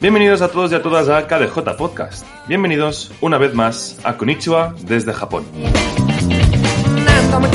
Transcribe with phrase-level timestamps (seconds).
[0.00, 2.26] Bienvenidos a todos y a todas a KDJ Podcast.
[2.46, 5.44] Bienvenidos una vez más a Konnichiwa desde Japón.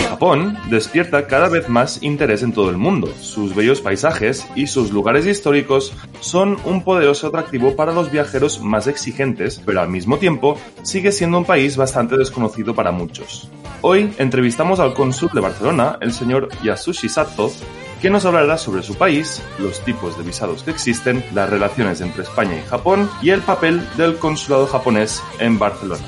[0.10, 3.08] Japón despierta cada vez más interés en todo el mundo.
[3.22, 8.88] Sus bellos paisajes y sus lugares históricos son un poderoso atractivo para los viajeros más
[8.88, 13.48] exigentes, pero al mismo tiempo sigue siendo un país bastante desconocido para muchos.
[13.82, 17.52] Hoy entrevistamos al cónsul de Barcelona, el señor Yasushi Sato,
[18.02, 22.24] que nos hablará sobre su país, los tipos de visados que existen, las relaciones entre
[22.24, 26.04] España y Japón y el papel del consulado japonés en Barcelona.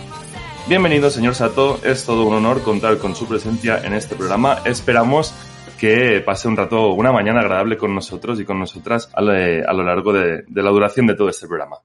[0.68, 1.80] Bienvenido, señor Sato.
[1.84, 4.60] Es todo un honor contar con su presencia en este programa.
[4.64, 5.34] Esperamos
[5.80, 10.14] que pase un rato, una mañana agradable con nosotros y con nosotras a lo, largo
[10.14, 11.78] de la duración de todo este programa.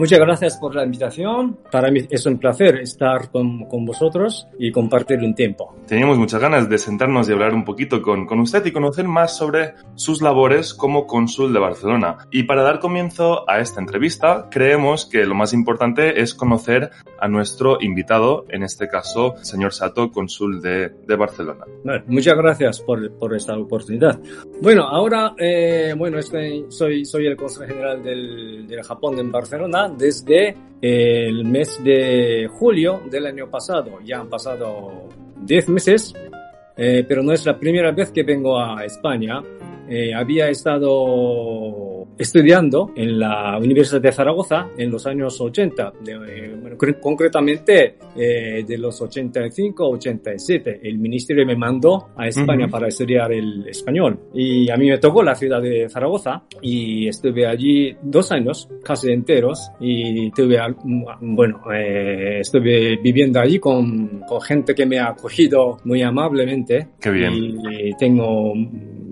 [0.00, 1.58] Muchas gracias por la invitación.
[1.70, 5.76] Para mí es un placer estar con, con, vosotros y compartir un tiempo.
[5.86, 9.36] Teníamos muchas ganas de sentarnos y hablar un poquito con, con usted y conocer más
[9.36, 12.16] sobre sus labores como cónsul de Barcelona.
[12.30, 17.28] Y para dar comienzo a esta entrevista, creemos que lo más importante es conocer a
[17.28, 21.66] nuestro invitado, en este caso, señor Sato, cónsul de, de Barcelona.
[21.84, 24.18] Bueno, muchas gracias por, por, esta oportunidad.
[24.62, 29.89] Bueno, ahora, eh, bueno, este, soy, soy el cónsul general del, del Japón en Barcelona
[29.96, 34.00] desde el mes de julio del año pasado.
[34.04, 35.08] Ya han pasado
[35.42, 36.14] 10 meses,
[36.76, 39.42] eh, pero no es la primera vez que vengo a España.
[39.88, 47.96] Eh, había estado estudiando en la Universidad de Zaragoza en los años 80, eh, concretamente
[48.14, 50.80] eh, de los 85 a 87.
[50.82, 55.22] El ministerio me mandó a España para estudiar el español y a mí me tocó
[55.22, 60.58] la ciudad de Zaragoza y estuve allí dos años, casi enteros, y tuve,
[61.22, 66.88] bueno, eh, estuve viviendo allí con, con gente que me ha acogido muy amablemente.
[67.00, 67.32] Qué bien.
[67.32, 68.52] Y tengo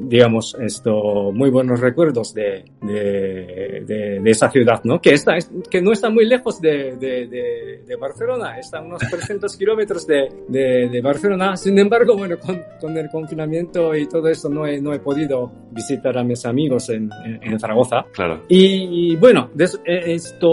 [0.00, 5.00] digamos, esto, muy buenos recuerdos de, de, de, esa ciudad, ¿no?
[5.00, 5.36] Que, está,
[5.68, 11.56] que no está muy lejos de, de Barcelona, está a unos 300 kilómetros de, Barcelona.
[11.56, 15.50] Sin embargo, bueno, con, con, el confinamiento y todo esto no he, no he podido
[15.70, 18.04] visitar a mis amigos en, en, Zaragoza.
[18.12, 18.44] Claro.
[18.48, 20.48] Y, bueno, e, esto,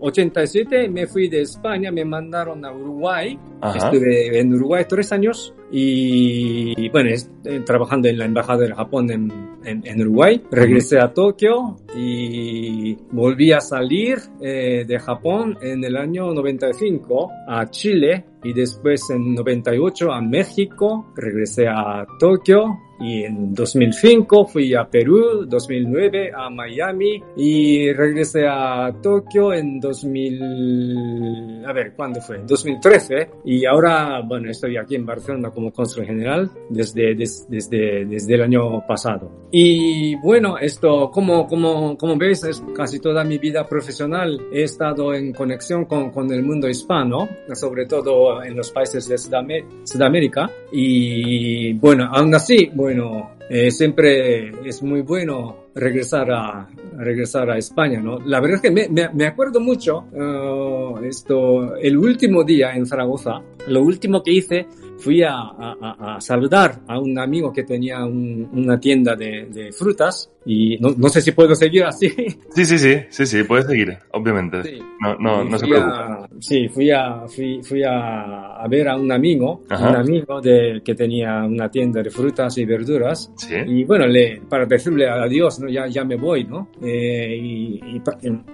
[0.00, 3.38] 87 me fui de España, me mandaron a Uruguay,
[3.74, 9.32] estuve en Uruguay tres años y bueno, eh, trabajando en la Embajada del Japón en,
[9.64, 10.40] en, Uruguay.
[10.50, 17.68] Regresé a Tokio y volví a salir eh, de Japón en el año 95 a
[17.70, 21.06] Chile y después en 98 a México.
[21.16, 28.90] Regresé a Tokio y en 2005 fui a Perú, 2009 a Miami y regresé a
[29.02, 32.38] Tokio en 2000, a ver, ¿cuándo fue?
[32.46, 38.42] 2013 y ahora, bueno, estoy aquí en Barcelona como cónsul general desde, desde, desde, el
[38.42, 39.48] año pasado.
[39.50, 45.14] Y bueno, esto, como, como, como veis, es casi toda mi vida profesional he estado
[45.14, 51.72] en conexión con, con el mundo hispano, sobre todo en los países de Sudamérica y
[51.74, 58.18] bueno, aún así, bueno, eh, siempre es muy bueno regresar a, regresar a España, ¿no?
[58.18, 63.42] La verdad es que me, me, acuerdo mucho uh, esto, el último día en Zaragoza,
[63.68, 64.66] lo último que hice
[64.98, 70.30] fui a, a, a saludar a un amigo que tenía una tienda de, de frutas
[70.48, 72.08] y no, no, sé si puedo seguir así.
[72.54, 74.80] Sí, sí, sí, sí, sí, puedes seguir, obviamente.
[75.00, 75.94] No, no, no se preocupe.
[76.38, 80.94] sí, fui a, fui, fui a, a, ver a un amigo, un amigo de, que
[80.94, 83.30] tenía una tienda de frutas y verduras.
[83.36, 83.56] ¿Sí?
[83.66, 85.68] Y bueno, le, para decirle adiós, ¿no?
[85.68, 86.68] ya, ya me voy, ¿no?
[86.82, 88.02] Eh, y, y,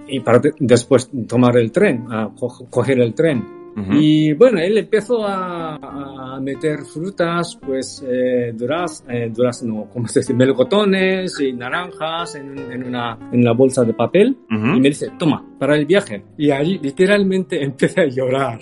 [0.07, 2.29] y, para después tomar el tren, a
[2.69, 3.62] coger el tren.
[3.91, 10.19] Y bueno, él empezó a, a meter frutas, pues eh, duraz, eh, durazno, como se
[10.19, 14.37] dice, melocotones y naranjas en, en, una, en la bolsa de papel.
[14.49, 16.23] Y me dice, toma, para el viaje.
[16.37, 18.59] Y allí literalmente empecé a llorar.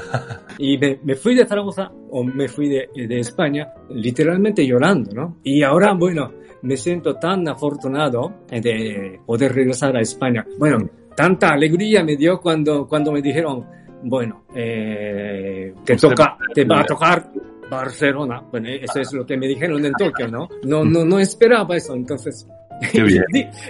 [0.58, 5.36] y me, me, fui de Zaragoza, o me fui de, de España, literalmente llorando, ¿no?
[5.42, 10.46] Y ahora, bueno, me siento tan afortunado de poder regresar a España.
[10.58, 10.78] Bueno,
[11.16, 13.66] tanta alegría me dio cuando, cuando me dijeron,
[14.02, 17.30] bueno, eh, te toca, te va a tocar
[17.70, 18.42] Barcelona.
[18.50, 20.48] Bueno, eso es lo que me dijeron en Tokio, ¿no?
[20.64, 21.94] No, no, no esperaba eso.
[21.94, 22.46] Entonces,
[22.92, 23.24] Qué bien.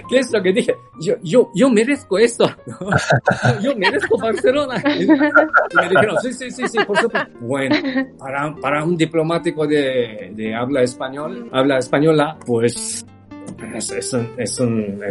[0.09, 0.73] ¿Qué es lo que dije?
[1.01, 2.49] Yo, yo, yo merezco esto.
[3.61, 4.81] Yo merezco Barcelona.
[4.97, 7.29] Y me dijeron, sí, sí, sí, sí, por supuesto.
[7.41, 7.75] Bueno,
[8.17, 13.05] para, para un diplomático de, de habla español, habla española, pues
[13.75, 14.59] es, es, un, es,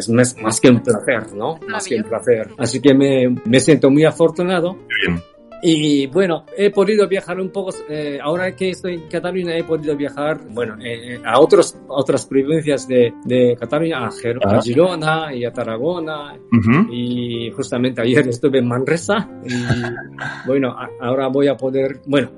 [0.08, 1.58] un, es, más que un placer, ¿no?
[1.68, 2.48] Más que un placer.
[2.58, 4.76] Así que me, me siento muy afortunado.
[5.06, 5.20] Bien.
[5.62, 9.94] Y bueno, he podido viajar un poco, eh, ahora que estoy en Cataluña he podido
[9.94, 15.44] viajar, bueno, eh, a otros, otras provincias de, de Cataluña, a, Ger a, Girona y
[15.44, 16.34] a Tarragona.
[16.34, 16.88] Uh -huh.
[16.90, 19.52] Y justamente ayer estuve en Manresa y
[20.46, 22.30] bueno, a, ahora voy a poder, bueno,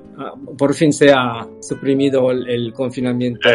[0.57, 3.49] por fin se ha suprimido el, el confinamiento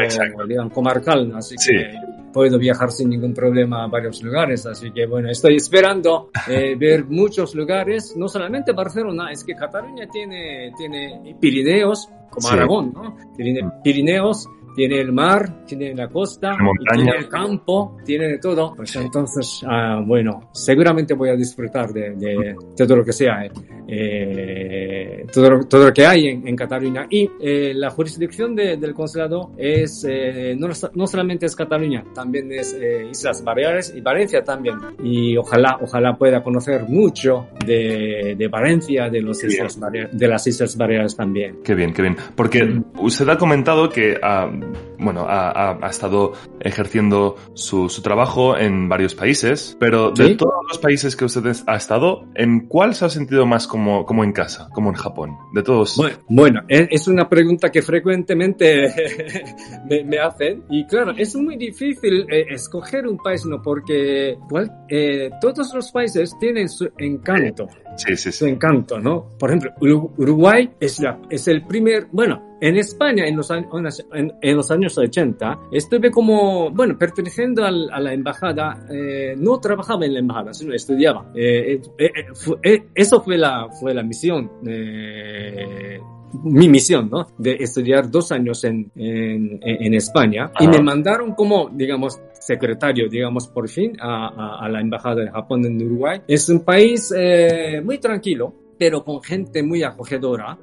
[0.49, 1.73] digamos, comarcal, así Sí.
[1.73, 6.77] que puedo viajar sin ningún problema a varios lugares, así que bueno, estoy esperando eh,
[6.79, 12.55] ver muchos lugares, no solamente Barcelona, es que Cataluña tiene, tiene Pirineos, como Sí.
[12.55, 13.17] Aragón, ¿no?
[13.37, 14.49] Tiene Pirineos,
[14.79, 18.75] tiene el mar, tiene la costa, La tiene el campo, tiene de todo.
[18.77, 23.51] Pues entonces, ah, bueno, seguramente voy a disfrutar de, de todo lo que sea, eh,
[23.89, 27.07] eh, todo, lo, todo lo que hay en, en Cataluña.
[27.11, 32.53] Y eh, la jurisdicción de- del consulado es, eh, no, no solamente es Cataluña, también
[32.53, 34.77] es eh, Islas Baleares y Valencia también.
[35.03, 39.43] Y ojalá, ojalá pueda conocer mucho de, de Valencia, de, los.
[39.43, 39.79] Islas
[40.13, 41.59] de las Islas Baleares también.
[41.65, 42.17] Qué bien, qué bien.
[42.37, 44.51] Porque usted ha comentado que ha,
[44.99, 50.37] bueno, ha, ha- ha estado ejerciendo su, su trabajo en varios países, pero de Sí.
[50.37, 54.25] todos los países que usted ha estado, ¿en cuál se ha sentido más como, como
[54.25, 55.37] en casa, como en Japón?
[55.55, 55.97] De todos.
[55.97, 58.93] Bueno, bueno, e- es una pregunta que frecuentemente
[59.89, 63.63] me, me hacen y claro, es muy difícil eh, escoger un país, ¿no?
[63.63, 68.51] Porque cual- eh, todos los países tienen su encanto, Sí, sí, su sí.
[68.51, 69.31] encanto, ¿no?
[69.39, 74.05] Por ejemplo, Uru- Uruguay es, la, es el primer, bueno, en España en los, años,
[74.13, 79.59] en, en los años 80 estuve como, bueno, perteneciendo al- a la embajada, eh, no
[79.61, 81.31] trabajaba en la embajada, sino estudiaba.
[81.35, 84.51] Eh, eh, eh, fu- eh, eso fue la, fue la misión.
[84.67, 86.01] eh,
[86.45, 87.27] mi misión, ¿no?
[87.39, 90.77] De estudiar dos años en, en, en España y Ajá.
[90.77, 95.65] me mandaron como, digamos, secretario, digamos, por fin a, a, a la embajada de Japón
[95.65, 96.21] en Uruguay.
[96.29, 100.59] Es un país eh, muy tranquilo, pero con gente muy acogedora.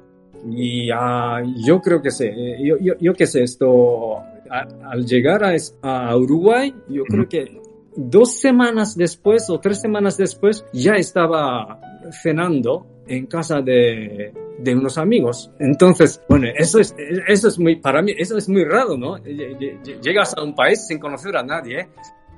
[0.50, 5.04] Y ah, yo creo que sé, eh, yo, yo, yo que sé, esto, a- al
[5.06, 7.60] llegar a, Uruguay, yo creo que
[7.96, 11.80] dos semanas después o tres semanas después ya estaba
[12.22, 15.50] cenando en casa de, de unos amigos.
[15.58, 16.94] Entonces, bueno, eso es,
[17.26, 19.16] eso es muy, para mí, eso es muy raro, ¿no?
[19.18, 21.88] Lle- lle- Llegas a un país sin conocer a nadie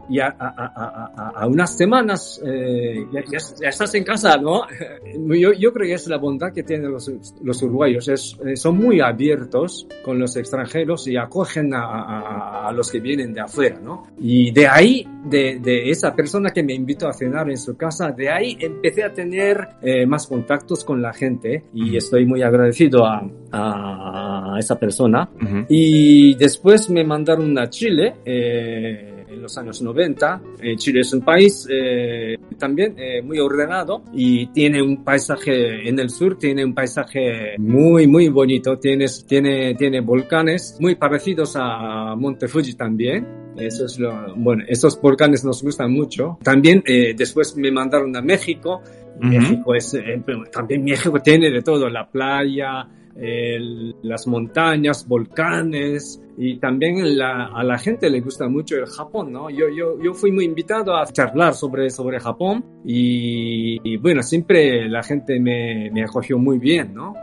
[0.08, 4.62] y a, a, a, a, unas semanas eh, ya, ya, ya estás en casa, ¿no?
[5.38, 7.10] Yo, yo creo que es la bondad que tienen los,
[7.42, 8.08] los uruguayos.
[8.08, 13.40] Es, eh, son muy abiertos con los extranjeros y acogen a, los que vienen de
[13.40, 14.04] afuera, ¿no?
[14.18, 18.10] Y de ahí, de, de esa persona que me invitó a cenar en su casa,
[18.10, 23.04] de ahí empecé a tener eh, más contactos con la gente y estoy muy agradecido
[23.04, 23.22] a,
[23.52, 25.28] a esa persona.
[25.40, 25.66] Ujú.
[25.68, 30.42] Y después me mandaron a Chile eh, en los años 90.
[30.60, 35.98] Eh, Chile es un país eh, también eh, muy ordenado y tiene un paisaje en
[35.98, 38.78] el sur, tiene un paisaje muy, muy bonito.
[38.78, 43.26] Tienes, tiene, tiene volcanes muy parecidos a Monte Fuji también.
[43.56, 46.38] Eso es lo, bueno, esos volcanes nos gustan mucho.
[46.42, 48.82] También eh, después me mandaron a México.
[49.16, 49.26] Ujú.
[49.26, 52.86] México es, eh, también México tiene de todo, la playa,
[53.20, 59.32] el- las montañas, volcanes y también la- a la gente le gusta mucho el Japón,
[59.32, 59.50] ¿no?
[59.50, 64.88] Yo, yo, yo fui muy invitado a charlar sobre, sobre Japón y, y bueno, siempre
[64.88, 67.14] la gente me, me acogió muy bien, ¿no?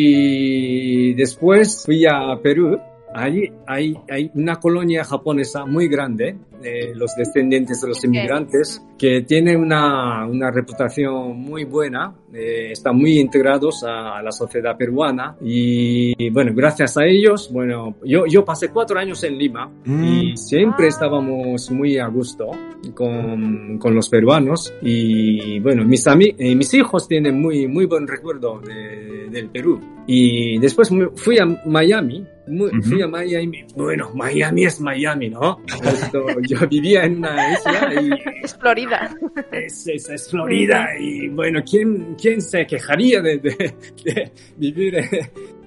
[0.00, 2.78] Y después fui a Perú.
[3.12, 9.22] Allí hay, hay una colonia japonesa muy grande, de los descendientes de los inmigrantes, que
[9.22, 15.36] tiene una, una reputación muy buena, eh, están muy integrados a, a la sociedad peruana
[15.40, 20.04] y bueno, gracias a ellos, bueno, yo, yo pasé cuatro años en Lima Mm.
[20.04, 22.50] y siempre estábamos muy a gusto
[22.94, 28.06] con, con los peruanos y bueno, mis, ami- eh, mis hijos tienen muy, muy buen
[28.06, 29.80] recuerdo de- del Perú.
[30.06, 32.82] Y después fui a Miami, muy- Ujú.
[32.82, 35.58] fui a Miami, bueno, Miami es Miami, ¿no?
[35.84, 38.10] Esto, yo vivía en una isla y
[38.44, 39.14] Es Florida.
[39.52, 43.74] es, es, es Florida y bueno, ¿quién, quién se quejaría de, de-
[44.04, 44.96] de vivir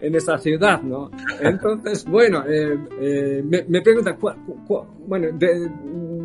[0.03, 1.09] en, esa ciudad, no?
[1.41, 5.69] Entonces, bueno, eh, eh, me, me preguntan, ¿cuál- cuál- bueno, de-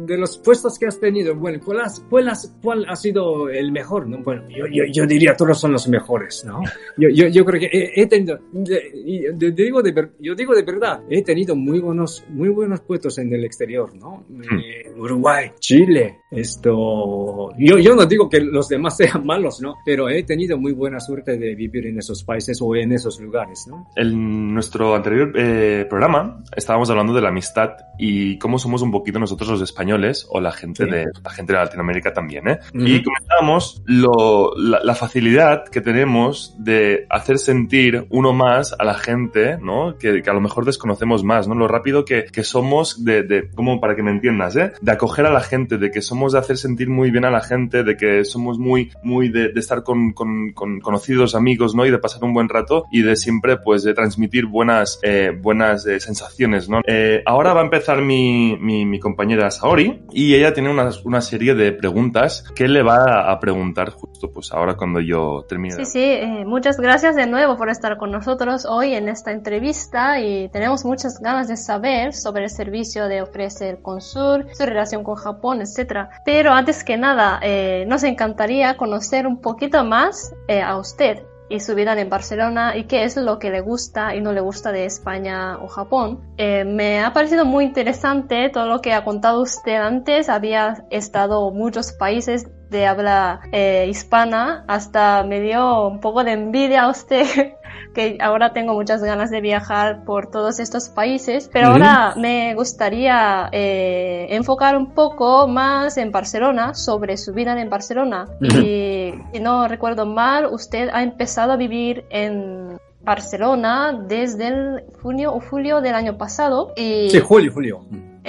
[0.08, 2.32] de los puestos que has tenido, bueno, ¿cuál, cuál,
[2.62, 4.08] cuál ha sido el mejor?
[4.08, 4.18] ¿no?
[4.22, 6.62] Bueno, yo, yo, yo, diría todos son los mejores, ¿no?
[6.96, 11.54] Yo, yo, yo creo que he, tenido, digo de, yo digo de verdad, he tenido
[11.54, 14.24] muy buenos, muy buenos puestos en el exterior, ¿no?
[14.28, 14.42] Hmm.
[14.58, 19.74] Eh, Uruguay, Chile, esto, yo, yo no digo que los demás sean malos, ¿no?
[19.84, 23.66] Pero he tenido muy buena suerte de vivir en esos países o en esos lugares,
[23.68, 23.86] ¿no?
[23.96, 29.18] En nuestro anterior eh, programa estábamos hablando de la amistad y cómo somos un poquito
[29.18, 32.58] nosotros los españoles o la gente de la gente de Latinoamérica también, ¿eh?
[32.72, 39.58] Y comentábamos lo, la, facilidad que tenemos de hacer sentir uno más a la gente,
[39.58, 39.96] ¿no?
[39.98, 41.54] Que, que a lo mejor desconocemos más, ¿no?
[41.54, 44.72] Lo rápido que, que somos de, de, como para que me entiendas, ¿eh?
[44.80, 47.40] De acoger a la gente, de que somos de hacer sentir muy bien a la
[47.40, 51.86] gente, de que somos muy, muy de, de estar con, con, con, conocidos, amigos, ¿no?
[51.86, 55.86] Y de pasar un buen rato y de siempre, pues, de transmitir buenas, eh, buenas
[55.86, 56.80] eh, sensaciones, ¿no?
[56.86, 61.20] Eh, ahora va a empezar mi, mi, mi, compañera Saori y ella tiene una, una
[61.20, 65.76] serie de preguntas que le va a preguntar justo, pues, ahora cuando yo termine.
[65.76, 70.20] Sí, sí, eh, muchas gracias de nuevo por estar con nosotros hoy en esta entrevista
[70.20, 75.16] y tenemos muchas ganas de saber sobre el servicio de ofrecer Consur, su relación con
[75.16, 76.10] Japón, etcétera.
[76.24, 81.60] Pero antes que nada, eh, nos encantaría conocer un poquito más eh, a usted y
[81.60, 84.72] su vida en Barcelona y qué es lo que le gusta y no le gusta
[84.72, 86.20] de España o Japón.
[86.36, 90.28] Eh, me ha parecido muy interesante todo lo que ha contado usted antes.
[90.28, 96.82] Había estado muchos países de habla eh, hispana, hasta me dio un poco de envidia
[96.82, 97.54] a usted,
[97.94, 103.48] que ahora tengo muchas ganas de viajar por todos estos países, pero ahora me gustaría
[103.52, 108.26] eh, enfocar un poco más en Barcelona, sobre su vida en Barcelona.
[108.40, 115.34] Y si no recuerdo mal, usted ha empezado a vivir en Barcelona desde el junio
[115.34, 116.72] o julio del año pasado.
[116.76, 117.10] Y...
[117.10, 117.80] Sí, julio, julio.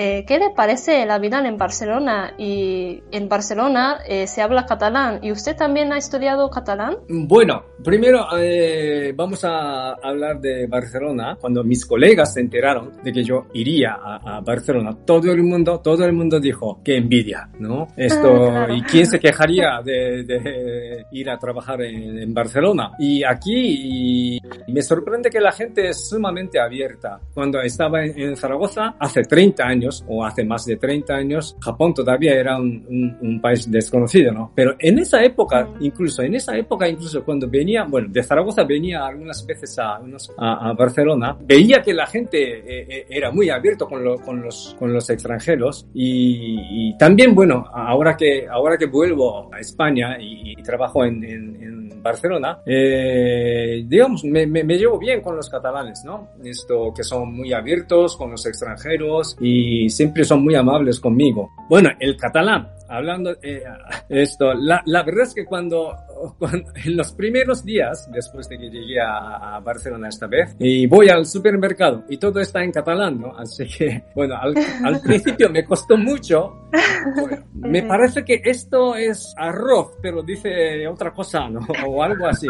[0.02, 2.34] Eh, ¿Qué le parece la vida en Barcelona?
[2.38, 5.20] Y en Barcelona eh, se habla catalán.
[5.22, 7.00] ¿Y usted también ha estudiado catalán?
[7.10, 11.38] Bueno, primero eh, vamos a hablar de Barcelona.
[11.38, 16.06] Cuando mis colegas se enteraron de que yo iría a, Barcelona, todo el mundo, todo
[16.06, 17.90] el mundo dijo que envidia, ¿no?
[17.98, 22.94] Esto ah, y quién se quejaría de, ir a trabajar en, Barcelona.
[23.00, 24.40] Y aquí
[24.70, 27.20] me sorprende que la gente es sumamente abierta.
[27.34, 32.34] Cuando estaba en Zaragoza hace 30 años o hace más de 30 años, Japón todavía
[32.34, 34.52] era un, un, país desconocido, ¿no?
[34.54, 39.06] Pero en esa época, incluso en esa época, incluso cuando venía, bueno, de Zaragoza venía
[39.06, 40.02] algunas veces a,
[40.38, 44.76] a, a Barcelona, veía que la gente eh, eh, era muy abierto con, con, los,
[44.78, 51.06] con los extranjeros y, también, bueno, ahora que, ahora que vuelvo a España y, trabajo
[51.06, 56.30] en, en, Barcelona, eh, digamos, me, me, me llevo bien con los catalanes, ¿no?
[56.42, 61.52] Esto que son muy abiertos con los extranjeros y siempre son muy amables conmigo.
[61.70, 63.64] Bueno, el catalán, hablando eh,
[64.10, 65.96] esto, la, la, verdad es que cuando,
[66.86, 71.26] en los primeros días, después de que llegué a, Barcelona esta vez, y voy al
[71.26, 73.38] supermercado y todo está en catalán, ¿no?
[73.38, 76.70] Así que, bueno, al, al principio me costó mucho.
[77.54, 81.60] me parece que esto es arroz, pero dice otra cosa, ¿no?
[81.88, 82.48] O algo así.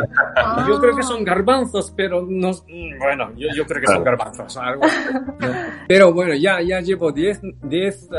[0.67, 2.51] Yo creo que son garbanzos, pero no,
[2.99, 4.57] bueno, yo, yo creo que son garbanzos.
[4.57, 4.83] Algo,
[5.87, 8.09] Pero bueno, ya, ya llevo 10 10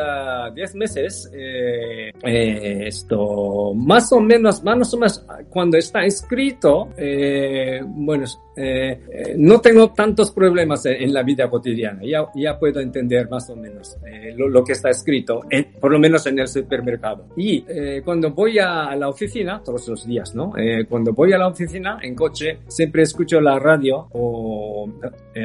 [0.55, 1.31] 10 meses.
[1.33, 8.25] Eh, eh, esto, más o menos, más o menos, cuando está escrito, eh, bueno,
[8.57, 12.02] eh, no tengo tantos problemas en, la vida cotidiana.
[12.05, 13.97] Ya, ya puedo entender más o menos
[14.37, 15.40] lo, que está escrito,
[15.81, 17.26] por lo menos en el supermercado.
[17.37, 17.64] Y
[18.05, 20.52] cuando voy a la oficina, todos los días, ¿no?
[20.88, 24.90] cuando voy a la oficina en coche, siempre escucho la radio o,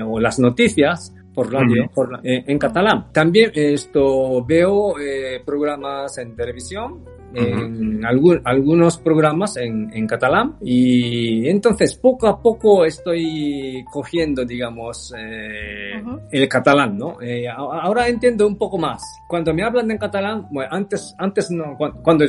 [0.05, 1.91] o las noticias por radio
[2.23, 3.11] eh, en catalán.
[3.11, 11.93] También esto veo eh, programas en televisión, en algunos programas en, en, catalán y entonces
[11.95, 16.01] poco a poco estoy cogiendo, digamos, eh,
[16.31, 17.17] el catalán, ¿no?
[17.57, 19.03] ahora entiendo un poco más.
[19.27, 22.25] Cuando me hablan en catalán, bueno, antes, antes no, cuando, cuando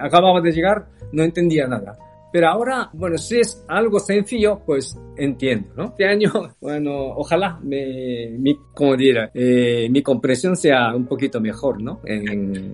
[0.00, 1.98] acababa de llegar no entendía nada.
[2.34, 5.84] Pero ahora, bueno, si es algo sencillo, pues entiendo, ¿no?
[5.84, 12.00] Este año, bueno, ojalá mi, como diría, eh, mi comprensión sea un poquito mejor, ¿no?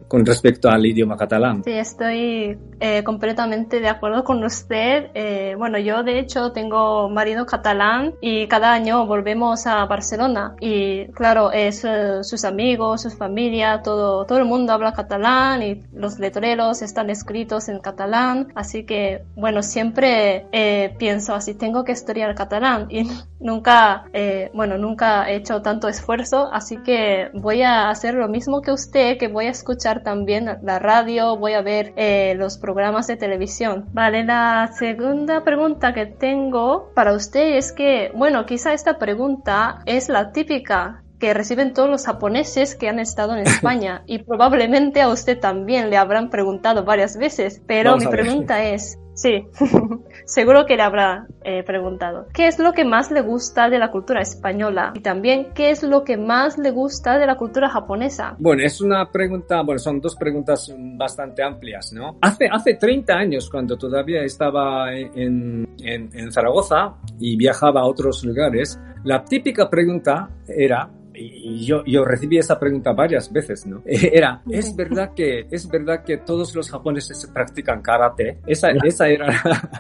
[0.09, 1.63] con respecto al idioma catalán.
[1.63, 5.11] Sí, estoy eh, completamente de acuerdo con usted.
[5.13, 11.05] Eh, bueno, yo de hecho tengo marido catalán y cada año volvemos a Barcelona y
[11.09, 11.87] claro, es,
[12.23, 17.69] sus amigos, su familia, todo, todo el mundo habla catalán y los letreros están escritos
[17.69, 23.03] en catalán, así que bueno, bueno, siempre eh, pienso así, tengo que estudiar catalán y
[23.41, 28.63] nunca, eh, bueno, nunca he hecho tanto esfuerzo, así que voy a hacer lo mismo
[28.63, 33.09] que usted, que voy a escuchar también la radio, voy a ver eh, los programas
[33.09, 33.87] de televisión.
[33.93, 40.09] Vale, la segunda pregunta que tengo para usted es que, bueno, quizá esta pregunta es
[40.09, 45.09] la típica que reciben todos los japoneses que han estado en España y probablemente a
[45.09, 49.47] usted también le habrán preguntado varias veces, pero mi pregunta es, sí,
[50.25, 53.91] seguro que le habrá eh, preguntado, ¿qué es lo que más le gusta de la
[53.91, 54.93] cultura española?
[54.95, 58.37] Y también, ¿qué es lo que más le gusta de la cultura japonesa?
[58.39, 62.17] Bueno, es una pregunta, bueno, son dos preguntas bastante amplias, ¿no?
[62.21, 68.25] Hace, hace 30 años, cuando todavía estaba en, en, en Zaragoza y viajaba a otros
[68.25, 73.83] lugares, la típica pregunta era, y yo, yo recibí esa pregunta varias veces, ¿no?
[73.87, 78.39] Era, ¿es verdad que, es verdad que todos los japoneses practican karate?
[78.47, 79.27] Esa, esa era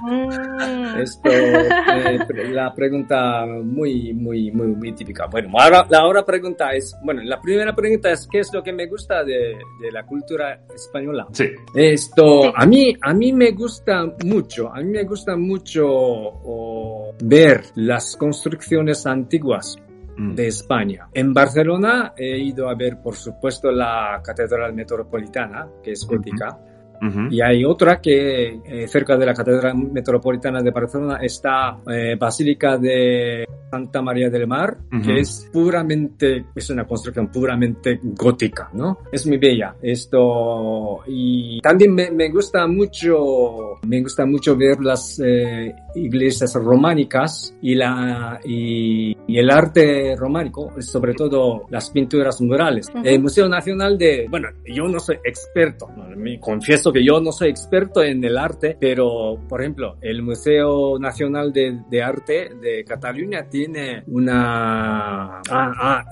[0.02, 0.98] mm.
[1.00, 2.18] esto, eh,
[2.50, 5.26] la pregunta muy, muy, muy, muy típica.
[5.26, 8.72] Bueno, ahora, la otra pregunta es, bueno, la primera pregunta es, ¿qué es lo que
[8.72, 11.26] me gusta de, de la cultura española?
[11.32, 11.46] Sí.
[11.74, 18.16] Esto, a mí, a mí me gusta mucho, a mí me gusta mucho ver las
[18.16, 19.78] construcciones antiguas.
[20.16, 21.08] De España.
[21.12, 26.58] En Barcelona he ido a ver, por supuesto, la Catedral Metropolitana, que es gótica.
[27.30, 32.76] Y hay otra que eh, cerca de la Catedral Metropolitana de Barcelona está eh, Basílica
[32.76, 38.98] de Santa María del Mar, que es puramente, es una construcción puramente gótica, ¿no?
[39.10, 41.00] Es muy bella esto.
[41.06, 47.76] Y también me, me gusta mucho, me gusta mucho ver las eh, iglesias románicas y
[47.76, 52.88] la, y, y, el arte románico, sobre todo las pinturas murales.
[53.04, 57.48] El Museo Nacional de, bueno, yo no soy experto, me confieso que yo no soy
[57.50, 63.48] experto en el arte, pero, por ejemplo, el Museo Nacional de, de Arte de Cataluña
[63.48, 65.40] tiene una,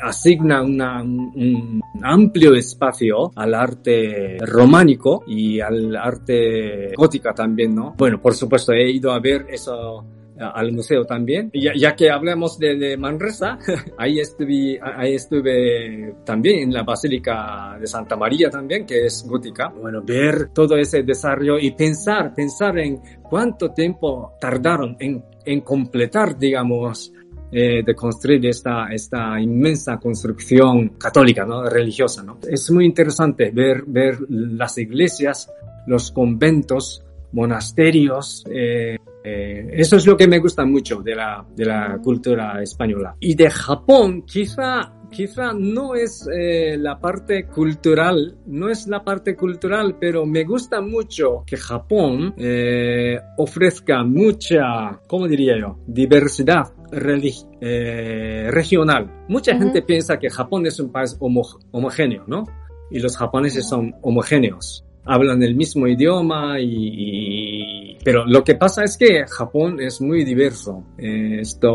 [0.03, 7.95] asigna un amplio espacio al arte románico y al arte gótica también, ¿no?
[7.97, 10.05] Bueno, por supuesto, he ido a ver eso
[10.39, 11.51] al museo también.
[11.53, 13.59] Ya, ya que hablamos de, Manresa,
[13.99, 19.69] ahí estuve, ahí estuve también en la Basílica de Santa María también, que es gótica.
[19.69, 26.39] Bueno, ver todo ese desarrollo y pensar, pensar en cuánto tiempo tardaron en, en completar,
[26.39, 27.13] digamos,
[27.51, 31.65] eh, de construir esta, esta inmensa construcción católica, ¿no?
[31.65, 32.23] religiosa.
[32.23, 32.39] ¿no?
[32.47, 35.51] Es muy interesante ver, ver las iglesias,
[35.87, 38.45] los conventos, monasterios.
[38.51, 43.17] Eh, eh, eso es lo que me gusta mucho de la, de la cultura española.
[43.21, 49.37] Y de Japón, quizá quizá no es eh, la parte cultural, no es la parte
[49.37, 58.49] cultural, pero me gusta mucho que Japón eh, ofrezca mucha, ¿cómo diría yo?, diversidad eh,
[58.51, 59.25] regional.
[59.29, 62.45] Mucha gente piensa que Japón es un país homogéneo, ¿no?
[62.91, 68.97] Y los japoneses son homogéneos hablan el mismo idioma y, pero lo que pasa es
[68.97, 70.85] que Japón es muy diverso.
[70.97, 71.73] esto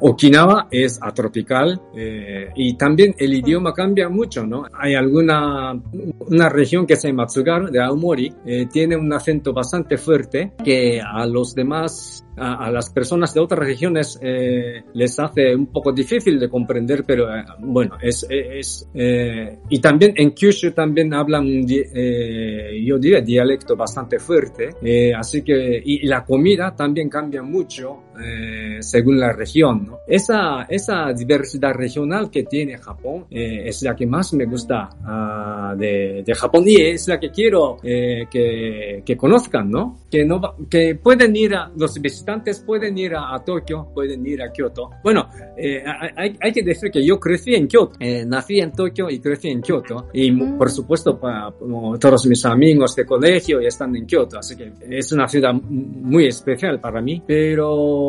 [0.00, 4.64] Okinawa es atropical eh, y también el idioma cambia mucho, ¿no?
[4.72, 5.80] Hay alguna
[6.28, 11.00] una región que se llama Tsugaru de Aomori eh, tiene un acento bastante fuerte que
[11.00, 16.38] a los demás a, las personas de otras regiones eh, les hace un poco difícil
[16.38, 22.82] de comprender, pero eh, bueno, es, es eh, y también en Kyushu también hablan, eh,
[22.84, 28.78] yo diría, dialecto bastante fuerte, eh, así que, y, la comida también cambia mucho eh,
[28.80, 29.98] según la región, ¿no?
[30.06, 36.22] Esa, esa diversidad regional que tiene Japón es la que más me gusta uh, de,
[36.24, 40.00] de, Japón y es la que quiero que, que conozcan, ¿no?
[40.10, 44.50] Que, no que pueden ir a los visitantes pueden ir a, Tokio, pueden ir a
[44.50, 44.90] Kyoto.
[45.02, 45.82] Bueno, eh,
[46.16, 49.48] hay, hay, que decir que yo crecí en Kyoto, eh, nací en Tokio y crecí
[49.48, 50.08] en Kyoto.
[50.12, 51.52] Y por supuesto, para,
[52.00, 56.26] todos mis amigos de colegio ya están en Kyoto, así que es una ciudad muy
[56.26, 57.22] especial para mí.
[57.26, 58.03] Pero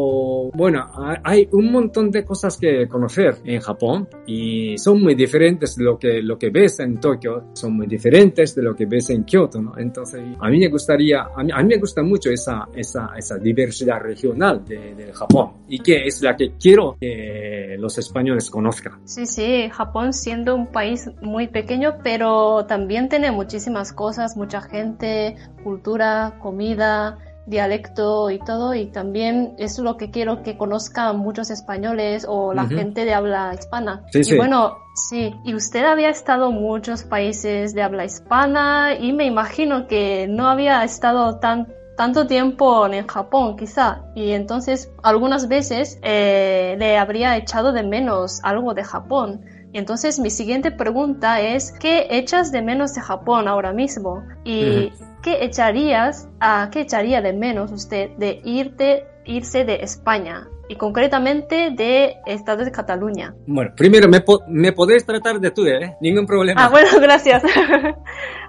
[0.53, 0.86] bueno,
[1.23, 5.97] hay un montón de cosas que conocer en Japón y son muy diferentes de lo
[5.97, 9.62] que, lo que ves en Tokio, son muy diferentes de lo que ves en Kyoto,
[9.62, 9.77] ¿no?
[9.77, 13.38] Entonces, a mí me gustaría, a mí, a mí me gusta mucho esa, esa, esa
[13.38, 18.99] diversidad regional de, Japón y que es la que quiero que los españoles conozcan.
[19.05, 25.36] Sí, sí, Japón siendo un país muy pequeño, pero también tiene muchísimas cosas, mucha gente,
[25.63, 32.25] cultura, comida, dialecto y todo y también es lo que quiero que conozcan muchos españoles
[32.27, 34.03] o la gente de habla hispana.
[34.13, 39.25] y bueno, sí, y usted había estado en muchos países de habla hispana y me
[39.25, 45.97] imagino que no había estado tan tanto tiempo en Japón, quizá, y entonces algunas veces
[46.01, 49.45] eh, le habría echado de menos algo de Japón.
[49.76, 54.24] Entonces mi siguiente pregunta es, ¿qué echas de menos de Japón ahora mismo?
[54.46, 60.48] ¿Y qué echarías, a qué echaría de menos usted de irte, irse de España?
[60.68, 63.36] y concretamente de Estado de Cataluña.
[63.46, 65.96] Bueno, primero me, me podéis tratar de tú, ¿eh?
[66.02, 66.66] Ningún problema.
[66.66, 67.44] Ah, bueno, gracias.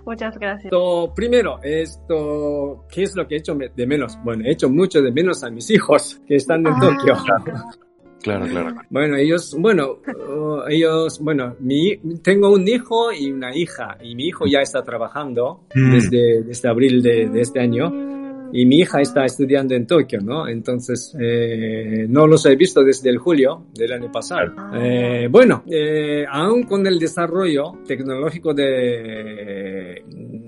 [0.06, 0.72] Muchas gracias.
[1.14, 4.18] primero, esto, ¿qué es lo que he hecho de menos?
[4.24, 6.80] Bueno, he hecho mucho de menos a mis hijos que están en ah.
[6.80, 7.16] Tokio.
[8.22, 8.74] Claro, claro.
[8.90, 14.28] Bueno, ellos, bueno, uh, ellos, bueno, mi, tengo un hijo y una hija, y mi
[14.28, 15.92] hijo ya está trabajando mm.
[15.92, 18.16] desde, desde abril de, de este año
[18.52, 20.48] y mi hija está estudiando en Tokio, ¿no?
[20.48, 24.52] Entonces, eh, no los he visto desde el julio del año pasado.
[24.74, 30.02] Eh, bueno, eh, aún con el desarrollo tecnológico de,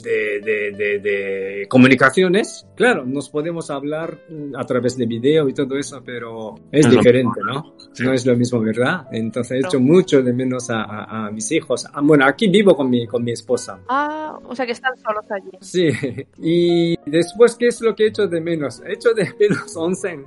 [0.08, 4.18] de, de, de, comunicaciones, claro, nos podemos hablar
[4.56, 7.74] a través de video y todo eso, pero es, diferente, ¿no?
[8.00, 9.06] No es lo mismo, ¿verdad?
[9.12, 11.86] Entonces, he hecho mucho de menos a, a, mis hijos.
[11.92, 13.80] Ah, bueno, aquí vivo con mi, con mi esposa.
[13.88, 15.50] Ah, o sea que están solos allí.
[15.60, 15.90] Sí,
[16.38, 18.80] y después, ¿qué es lo que he hecho de menos?
[18.86, 20.24] He hecho de menos onsen.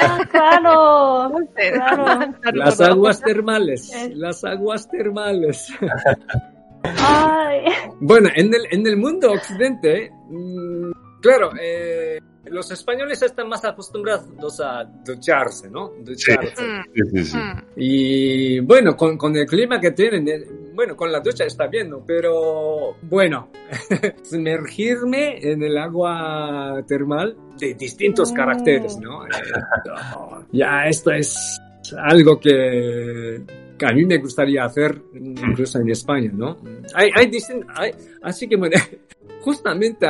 [0.00, 2.34] Ah, claro, claro.
[2.54, 5.72] Las aguas termales, las aguas termales.
[6.82, 7.64] Ay.
[8.00, 12.18] Bueno, en el, en el mundo occidente, mm, claro, eh,
[12.50, 15.92] los españoles están más acostumbrados a ducharse, ¿no?
[16.00, 16.64] Ducharse.
[16.94, 17.62] Sí, sí, mm.
[17.76, 21.90] y bueno, con, con, el clima que tienen, eh, bueno, con la ducha está bien,
[21.90, 22.04] ¿no?
[22.06, 23.50] Pero bueno,
[24.22, 29.26] sumergirme en el agua termal de distintos caracteres, ¿no?
[29.26, 29.30] Eh,
[30.52, 31.60] ya esto es
[31.96, 33.42] algo que,
[33.86, 36.56] a mí me gustaría hacer incluso en España, ¿no?
[36.94, 37.30] Hay, hay,
[37.74, 37.90] hay
[38.22, 38.76] así que bueno,
[39.40, 40.06] justamente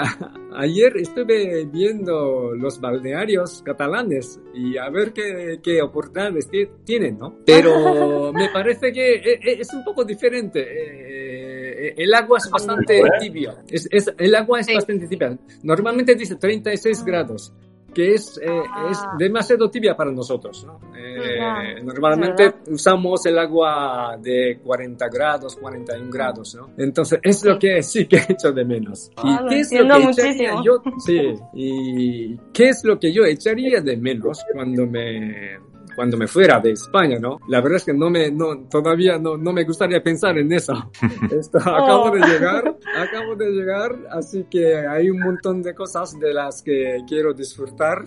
[0.57, 6.49] ayer estuve viendo los balnearios catalanes y a ver qué, qué oportunidades
[6.85, 7.39] tienen, ¿no?
[7.45, 10.61] Pero me parece que e, e, es un poco diferente.
[10.61, 13.55] Eh, el agua es bastante tibia.
[13.69, 15.39] Es, es, el agua es bastante tibia.
[15.63, 17.53] Normalmente dice 36 grados
[17.95, 18.47] que es, eh,
[18.91, 19.15] es ah.
[19.19, 20.65] demasiado tibia para nosotros.
[20.65, 20.81] ¿no?
[20.97, 26.71] Eh, normalmente usamos el agua de 40 grados, 41 grados, ¿no?
[26.77, 29.11] Entonces es lo que sí que he hecho de menos.
[29.25, 30.83] ¿Y ah, qué es lo que echaría yo?
[31.05, 35.59] Sí, y qué es lo que yo echaría de menos cuando me
[35.99, 37.41] cuando me fuera de España, ¿no?
[37.49, 40.73] La verdad es que no me, no, todavía no, no me gustaría pensar en eso.
[41.37, 42.25] Esto, acabo de oh.
[42.25, 47.35] llegar, acabo de llegar, así que hay un montón de cosas de las que quiero
[47.35, 48.05] disfrutar,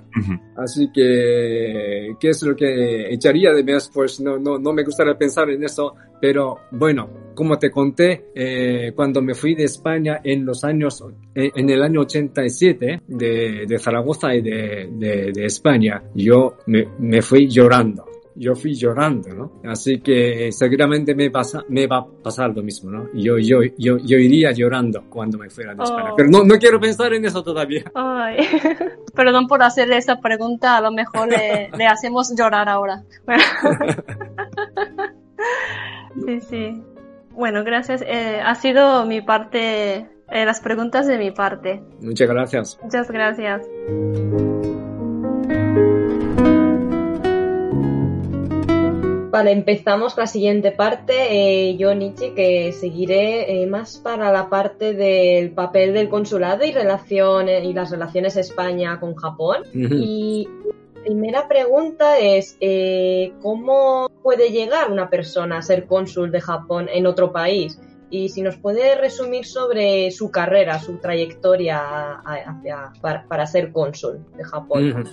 [0.56, 3.92] así que, ¿qué es lo que echaría de menos?
[3.94, 8.92] Pues no, no, no me gustaría pensar en eso, pero bueno, como te conté, eh,
[8.96, 11.04] cuando me fui de España en los años,
[11.34, 17.24] en el año 87 de, de Zaragoza y de, de, de España, yo me, me,
[17.24, 18.06] fui llorando.
[18.36, 19.62] Yo fui llorando, ¿no?
[19.66, 23.10] Así que seguramente me, pasa, me va a pasar lo mismo, ¿no?
[23.14, 26.12] Yo, yo, yo, yo iría llorando cuando me fuera de España.
[26.14, 26.16] Oh.
[26.16, 27.84] Pero no, no quiero pensar en eso todavía.
[27.94, 28.38] Ay.
[29.16, 33.04] Perdón por hacerle esa pregunta, a lo mejor le, le hacemos llorar ahora.
[36.26, 36.84] sí, sí.
[37.32, 38.02] Bueno, gracias.
[38.02, 41.82] Eh, ha sido mi parte, eh, las preguntas de mi parte.
[42.02, 42.80] Muchas gracias.
[42.84, 43.62] Muchas gracias.
[49.32, 51.14] Vale, empezamos con la siguiente parte.
[51.30, 57.64] Eh, yo, Nietzsche, que seguiré más para la parte del papel del consulado y, relaciones,
[57.64, 59.64] y las relaciones España con Japón.
[59.74, 60.50] Y
[61.04, 67.06] primera pregunta es, eh, ¿cómo puede llegar una persona a ser cónsul de Japón en
[67.06, 67.80] otro país?
[68.12, 74.44] Y si nos puede resumir sobre su carrera, su trayectoria hacia, para, ser cónsul de
[74.44, 75.08] Japón.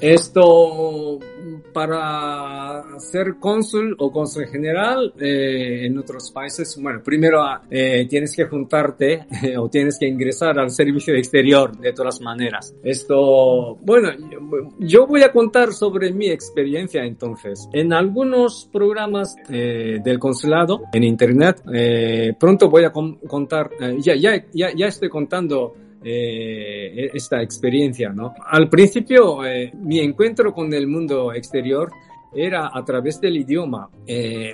[0.00, 1.18] Esto,
[1.72, 8.44] para ser cónsul o cónsul general eh, en otros países, bueno, primero eh, tienes que
[8.44, 9.26] juntarte
[9.58, 12.74] o tienes que ingresar al servicio exterior de todas maneras.
[12.84, 14.10] Esto, bueno,
[14.78, 17.68] yo voy a contar sobre mi experiencia entonces.
[17.72, 21.62] En algunos programas eh, del consulado en internet,
[22.34, 28.10] pronto voy a contar, eh, ya, ya, ya, ya estoy contando eh, e-, esta experiencia,
[28.10, 28.34] ¿no?
[28.44, 31.90] Al principio, eh, mi encuentro con el mundo exterior
[32.34, 33.88] era a través del idioma,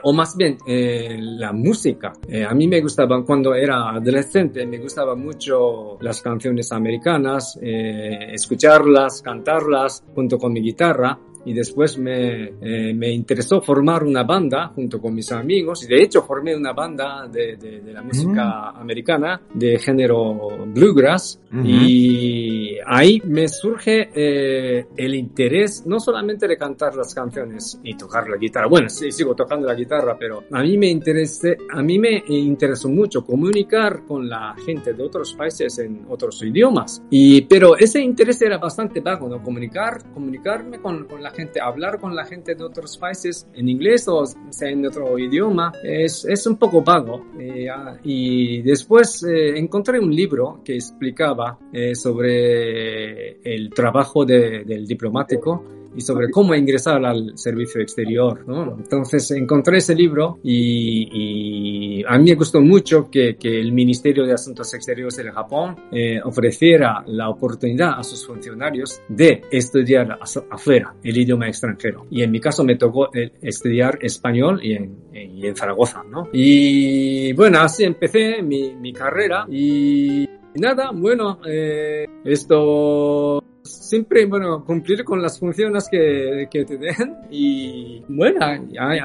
[0.05, 2.13] o más bien la música.
[2.49, 10.05] a mí me gustaba, cuando era adolescente, me gustaban mucho las canciones americanas, escucharlas, cantarlas
[10.15, 15.15] junto con mi guitarra y después me, eh, me, interesó formar una banda junto con
[15.15, 20.67] mis amigos y de hecho formé una banda de, de, la música americana de género
[20.67, 27.97] bluegrass y ahí me surge eh, el interés no solamente de cantar las canciones y
[27.97, 28.67] tocar la guitarra.
[28.67, 32.89] Bueno, sí, sigo tocando la guitarra, pero a mí me interesé, a mí me interesó
[32.89, 37.03] mucho comunicar con la gente de otros países en otros idiomas.
[37.11, 39.43] Y, pero ese interés era bastante vago, ¿no?
[39.43, 44.07] Comunicar, comunicarme con, con la gente, hablar con la gente de otros países en inglés
[44.09, 47.27] o sea en otro idioma, es, es un poco vago.
[47.39, 54.87] Eh, ah, y después eh, encontré un libro que explicaba eh, sobre el trabajo del
[54.87, 55.65] diplomático
[55.97, 58.47] y sobre cómo ingresar al servicio exterior.
[58.47, 58.77] ¿no?
[58.77, 64.33] Entonces encontré ese libro y, a mí me gustó mucho que, que, el Ministerio de
[64.33, 70.19] Asuntos Exteriores del Japón eh, ofreciera la oportunidad a sus funcionarios de estudiar
[70.51, 72.07] afuera el idioma extranjero.
[72.11, 76.03] Y en mi caso me tocó eh, estudiar español y en, en Zaragoza.
[76.11, 76.29] ¿no?
[76.33, 85.05] Y bueno, así empecé mi, mi carrera y nada, bueno, eh, esto siempre, bueno, cumplir
[85.05, 88.41] con las funciones que, que te den y bueno,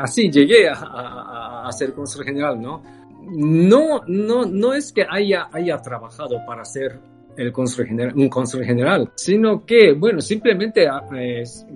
[0.01, 2.83] así llegué a, a, ser consejero general, ¿no?
[3.31, 6.99] No, no, no es que haya, haya trabajado para ser
[7.37, 7.53] el
[7.87, 11.07] general, un consejero general, sino que, bueno, simplemente ah,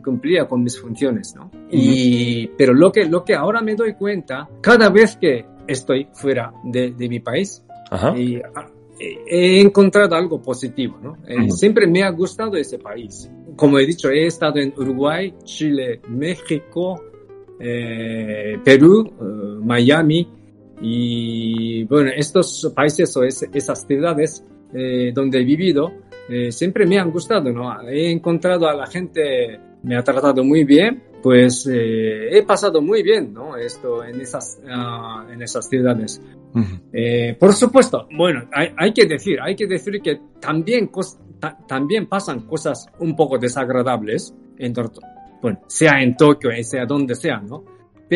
[0.04, 1.50] cumplía con mis funciones, ¿no?
[1.72, 6.52] Y, pero lo que, lo que ahora me doy cuenta, cada vez que estoy fuera
[6.66, 7.64] de, de mi país,
[8.18, 8.68] y ah,
[9.00, 11.18] he encontrado algo positivo, ¿no?
[11.28, 13.30] Eh, siempre me ha gustado ese país.
[13.56, 17.02] Como he dicho, he estado en Uruguay, Chile, México,
[17.60, 20.28] eh, Perú, eh, Miami,
[20.82, 24.44] y bueno, estos países o esas ciudades
[25.14, 25.94] donde he vivido
[26.50, 27.88] siempre me han gustado, ¿no?
[27.88, 33.34] He encontrado a la gente, me ha tratado muy bien, pues he pasado muy bien,
[33.34, 33.56] ¿no?
[33.56, 36.22] Esto en esas, ah, en esas ciudades.
[36.92, 40.92] Eh, por supuesto, bueno, hay, que decir, hay que decir que también,
[41.66, 44.74] también pasan cosas un poco desagradables, en,
[45.42, 47.64] bueno, sea en Tokio, sea donde sea, ¿no?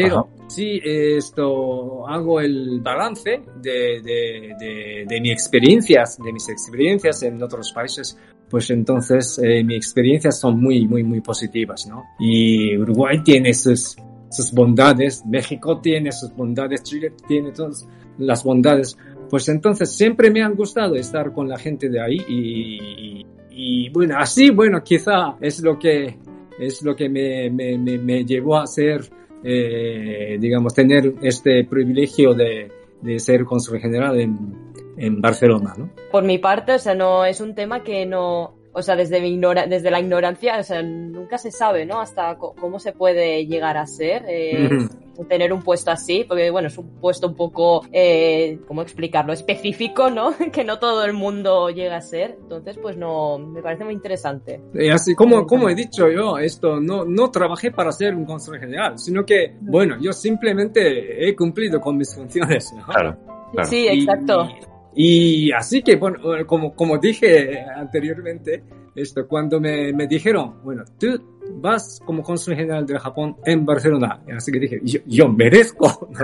[0.02, 7.42] Pero si esto hago el balance de, de, de, mis experiencias, de mis experiencias en
[7.42, 8.18] otros países,
[8.50, 12.04] pues entonces eh, mis experiencias son muy, muy, muy positivas, ¿no?
[12.20, 13.98] Y Uruguay tiene sus,
[14.30, 18.98] sus bondades, México tiene sus bondades, Chile tiene todas las bondades,
[19.30, 24.16] pues entonces siempre me han gustado estar con la gente de ahí y, y, bueno,
[24.18, 26.18] así, bueno, quizá es lo que,
[26.60, 29.02] es lo que me, me, me, llevó a ser,
[29.44, 32.72] eh, digamos, tener este privilegio de,
[33.02, 34.38] de ser consejero general en,
[34.98, 35.90] en Barcelona, ¿no?
[36.12, 39.42] Por mi parte, o sea, no es un tema que no, o sea, desde, mi
[39.68, 42.00] desde la ignorancia, o sea, nunca se sabe, ¿no?
[42.00, 44.70] Hasta cómo se puede llegar a ser, eh,
[45.28, 49.34] tener un puesto así, porque, bueno, es un puesto un poco, eh, ¿cómo explicarlo?
[49.34, 50.32] Específico, ¿no?
[50.54, 52.38] que no todo el mundo llega a ser.
[52.40, 54.62] Entonces, pues no, me parece muy interesante.
[54.76, 58.62] Y así como, como he dicho yo, esto, no, no trabajé para ser un consejero
[58.62, 62.86] general, sino que, bueno, yo simplemente he cumplido con mis funciones, ¿no?
[62.86, 63.18] Claro.
[63.64, 64.48] Sí, exacto.
[64.62, 64.77] Y
[65.56, 68.64] así que, bueno, como, como dije anteriormente,
[68.96, 74.22] esto, cuando me, me dijeron, bueno, tú vas como cónsul general de Japón en Barcelona.
[74.36, 76.10] Así que dije, yo, yo merezco.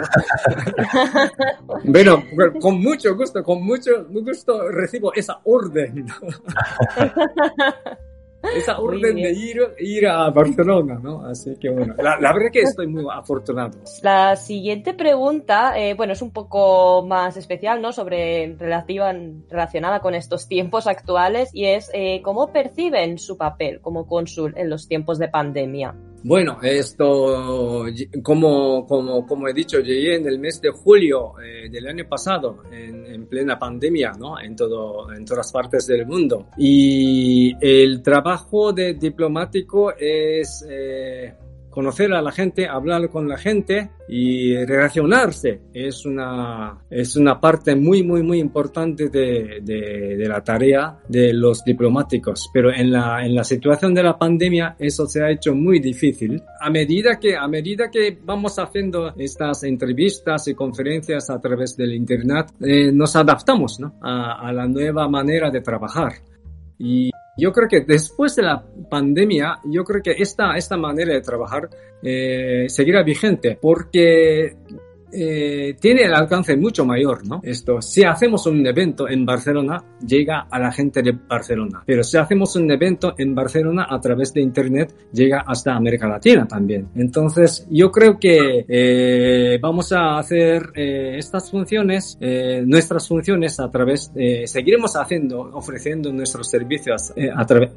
[1.86, 2.23] bueno,
[2.60, 6.06] con mucho gusto, con mucho gusto recibo esa orden
[8.56, 11.25] esa orden de ir, ir a Barcelona, ¿no?
[11.25, 13.71] Así que bueno, la, verdad que estoy muy afortunado.
[14.01, 17.91] La siguiente pregunta, eh, bueno, es un poco más especial, ¿no?
[17.91, 19.13] Sobre relativa,
[19.49, 24.69] relacionada con estos tiempos actuales y es eh, cómo perciben su papel como cónsul en
[24.69, 25.95] los tiempos de pandemia.
[26.25, 27.86] Bueno, esto,
[28.23, 32.63] como, como, como he dicho, llegué en el mes de julio eh, del año pasado,
[32.71, 34.39] en, en, plena pandemia, ¿no?
[34.39, 36.47] En todo, en todas partes del mundo.
[36.57, 41.33] Y el trabajo de diplomático es, eh,
[41.73, 45.62] conocer a la gente, hablar con la gente y relacionarse.
[45.73, 52.49] Es una, es una parte muy, muy, muy importante de, la tarea de los diplomáticos.
[52.53, 56.41] Pero en la, en la situación de la pandemia eso se ha hecho muy difícil.
[56.62, 61.93] A medida que, a medida que vamos haciendo estas entrevistas y conferencias a través del
[61.93, 63.95] Internet, eh, nos adaptamos ¿no?
[64.01, 66.13] a, a la nueva manera de trabajar.
[66.77, 71.21] Y yo creo que después de la pandemia, yo creo que esta, esta manera de
[71.21, 71.69] trabajar
[72.01, 74.55] eh, seguirá vigente porque
[75.13, 77.41] eh, tiene el alcance mucho mayor, ¿no?
[77.43, 81.84] Esto, si hacemos un evento en Barcelona, llega a la gente de Barcelona.
[81.86, 86.47] Pero si hacemos un evento en Barcelona a través de Internet, llega hasta América Latina
[86.47, 86.89] también.
[86.95, 93.69] Entonces, yo creo que eh, vamos a hacer eh, estas funciones, eh, nuestras funciones a
[93.69, 97.71] través, eh, seguiremos haciendo, ofreciendo nuestros servicios a través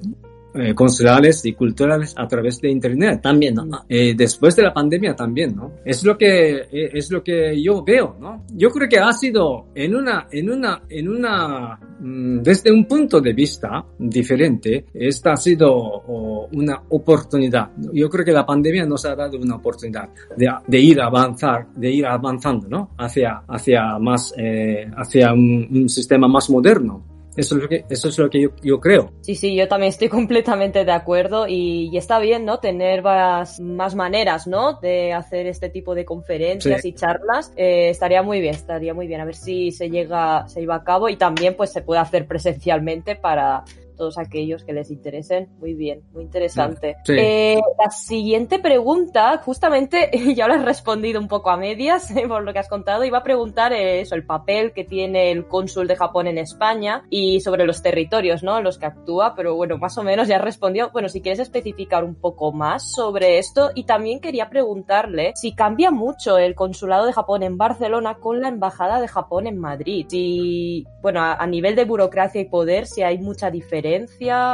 [0.54, 3.20] eh, consulares y culturales a través de internet.
[3.22, 3.85] También ¿no?
[3.88, 7.85] Eh, después de la pandemia también no es lo que eh, es lo que yo
[7.85, 12.72] veo no yo creo que ha sido en una en una en una mm, desde
[12.72, 17.70] un punto de vista diferente esta ha sido oh, una oportunidad.
[17.92, 21.66] Yo creo que la pandemia nos ha dado una oportunidad de, de ir a avanzar
[21.74, 27.57] de ir avanzando no hacia hacia más eh, hacia un, un sistema más moderno eso
[27.57, 29.12] es lo que, eso es lo que yo, yo, creo.
[29.20, 32.59] Sí, sí, yo también estoy completamente de acuerdo y, y está bien, ¿no?
[32.59, 34.75] Tener más, más, maneras, ¿no?
[34.75, 36.88] De hacer este tipo de conferencias sí.
[36.88, 37.53] y charlas.
[37.57, 39.20] Eh, estaría muy bien, estaría muy bien.
[39.20, 42.27] A ver si se llega, se lleva a cabo y también pues se puede hacer
[42.27, 43.64] presencialmente para
[43.96, 45.48] todos aquellos que les interesen.
[45.59, 46.96] Muy bien, muy interesante.
[47.04, 47.14] Sí.
[47.18, 52.42] Eh, la siguiente pregunta, justamente ya lo has respondido un poco a medias eh, por
[52.42, 53.04] lo que has contado.
[53.04, 57.04] Iba a preguntar eh, eso, el papel que tiene el cónsul de Japón en España
[57.11, 58.61] y sobre los territorios, ¿no?
[58.61, 60.90] Los que actúa, pero bueno, más o menos ya has respondido.
[60.92, 65.90] Bueno, si quieres especificar un poco más sobre esto y también quería preguntarle si cambia
[65.90, 70.06] mucho el consulado de Japón en Barcelona con la embajada de Japón en Madrid.
[70.09, 73.86] Si, bueno, a, a nivel de burocracia y poder, si hay mucha diferencia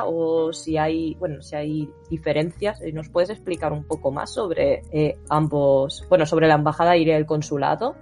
[0.07, 2.81] o si hay, bueno, si hay diferencias.
[2.93, 7.27] ¿Nos puedes explicar un poco más sobre eh, ambos, bueno, sobre la embajada y el
[7.27, 7.97] consulado?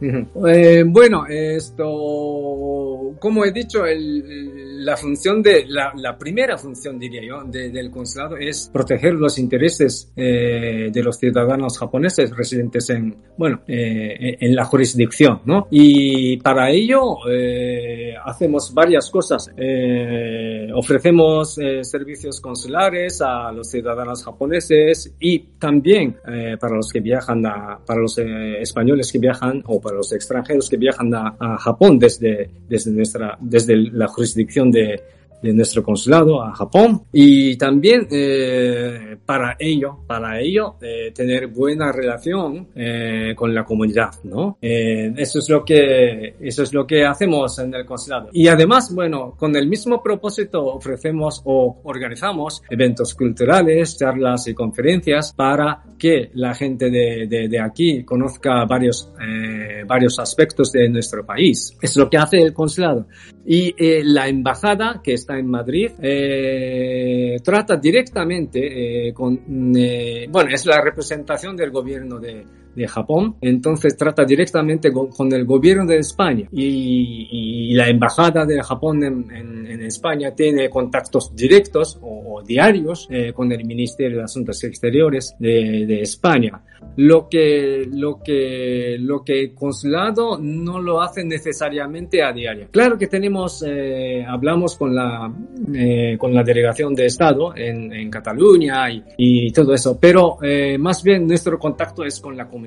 [0.00, 7.22] Eh, bueno, esto, como he dicho, el, la función de, la, la, primera función, diría
[7.22, 13.14] yo, de, del consulado es proteger los intereses eh, de los ciudadanos japoneses residentes en,
[13.36, 15.68] bueno, eh, en la jurisdicción, ¿no?
[15.70, 19.50] Y para ello eh, hacemos varias cosas.
[19.56, 26.16] Eh, ofrecemos servicios consulares a los ciudadanos japoneses y también
[26.60, 30.76] para los que viajan, a, para los españoles que viajan o para los extranjeros que
[30.76, 35.00] viajan a, a Japón desde, desde, nuestra, desde la jurisdicción de,
[35.42, 41.92] de nuestro consulado a Japón y también eh, para ello, para ello eh, tener buena
[41.92, 44.58] relación eh, con la comunidad, ¿no?
[44.60, 48.94] Eh, eso es lo que eso es lo que hacemos en el consulado y además,
[48.94, 56.30] bueno, con el mismo propósito ofrecemos o organizamos eventos culturales, charlas y conferencias para que
[56.34, 61.76] la gente de, de, de aquí conozca varios eh, varios aspectos de nuestro país.
[61.80, 63.06] Es lo que hace el consulado
[63.44, 70.50] y eh, la embajada que está en Madrid eh, trata directamente eh, con, eh, bueno,
[70.52, 75.98] es la representación del gobierno de, de Japón, entonces trata directamente con, el gobierno de
[75.98, 82.36] España y, y, la embajada de Japón en, en, en España tiene contactos directos o,
[82.36, 86.62] o diarios eh, con el Ministerio de Asuntos Exteriores de, de, España.
[86.96, 92.68] Lo que, lo que, lo que el consulado no lo hace necesariamente a diario.
[92.70, 95.32] Claro que tenemos, eh, hablamos con la,
[95.74, 100.78] eh, con la delegación de Estado en, en Cataluña y, y, todo eso, pero eh,
[100.78, 102.59] más bien nuestro contacto es con la comunidad.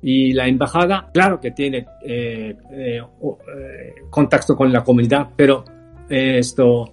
[0.00, 3.02] Y la embajada, claro que tiene eh, eh,
[4.10, 5.64] contacto con la comunidad, pero
[6.08, 6.90] esto,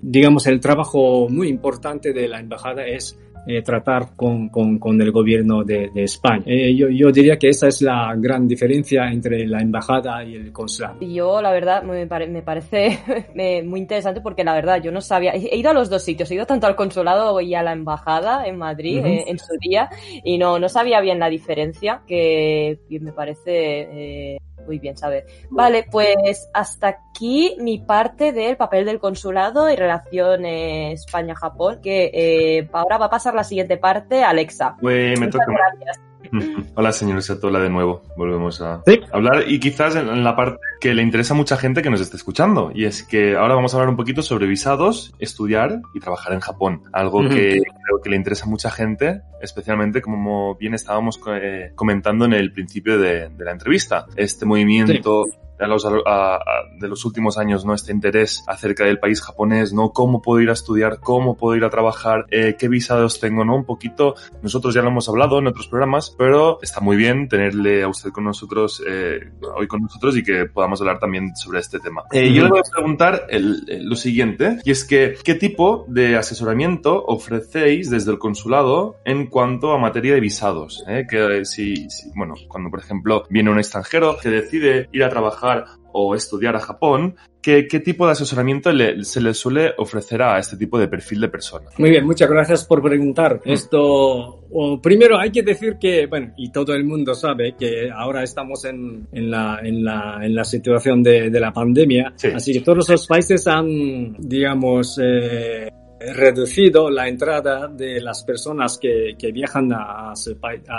[0.00, 5.10] digamos, el trabajo muy importante de la embajada es eh, tratar con, con, con, el
[5.10, 6.44] gobierno de, de España.
[6.46, 10.52] Eh, yo, yo, diría que esa es la gran diferencia entre la embajada y el
[10.52, 11.00] consulado.
[11.00, 12.98] Yo, la verdad, me, pare, me parece
[13.64, 16.34] muy interesante porque la verdad yo no sabía, he ido a los dos sitios, he
[16.34, 19.18] ido tanto al consulado y a la embajada en Madrid uh -huh.
[19.20, 19.88] eh, en su día
[20.24, 25.26] y no, no sabía bien la diferencia que, que me parece muy bien saber.
[25.50, 32.68] Vale, pues hasta aquí mi parte del papel del consulado y relaciones España-Japón, que eh,
[32.72, 34.76] ahora va a pasar la siguiente parte, Alexa.
[34.80, 35.46] Pues me toca.
[35.48, 36.11] Gracias.
[36.74, 38.02] Hola, señor Satola, de nuevo.
[38.16, 39.00] Volvemos a ¿Sí?
[39.12, 42.16] hablar y quizás en la parte que le interesa a mucha gente que nos esté
[42.16, 42.72] escuchando.
[42.74, 46.40] Y es que ahora vamos a hablar un poquito sobre visados, estudiar y trabajar en
[46.40, 46.82] Japón.
[46.92, 47.28] Algo uh -huh.
[47.28, 52.32] que creo que le interesa a mucha gente, especialmente como bien estábamos eh, comentando en
[52.32, 54.06] el principio de, de la entrevista.
[54.16, 55.26] Este movimiento...
[55.26, 57.74] Sí los, de los últimos años, ¿no?
[57.74, 59.90] Este interés acerca del país japonés, ¿no?
[59.90, 63.56] Cómo puedo ir a estudiar, cómo puedo ir a trabajar, eh, qué visados tengo, ¿no?
[63.56, 67.82] Un poquito, nosotros ya lo hemos hablado en otros programas, pero está muy bien tenerle
[67.82, 69.20] a usted con nosotros, eh,
[69.56, 72.02] hoy con nosotros y que podamos hablar también sobre este tema.
[72.12, 77.04] Eh, yo le voy a preguntar lo siguiente, y es que, ¿qué tipo de asesoramiento
[77.04, 80.84] ofrecéis desde el consulado en cuanto a materia de visados?
[81.08, 85.51] Que si, si, bueno, cuando por ejemplo viene un extranjero que decide ir a trabajar
[85.92, 88.70] o estudiar a Japón, ¿qué, qué tipo de asesoramiento
[89.02, 91.66] se le suele ofrecer a este tipo de perfil de persona?
[91.78, 93.40] Muy bien, muchas gracias por preguntar.
[93.44, 93.50] Mm.
[93.50, 94.44] Esto,
[94.82, 99.06] primero hay que decir que, bueno, y todo el mundo sabe que ahora estamos en,
[99.12, 103.06] en, la, en, la, en la situación de, de la pandemia, así que todos los
[103.06, 105.68] países han, digamos, eh,
[106.14, 110.12] reducido la entrada de las personas que, que viajan a,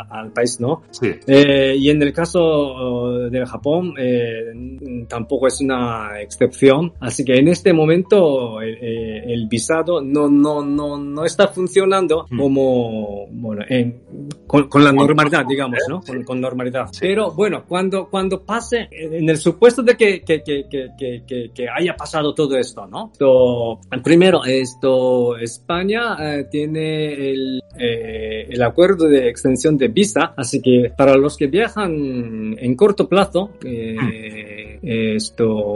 [0.10, 0.84] al país, ¿no?
[0.92, 1.12] Sí.
[1.28, 7.38] Eh, y en el caso uh, de Japón eh, tampoco es una excepción, así que
[7.38, 12.40] en este momento eh, el visado no, no, no, no está funcionando hmm.
[12.40, 14.02] como, bueno, en,
[14.48, 16.02] con, la normalidad, digamos, ¿no?
[16.26, 16.90] Con, normalidad.
[17.00, 21.96] Pero bueno, cuando, cuando pase, en el supuesto de que, que, que, que, que haya
[21.96, 23.10] pasado todo esto, ¿no?
[23.14, 30.62] Esto, primero, esto España eh, tiene el, eh, el, acuerdo de extensión de visa, así
[30.62, 35.76] que para los que viajan en corto plazo, eh, esto,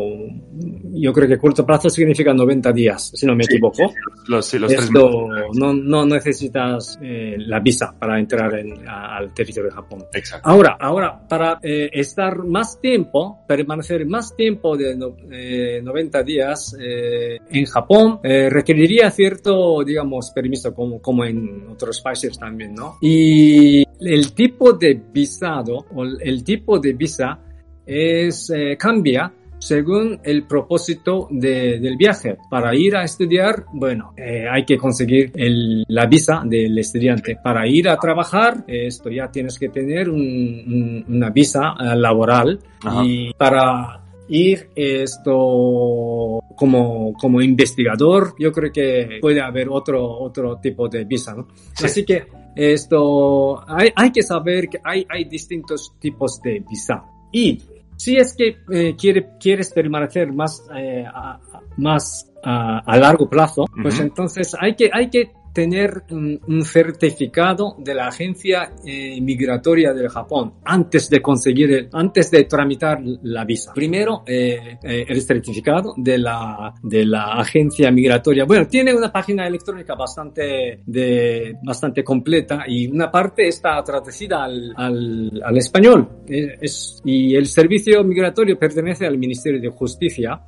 [0.94, 3.94] yo creo que corto plazo significa 90 días, si no me equivoco.
[4.28, 10.06] Los, esto, no, no necesitas la visa para entrar en, al territorio de Japón.
[10.14, 10.50] Exacto.
[10.50, 19.10] Ahora, ahora, para estar más tiempo, permanecer más tiempo de 90 días en Japón, requeriría
[19.12, 22.98] cierto cierto, digamos, permiso como, como en otros países también, ¿no?
[23.02, 27.40] Y el tipo de visado o el tipo de visa
[27.88, 32.38] es, eh, cambia según el propósito de, del viaje.
[32.50, 37.38] Para ir a estudiar, bueno, eh, hay que conseguir el, la visa del estudiante.
[37.44, 42.60] Para ir a trabajar, esto ya tienes que tener un, una visa eh, laboral.
[43.04, 50.88] Y para ir esto como, como investigador, yo creo que puede haber otro, otro tipo
[50.88, 51.48] de visa, ¿no?
[51.84, 57.04] Así que esto, hay, hay que saber que hay, hay distintos tipos de visa.
[57.32, 57.62] Y
[57.98, 61.40] si es que eh, quiere, quieres permanecer más, eh, a,
[61.78, 68.10] más a, largo plazo, pues entonces hay que, hay que tener un, certificado de la
[68.10, 73.74] agencia eh, migratoria del Japón antes de conseguir, el, antes de tramitar la visa.
[73.74, 78.46] Primero, eh, eh, el certificado de la, de la agencia migratoria.
[78.46, 84.76] Bueno, tiene una página electrónica bastante, de, bastante completa y una parte está traducida al,
[84.76, 86.08] al, al español.
[86.28, 90.40] Es, y el servicio migratorio pertenece al Ministerio de Justicia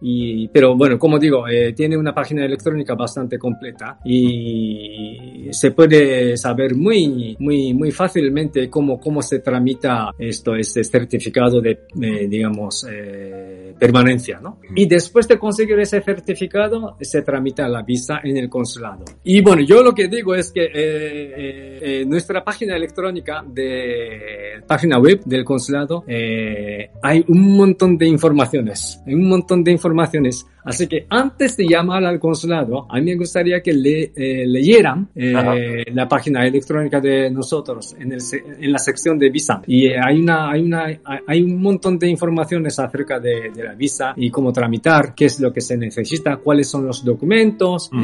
[0.00, 6.36] y, pero bueno, como digo, eh, tiene una página electrónica bastante completa y se puede
[6.36, 12.86] saber muy, muy, muy fácilmente cómo, cómo se tramita esto, este certificado de, eh, digamos,
[12.90, 14.58] eh, permanencia, ¿no?
[14.74, 19.04] Y después de conseguir ese certificado, se tramita la visa en el consulado.
[19.24, 25.22] Y bueno, yo lo que digo es que eh, nuestra página electrónica de página web
[25.24, 30.46] del consulado hay un montón de informaciones, hay un montón de informaciones informaciones.
[30.64, 35.08] Así que antes de llamar al consulado, a mí me gustaría que le, eh, leyeran
[35.14, 38.20] eh, la página electrónica de nosotros en, el,
[38.60, 39.62] en, la sección de visa.
[39.66, 40.86] Y eh, hay, una, hay, una,
[41.26, 45.40] hay un montón de informaciones acerca de, de, la visa y cómo tramitar, qué es
[45.40, 48.02] lo que se necesita, cuáles son los documentos mm.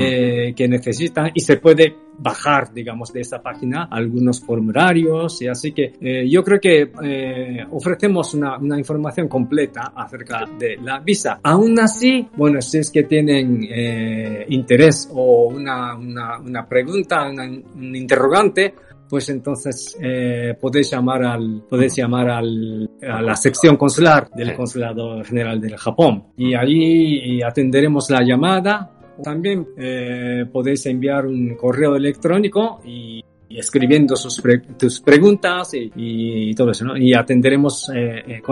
[0.55, 5.93] que necesitan y se puede bajar, digamos, de esa página algunos formularios y así que
[6.01, 11.41] eh, yo creo que eh, ofrecemos una, una, información completa acerca de la visa.
[11.43, 17.97] Aún así, bueno, si es que tienen eh, interés o una, una, una pregunta, un
[17.97, 18.75] interrogante,
[19.09, 25.23] pues entonces eh, podéis llamar al podéis llamar al, a la sección consular del consulado
[25.23, 32.81] general del Japón y allí atenderemos la llamada también eh, podéis enviar un correo electrónico
[32.85, 33.23] y
[33.59, 34.43] escribiendo sus
[34.79, 36.97] tus preguntas y, todo eso, ¿no?
[36.97, 38.43] Y atenderemos, eh, eh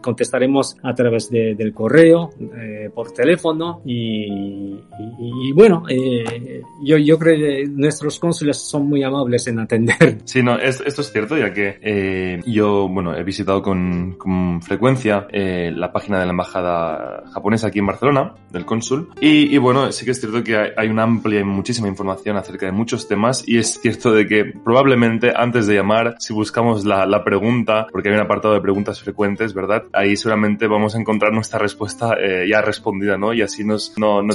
[0.00, 4.74] contestaremos a través de, del correo, eh, por teléfono y,
[5.18, 10.18] y, bueno, eh, yo, yo creo que nuestros cónsules son muy amables en atender.
[10.24, 15.26] Sí, no, esto es cierto, ya que eh, yo, bueno, he visitado con, con frecuencia
[15.32, 20.04] la página de la embajada japonesa aquí en Barcelona, del cónsul, y, y bueno, sí
[20.04, 23.46] que es cierto que hay, hay una amplia y muchísima información acerca de muchos temas
[23.46, 27.86] y es cierto de de que probablemente antes de llamar, si buscamos la, la pregunta,
[27.90, 29.84] porque hay un apartado de preguntas frecuentes, ¿verdad?
[29.92, 33.32] Ahí seguramente vamos a encontrar nuestra respuesta eh, ya respondida, ¿no?
[33.32, 34.32] Y así nos, no, no,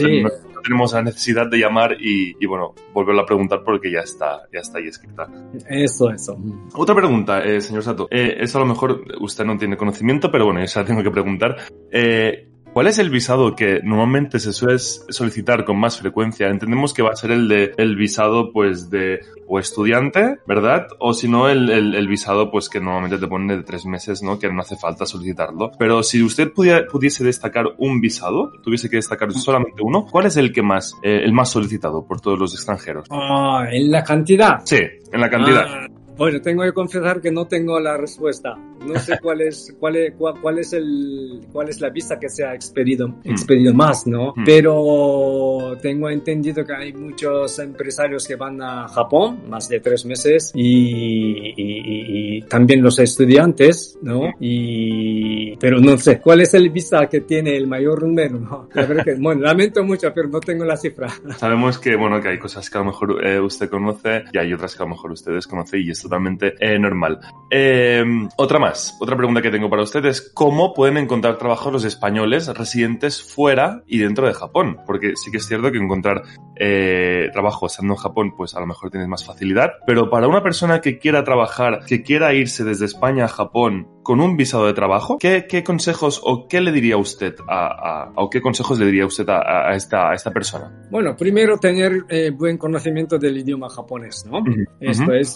[0.64, 4.60] tenemos la necesidad de llamar y, y, bueno, volverlo a preguntar porque ya está, ya
[4.60, 5.28] está ahí escrita.
[5.70, 6.38] Eso, eso.
[6.74, 8.08] Otra pregunta, eh, señor Sato.
[8.12, 11.58] Eh, eso a lo mejor usted no tiene conocimiento, pero bueno, esa tengo que preguntar.
[11.92, 16.48] Eh, ¿Cuál es el visado que normalmente se suele solicitar con más frecuencia?
[16.48, 20.86] Entendemos que va a ser el de el visado pues de o estudiante, ¿verdad?
[21.00, 24.38] O si no el, el, visado pues que normalmente te ponen de tres meses, ¿no?
[24.38, 25.72] Que no hace falta solicitarlo.
[25.80, 30.38] Pero si usted pudiera, pudiese destacar un visado, tuviese que destacar solamente uno, ¿cuál es
[30.38, 33.08] el que más, eh, el más solicitado por todos los extranjeros?
[33.10, 34.60] Ah, en la cantidad.
[34.66, 35.66] Sí, en la cantidad.
[35.68, 38.56] Ah, bueno, tengo que confesar que no tengo la respuesta.
[38.86, 42.46] No sé cuál es, cuál es, cuál, es el, cuál es la vista que se
[42.46, 43.22] ha expedido, mm.
[43.26, 44.34] expedido más, ¿no?
[44.36, 44.46] Mm.
[44.46, 50.52] Pero tengo entendido que hay muchos empresarios que van a Japón, más de tres meses,
[50.56, 54.32] y, y, también los estudiantes, ¿no?
[54.40, 58.70] Y, pero no sé, ¿cuál es el vista que tiene el mayor número, ¿no?
[58.70, 61.10] Que, bueno, lamento mucho, pero no tengo la cifra.
[61.38, 64.54] Sabemos que, bueno, que hay cosas que a lo mejor eh, usted conoce y hay
[64.54, 67.20] otras que a lo mejor usted desconoce y esto totalmente eh, normal.
[67.50, 68.04] Eh,
[68.38, 73.22] otra más, otra pregunta que tengo para ustedes, ¿cómo pueden encontrar trabajo los españoles residentes
[73.22, 74.80] fuera y dentro de Japón?
[74.86, 76.24] Porque sí que es cierto que encontrar
[76.56, 80.44] eh, trabajo estando en Japón, pues a lo mejor tienes más facilidad, pero para una
[80.44, 84.74] persona que quiera trabajar, que quiera irse desde España a Japón con un visado de
[84.74, 89.28] trabajo, ¿qué, consejos o qué le diría usted a, o qué consejos le diría usted
[89.28, 90.88] a, esta, a esta persona?
[90.90, 92.06] Bueno, primero tener
[92.38, 94.42] buen conocimiento del idioma japonés, ¿no?
[94.80, 95.36] Esto es,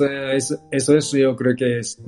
[0.71, 2.01] eso es, yo creo que es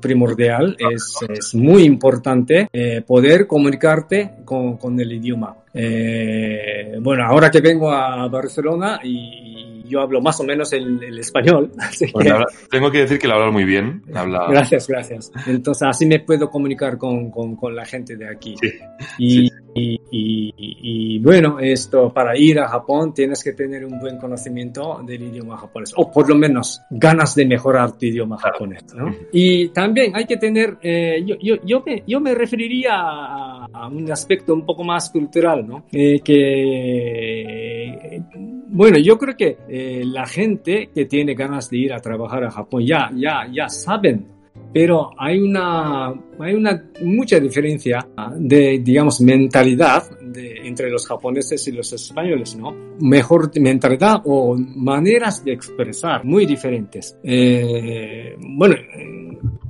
[0.00, 5.54] primordial, es, es muy importante eh, poder comunicarte con, con el idioma.
[5.78, 9.45] Eh, bueno, ahora que vengo a Barcelona y
[9.88, 11.72] yo hablo más o menos el, español.
[12.70, 14.02] tengo que decir que lo hablo muy bien.
[14.14, 14.46] Habla...
[14.48, 15.32] Gracias, gracias.
[15.46, 18.54] Entonces así me puedo comunicar con, con, con la gente de aquí.
[19.18, 25.02] Y, y, y, bueno, esto para ir a Japón tienes que tener un buen conocimiento
[25.06, 28.84] del idioma japonés, o por lo menos ganas de mejorar tu idioma japonés.
[28.94, 29.14] ¿no?
[29.32, 33.88] Y también hay que tener, eh, yo, yo, yo, me, yo me referiría a, a,
[33.88, 35.84] un aspecto un poco más cultural, ¿no?
[35.92, 38.22] Eh, que,
[38.68, 42.50] bueno, yo creo que eh, la gente que tiene ganas de ir a trabajar a
[42.50, 44.36] Japón ya, ya, ya saben
[44.72, 46.08] pero hay una,
[46.38, 48.06] hay una mucha diferencia
[48.36, 52.74] de, digamos, mentalidad de, entre los japoneses y los españoles, ¿no?
[53.00, 57.16] Mejor mentalidad o maneras de expresar muy diferentes.
[57.22, 58.76] Eh, bueno,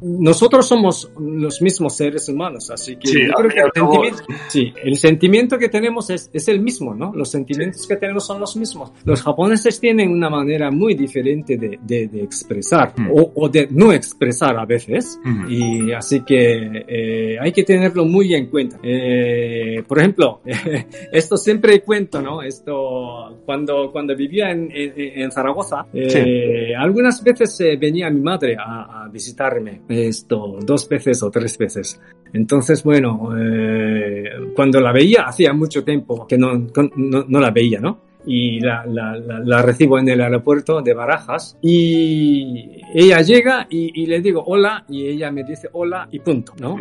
[0.07, 4.97] nosotros somos los mismos seres humanos, así que yo creo que el sentimiento, sí, el
[4.97, 7.13] sentimiento que tenemos es, es el mismo, ¿no?
[7.13, 8.93] Los sentimientos que tenemos son los mismos.
[9.05, 13.11] Los japoneses tienen una manera muy diferente de, de, de expresar hmm.
[13.11, 15.51] o, o, de no expresar a veces, hmm.
[15.51, 18.79] y así que eh, hay que tenerlo muy en cuenta.
[18.83, 20.41] Eh, por ejemplo,
[21.13, 22.43] esto siempre cuento, ¿no?
[22.43, 29.09] Esto, cuando, cuando vivía en, en, Zaragoza, eh, algunas veces venía mi madre a, a
[29.09, 32.01] visitarme esto dos veces o tres veces.
[32.33, 36.67] Entonces, bueno, eh, cuando la veía, hacía mucho tiempo que no,
[36.97, 38.01] no, la veía, ¿no?
[38.29, 44.07] y la, la, la, recibo en el aeropuerto de Barajas y ella llega y, y,
[44.07, 46.77] le digo hola y ella me dice hola y punto, ¿no?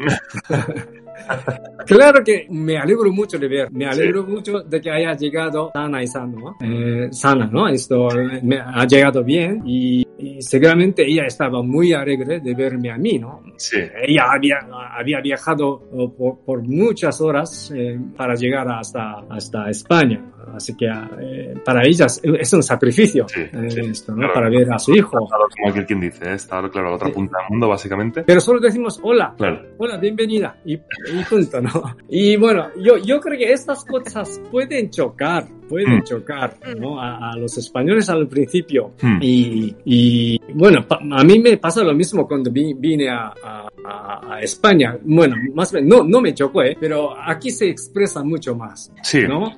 [1.86, 6.03] claro que me alegro mucho de ver, me alegro mucho de que haya llegado sana
[6.03, 6.55] y sana, ¿no?
[6.61, 7.68] Eh, sana, ¿no?
[7.68, 8.07] Esto
[8.43, 10.05] me ha llegado bien y,
[10.39, 13.43] seguramente ella estaba muy alegre de verme a mí, ¿no?
[13.57, 13.78] Sí.
[13.78, 14.59] Ella había,
[14.97, 15.82] había viajado
[16.18, 20.22] por, por muchas horas eh, para llegar hasta, hasta España.
[20.53, 23.49] Así que eh, para ellas es un sacrificio eh,
[23.89, 24.32] esto, ¿no?
[24.34, 25.18] para ver a su hijo.
[25.18, 26.34] Como aquel quien dice, ¿eh?
[26.36, 28.24] está claro, a la otra punta del mundo, básicamente.
[28.24, 29.61] Pero solo decimos hola, claro.
[29.78, 30.80] hola, bienvenida, y,
[31.14, 31.95] y punto, ¿no?
[32.10, 36.03] Y bueno, yo, yo creo que estas cosas pueden chocar, pueden mm.
[36.03, 36.99] chocar, ¿no?
[37.01, 38.91] A, los españoles al principio.
[39.01, 39.18] Mm.
[39.22, 44.97] Y, y, bueno, a mí me pasa lo mismo cuando vine a, a, a, España.
[45.03, 46.78] Bueno, más bien, no, no me chocó, ¿eh?
[46.80, 48.91] Pero aquí se expresa mucho más.
[49.03, 49.22] Sí.
[49.28, 49.51] ¿No?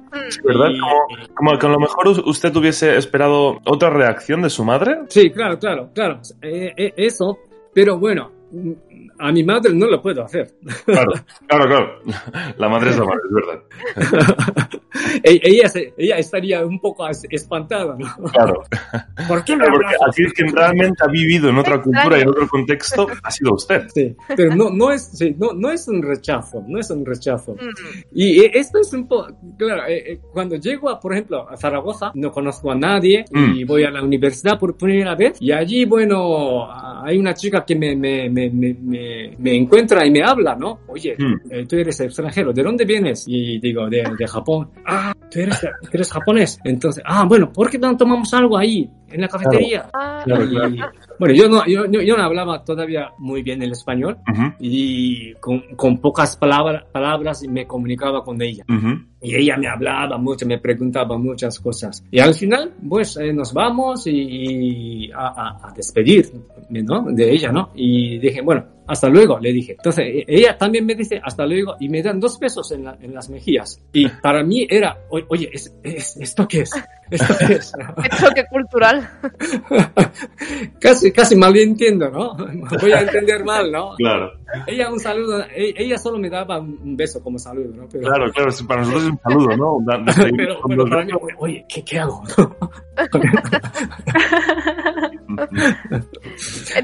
[0.44, 0.70] ¿Verdad?
[1.34, 5.00] como, que a lo mejor usted hubiese esperado otra reacción de su madre.
[5.10, 6.20] Sí, claro, claro, claro.
[6.42, 7.38] Eh, eh, eso,
[7.74, 8.32] pero bueno,
[9.20, 10.54] a mi madre no lo puedo hacer.
[10.86, 11.12] Claro,
[11.48, 12.00] claro, claro.
[12.58, 14.78] La madre es la madre, es verdad.
[15.24, 18.32] E-, ella, ella estaría un poco espantada, ¿no?
[18.32, 18.64] Claro.
[19.28, 22.30] ¿Por qué me Porque así es que realmente ha vivido en otra cultura y en
[22.30, 23.88] otro contexto, ha sido usted.
[23.94, 27.56] Sí, pero no, no, es, sí, no, no es un rechazo, no es un rechazo.
[28.14, 31.58] Y eh, esto es un poco, claro, eh, eh, cuando llego, a, por ejemplo, a
[31.58, 33.68] Zaragoza, no conozco a nadie y mm.
[33.68, 36.68] voy a la universidad por primera vez y allí, bueno,
[37.04, 38.76] hay una chica que me, me, me, me,
[39.38, 40.80] me encuentra y me habla, ¿no?
[40.88, 41.68] Oye, mm.
[41.68, 43.26] tú eres extranjero, ¿de dónde vienes?
[43.28, 44.70] Y digo, de, de Japón.
[44.86, 46.60] Ah, tú eres, eres japonés.
[46.64, 48.90] Entonces, ah, bueno, ¿por qué no tomamos algo ahí?
[49.10, 49.90] en la cafetería.
[49.94, 50.24] Ah.
[51.20, 54.18] bueno, yo no, yo, yo, no hablaba todavía muy bien el español
[54.60, 58.66] y con, con, pocas palabras, palabras me comunicaba con ella.
[59.22, 62.04] Y ella me hablaba mucho, me preguntaba muchas cosas.
[62.12, 66.32] Y al final, pues eh, nos vamos y, a, a, despedir
[66.70, 67.04] ¿no?
[67.12, 67.72] de ella, ¿no?
[67.76, 69.74] Y dije, bueno, hasta luego, le dije.
[69.74, 73.14] Entonces, e, ella también me dice hasta luego y me dan dos besos en, en
[73.14, 73.82] las mejillas.
[73.94, 75.74] Y para mí era, oye, ¿es,
[76.20, 76.72] esto qué es?
[77.10, 77.72] ¿Esto es?
[78.20, 79.10] choque cultural.
[80.80, 82.36] casi, casi mal entiendo, ¿no?
[82.82, 83.96] Voy a entender mal, ¿no?
[83.96, 84.32] Claro.
[84.66, 87.88] Ella un saludo, e, ella solo me daba un beso como saludo, ¿no?
[87.88, 89.78] Claro, claro, para nosotros es un saludo, ¿no?
[90.68, 92.24] pero, para mí, oye, ¿qué, qué hago?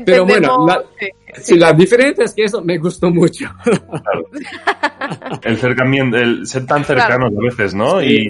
[0.06, 0.84] pero bueno, la,
[1.42, 1.58] sí.
[1.58, 3.50] la diferencia es que eso me gustó mucho.
[3.64, 4.26] Claro.
[5.42, 8.02] El cercamiento, el ser tan cercanos a veces, ¿no?
[8.02, 8.30] y,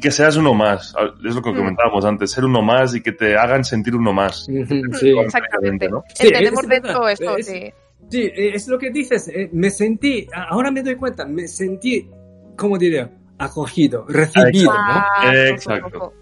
[0.00, 0.94] que seas uno más.
[1.24, 1.56] Es lo que mm.
[1.56, 4.46] comentábamos antes, ser uno más y que te hagan sentir uno más.
[4.46, 5.88] Sí, exactamente.
[5.88, 6.04] ¿no?
[6.18, 7.72] Entendemos de todo esto, sí.
[8.08, 9.28] Sí, es lo que dices.
[9.28, 12.08] Eh, me sentí, ahora me doy cuenta, me sentí,
[12.56, 13.10] ¿cómo diría?
[13.40, 15.32] Acogido, recibido, ¿no?
[15.32, 16.12] Exacto.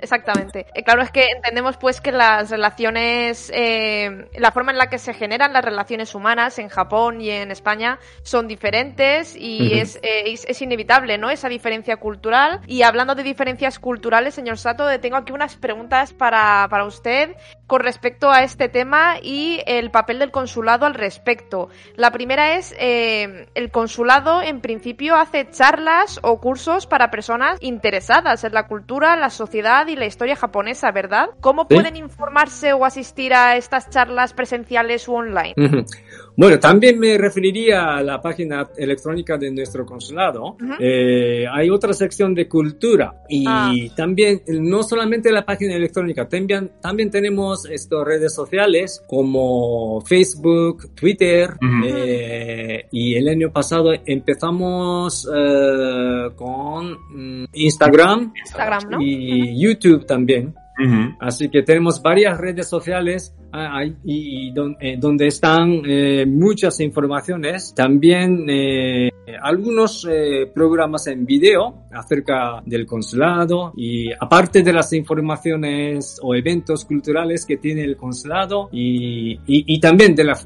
[0.00, 0.66] Exactamente.
[0.74, 4.98] Eh, claro, es que entendemos pues que las relaciones, eh, la forma en la que
[4.98, 10.46] se generan las relaciones humanas en Japón y en España son diferentes y eh, es,
[10.48, 11.28] es, inevitable, ¿no?
[11.28, 12.60] Esa diferencia cultural.
[12.66, 17.36] Y hablando de diferencias culturales, señor Sato, tengo aquí unas preguntas para, para usted
[17.66, 21.68] con respecto a este tema y el papel del consulado al respecto.
[21.96, 28.54] La primera es, el consulado en principio hace charlas o cursos para personas interesadas en
[28.54, 31.30] la cultura, la sociedad y la historia japonesa, ¿verdad?
[31.40, 35.54] ¿Cómo pueden informarse o asistir a estas charlas presenciales u online?
[36.36, 40.56] Bueno, también me referiría a la página electrónica de nuestro consulado.
[40.78, 43.72] Eh, hay otra sección de cultura y ah.
[43.96, 51.54] también no solamente la página electrónica, también, también tenemos estas redes sociales como Facebook, Twitter
[51.86, 58.32] eh, y el año pasado empezamos eh, con mm, Instagram,
[59.00, 60.54] y YouTube también.
[61.20, 67.74] Así que tenemos varias redes sociales ah, y, eh, donde están eh, muchas informaciones.
[67.74, 69.10] También eh,
[69.42, 70.06] algunos
[70.54, 77.56] programas en video acerca del consulado y aparte de las informaciones o eventos culturales que
[77.56, 80.38] tiene el consulado y, y, también de la,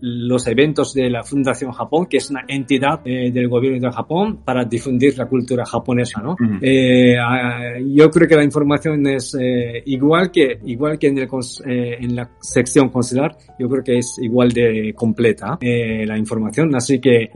[0.00, 4.64] los eventos de la Fundación Japón, que es una entidad del gobierno de Japón para
[4.64, 6.20] difundir la cultura japonesa.
[6.20, 6.36] ¿no?
[7.20, 11.28] Ah, yo creo que la información es eh, igual que igual que en, el,
[11.66, 16.74] eh, en la sección consular, yo creo que es igual de completa eh, la información,
[16.74, 17.28] así que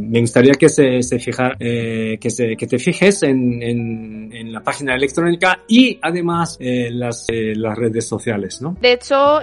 [0.00, 4.60] me gustaría que se, se fijar, que, se, que te fijes en, en, en, la
[4.60, 8.76] página electrónica y además las, las redes sociales, ¿no?
[8.80, 9.40] De hecho,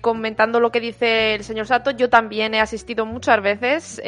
[0.00, 4.02] comentando lo que dice el señor Sato, yo también he asistido muchas veces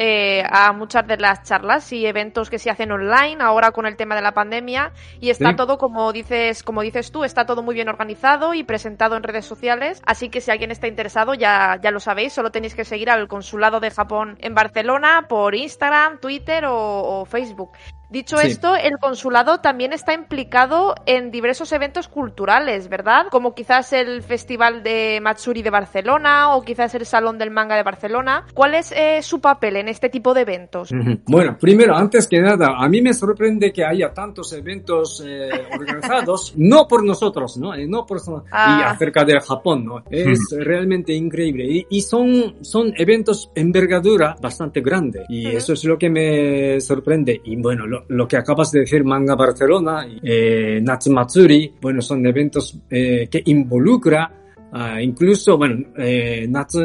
[0.49, 4.15] a muchas de las charlas y eventos que se hacen online ahora con el tema
[4.15, 7.89] de la pandemia y está todo como dice como dices tú, está todo muy bien
[7.89, 11.99] organizado y presentado en redes sociales, así que si alguien está interesado ya, ya lo
[11.99, 14.86] sabéis, solo tenéis que seguir al Consulado de Japón en Barcelona
[15.27, 17.71] por Instagram, Twitter o Facebook.
[18.09, 23.27] Dicho esto, el consulado también está implicado en diversos eventos culturales, ¿verdad?
[23.31, 27.83] Como quizás el Festival de Matsuri de Barcelona o quizás el Salón del Manga de
[27.83, 28.45] Barcelona.
[28.53, 30.91] ¿Cuál es eh, su papel en este tipo de eventos?
[31.25, 36.53] Bueno, primero, antes que nada, a mí me sorprende que haya tantos eventos eh, organizados,
[36.57, 37.73] no por nosotros, ¿no?
[37.73, 38.91] Eh, no por y ah.
[38.91, 40.03] acerca del Japón, ¿no?
[40.09, 46.09] Es realmente increíble y, son, son eventos envergadura bastante grande y eso es lo que
[46.09, 52.01] me sorprende y bueno, lo lo, que acabas de decir, Manga Barcelona, eh, Matsuri, bueno,
[52.01, 54.31] son eventos eh, que involucra
[54.69, 56.79] Uh, incluso, bueno, eh, Natsu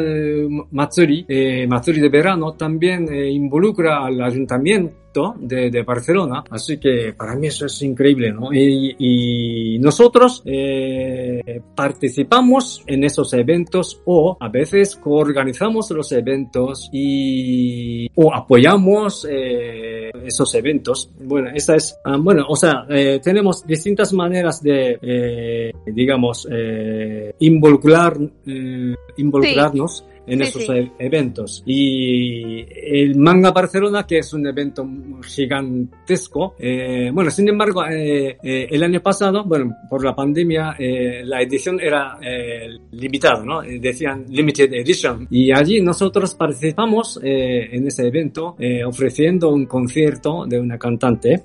[0.71, 5.02] Matsuri, eh, Matsuri de verano también eh, involucra al ayuntamiento
[5.39, 8.51] de, de, Barcelona, así que para mí eso es increíble, ¿no?
[8.53, 18.09] Y, y nosotros eh, participamos en esos eventos o a veces coorganizamos los eventos y
[18.15, 21.09] o apoyamos eh, esos eventos.
[21.19, 27.33] Bueno, esa es, ah, bueno, o sea, eh, tenemos distintas maneras de, eh, digamos, eh,
[27.39, 31.63] involucrar, eh, involucrarnos en esos e-, eventos.
[31.65, 34.87] Y el Manga Barcelona, que es un evento
[35.23, 41.21] gigantesco, eh, bueno, sin embargo, eh, eh, el año pasado, bueno, por la pandemia, eh,
[41.25, 43.61] la edición era eh, limitada, ¿no?
[43.61, 45.27] Decían limited edition.
[45.29, 48.55] Y allí nosotros participamos en ese evento
[48.85, 51.41] ofreciendo un concierto de una cantante.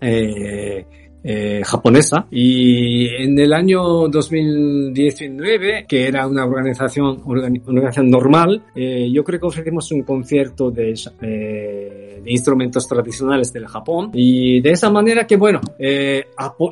[1.25, 2.27] Eh, japonesa.
[2.31, 9.47] Y en el año 2019 que era una organización organización normal eh, yo creo que
[9.47, 14.11] ofrecimos un concierto de, eh, de, instrumentos tradicionales del Japón.
[14.15, 16.29] Y de esa manera que bueno eh,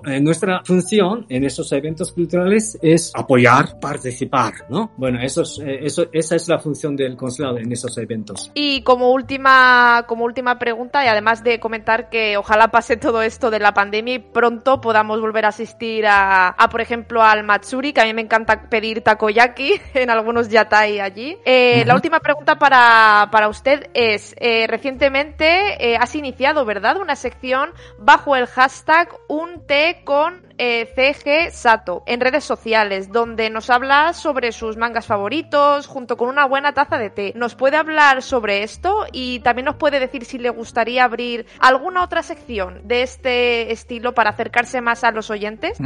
[0.06, 5.80] eh, nuestra función en esos eventos culturales es apoyar participar no bueno eso es, eh,
[5.82, 8.50] eso esa es la función del consulado en esos eventos.
[8.54, 13.50] Y como última como última pregunta y además de comentar que ojalá pase todo esto
[13.50, 18.02] de la pandemia pronto podamos volver a asistir a, a, por ejemplo, al Matsuri, que
[18.02, 21.38] a mí me encanta pedir takoyaki en algunos yatai allí.
[21.46, 21.86] Eh, uh -huh.
[21.86, 25.46] La última pregunta para, para usted es, eh, recientemente
[25.80, 32.02] eh, has iniciado, ¿verdad?, una sección bajo el hashtag un té con eh, CG Sato
[32.06, 36.98] en redes sociales, donde nos habla sobre sus mangas favoritos junto con una buena taza
[36.98, 37.32] de té.
[37.36, 42.02] ¿Nos puede hablar sobre esto y también nos puede decir si le gustaría abrir alguna
[42.02, 45.78] otra sección de este estilo para acercarse más a los oyentes?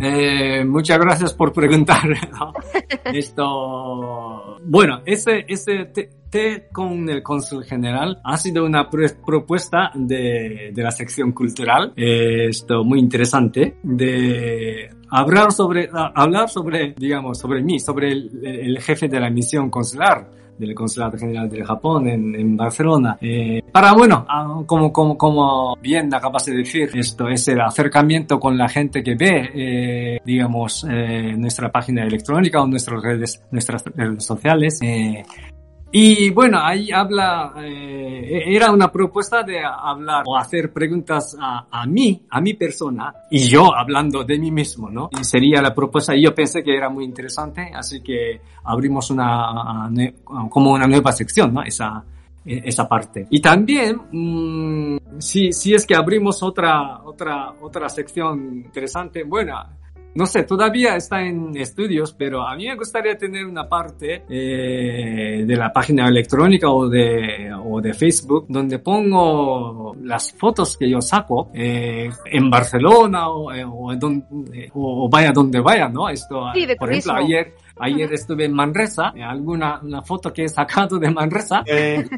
[0.00, 2.02] Eh, muchas gracias por preguntar.
[2.32, 2.52] ¿no?
[3.04, 5.86] Esto, bueno, ese, ese
[6.30, 11.92] té, con el cónsul general ha sido una propuesta de, de la sección cultural.
[11.96, 18.80] Eh, esto muy interesante de hablar sobre, hablar sobre, digamos, sobre mí, sobre el, el
[18.80, 23.16] jefe de la misión consular del Consulado General del Japón en, en Barcelona.
[23.20, 24.26] Eh, para, bueno,
[24.66, 29.14] como, como, como bien acabas de decir, esto es el acercamiento con la gente que
[29.14, 34.80] ve, eh, digamos, eh, nuestra página electrónica o nuestras redes, nuestras redes sociales.
[35.92, 41.86] Y bueno, ahí habla, eh, era una propuesta de hablar o hacer preguntas a, a,
[41.86, 45.08] mí, a mi persona, y yo hablando de mí mismo, ¿no?
[45.18, 49.88] Y sería la propuesta, y yo pensé que era muy interesante, así que abrimos una,
[50.50, 51.62] como una nueva sección, ¿no?
[51.62, 52.04] Esa,
[52.44, 53.26] esa parte.
[53.30, 59.54] Y también, mmm, si, si es que abrimos otra, otra, otra sección interesante, bueno,
[60.16, 65.44] no sé, todavía está en estudios, pero a mí me gustaría tener una parte eh,
[65.46, 71.02] de la página electrónica o de, o de Facebook donde pongo las fotos que yo
[71.02, 76.08] saco eh, en Barcelona o, eh, o, donde, o, vaya donde vaya, ¿no?
[76.08, 80.98] Esto, sí, por ejemplo, ayer Ayer estuve en Manresa, alguna una foto que he sacado
[80.98, 81.62] de Manresa.
[81.66, 82.08] Eh,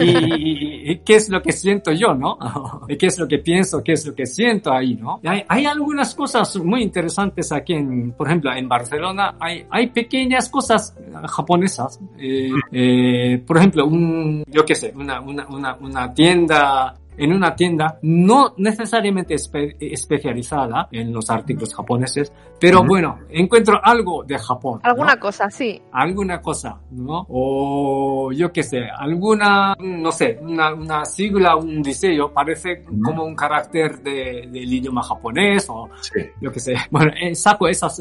[0.00, 2.38] y, y, qué es lo que siento yo, ¿no?
[2.88, 5.20] Y qué es lo que pienso, qué es lo que siento ahí, ¿no?
[5.24, 10.48] Hay, hay algunas cosas muy interesantes aquí, en, por ejemplo, en Barcelona hay, hay pequeñas
[10.48, 10.94] cosas
[11.28, 11.98] japonesas.
[12.18, 17.54] Eh, eh, por ejemplo, un, yo qué sé, una, una, una, una tienda en una
[17.54, 22.88] tienda no necesariamente espe especializada en los artículos japoneses, pero uh -huh.
[22.88, 24.80] bueno, encuentro algo de Japón.
[24.84, 25.20] Alguna ¿no?
[25.20, 25.82] cosa, sí.
[25.92, 27.26] Alguna cosa, ¿no?
[27.28, 33.02] O yo qué sé, alguna, no sé, una, una sigla, un diseño, parece uh -huh.
[33.04, 36.20] como un carácter de, del idioma japonés o sí.
[36.40, 36.74] yo qué sé.
[36.90, 38.00] Bueno, eh, saco esas...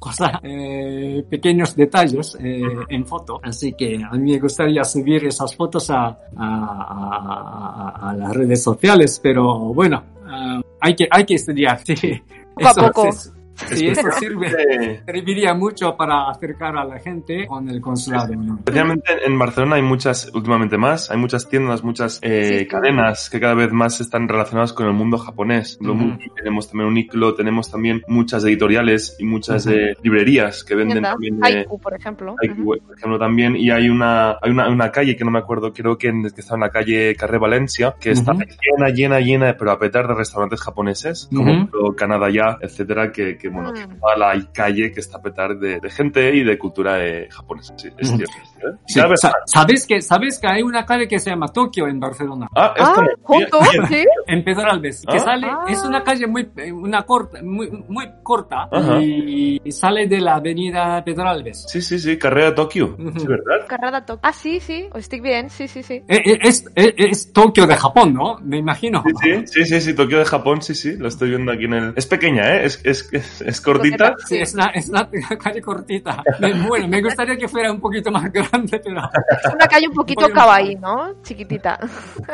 [0.00, 3.38] Cosas, eh, pequeños detalles eh, en foto.
[3.42, 8.62] Así que a mí me gustaría subir esas fotos a, a, a, a las redes
[8.62, 11.80] sociales, pero bueno, uh, hay, que, hay que estudiar.
[11.84, 12.18] Sí.
[12.54, 13.10] Poco a poco.
[13.68, 18.34] Sí, eso sirve, serviría mucho para acercar a la gente con el consulado.
[18.34, 18.56] ¿no?
[18.58, 22.66] Especialmente en Barcelona hay muchas, últimamente más, hay muchas tiendas, muchas eh, sí.
[22.66, 25.78] cadenas que cada vez más están relacionadas con el mundo japonés.
[25.80, 26.34] Uh -huh.
[26.36, 29.92] Tenemos también un ICLO, tenemos también muchas editoriales y muchas uh -huh.
[29.92, 31.38] eh, librerías que venden también.
[31.42, 32.34] Haiku, por ejemplo.
[32.40, 32.86] Haiku, uh -huh.
[32.86, 33.56] por ejemplo, también.
[33.56, 36.40] Y hay una, hay una, una, calle que no me acuerdo, creo que, en, que
[36.40, 40.14] está en la calle Carré Valencia, que está llena, llena, llena, pero a petar de
[40.14, 44.00] restaurantes japoneses, como Canadá ya, etcétera, que, que bueno, mm.
[44.00, 47.74] toda la calle que está a petar de, de, gente y de cultura eh, japonesa.
[47.76, 48.32] Sí, es cierto.
[48.62, 49.14] ¿Eh?
[49.46, 52.48] ¿Sabes que, ¿Sabes que hay una calle que se llama Tokio en Barcelona?
[52.54, 53.04] Ah, es ah,
[53.88, 54.04] ¿sí?
[54.26, 55.20] En Pedralbes, que ah.
[55.20, 58.68] sale, es una calle muy, una corta, muy, muy corta
[59.00, 61.66] y, sale de la avenida Pedralbes.
[61.68, 63.66] Sí, sí, sí, carrera Tokio, ¿sí, verdad?
[63.68, 64.20] Carrera Tokio.
[64.22, 65.94] Ah, sí, sí, estoy bien, sí, sí, sí.
[66.08, 68.38] Eh, eh, es, es, es, Tokio de Japón, ¿no?
[68.42, 69.02] Me imagino.
[69.22, 71.92] Sí, sí, sí, sí, Tokio de Japón, sí, sí, lo estoy viendo aquí en el...
[71.96, 72.66] Es pequeña, ¿eh?
[72.66, 74.14] Es, es, es, cortita.
[74.26, 75.08] Sí, es una, es una
[75.42, 76.22] calle cortita.
[76.68, 79.00] Bueno, me gustaría que fuera un poquito más grande, pero...
[79.44, 81.22] Es una calle un poquito kawaii, ¿no?
[81.22, 81.78] Chiquitita.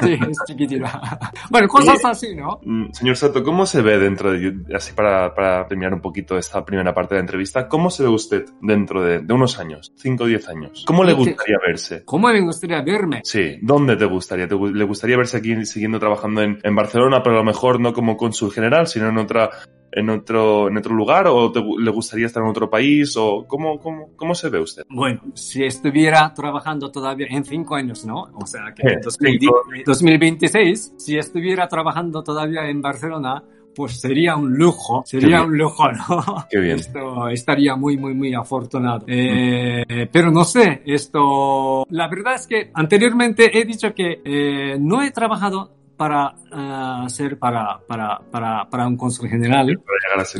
[0.00, 1.18] Sí, es chiquitita.
[1.50, 2.60] Bueno, cosas así, ¿no?
[2.62, 4.54] Mm, señor Sato, ¿cómo se ve dentro de...
[4.74, 8.08] Así para, para terminar un poquito esta primera parte de la entrevista, ¿cómo se ve
[8.08, 10.84] usted dentro de, de unos años, 5 o 10 años?
[10.86, 12.04] ¿Cómo le gustaría verse?
[12.04, 13.20] ¿Cómo me gustaría verme?
[13.24, 14.46] Sí, ¿dónde te gustaría?
[14.46, 18.16] ¿Le gustaría verse aquí siguiendo trabajando en, en Barcelona, pero a lo mejor no como
[18.16, 19.50] cónsul general, sino en otra
[19.96, 24.10] en otro, en otro lugar o le gustaría estar en otro país o cómo, cómo,
[24.14, 24.82] cómo se ve usted?
[24.90, 28.28] Bueno, si estuviera trabajando todavía en cinco años, ¿no?
[28.34, 33.42] O sea, que en 2026, si estuviera trabajando todavía en Barcelona,
[33.74, 36.46] pues sería un lujo, sería un lujo, ¿no?
[36.50, 36.76] Qué bien.
[36.76, 39.06] Esto estaría muy, muy, muy afortunado.
[39.06, 45.02] Eh, pero no sé, esto, la verdad es que anteriormente he dicho que eh, no
[45.02, 49.80] he trabajado para uh, ser para, para, para, para, un cónsul general.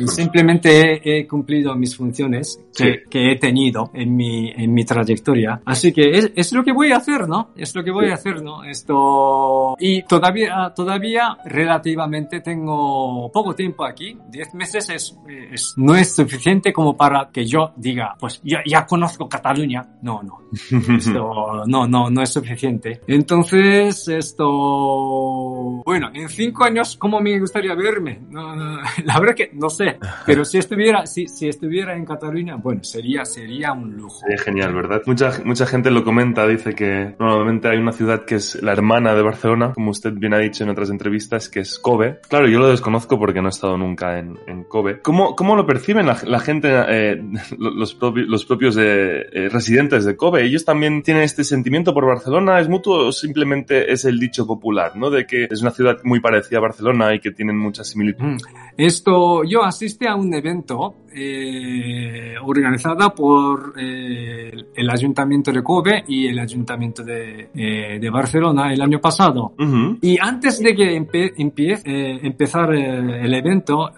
[0.07, 5.61] Simplemente he, cumplido mis funciones que, que, he tenido en mi, en mi trayectoria.
[5.65, 7.49] Así que es, es, lo que voy a hacer, ¿no?
[7.55, 8.63] Es lo que voy a hacer, ¿no?
[8.63, 14.17] Esto, y todavía, todavía relativamente tengo poco tiempo aquí.
[14.29, 15.17] Diez meses es,
[15.51, 19.85] es, no es suficiente como para que yo diga, pues ya, ya conozco Cataluña.
[20.01, 20.39] No, no.
[20.97, 23.01] Esto, no, no, no es suficiente.
[23.07, 25.46] Entonces, esto,
[25.85, 28.19] bueno, en cinco años, ¿cómo me gustaría verme?
[28.31, 33.25] la verdad que no sé, pero si estuviera, si, si estuviera en Cataluña, bueno, sería,
[33.25, 34.19] sería un lujo.
[34.19, 35.01] Sería genial, ¿verdad?
[35.05, 39.15] Mucha, mucha gente lo comenta, dice que normalmente hay una ciudad que es la hermana
[39.15, 42.19] de Barcelona, como usted bien ha dicho en otras entrevistas, que es Kobe.
[42.27, 45.01] Claro, yo lo desconozco porque no he estado nunca en, en Kobe.
[45.01, 47.21] ¿Cómo, ¿Cómo lo perciben la, gente, eh,
[47.57, 50.43] los, propios, los propios eh, eh, residentes de Kobe?
[50.43, 52.59] ¿Ellos también tienen este sentimiento por Barcelona?
[52.59, 55.09] ¿Es mutuo o simplemente es el dicho popular, ¿no?
[55.09, 58.43] De que es una ciudad muy parecida a Barcelona y que tienen muchas similitudes.
[58.43, 58.57] Mm.
[58.77, 66.27] Esto, yo asistí a un evento eh, organizada por eh, el Ayuntamiento de Kobe y
[66.27, 69.53] el Ayuntamiento de, eh, de Barcelona el año pasado.
[70.01, 73.91] Y antes de que empiece, eh, empezar el evento,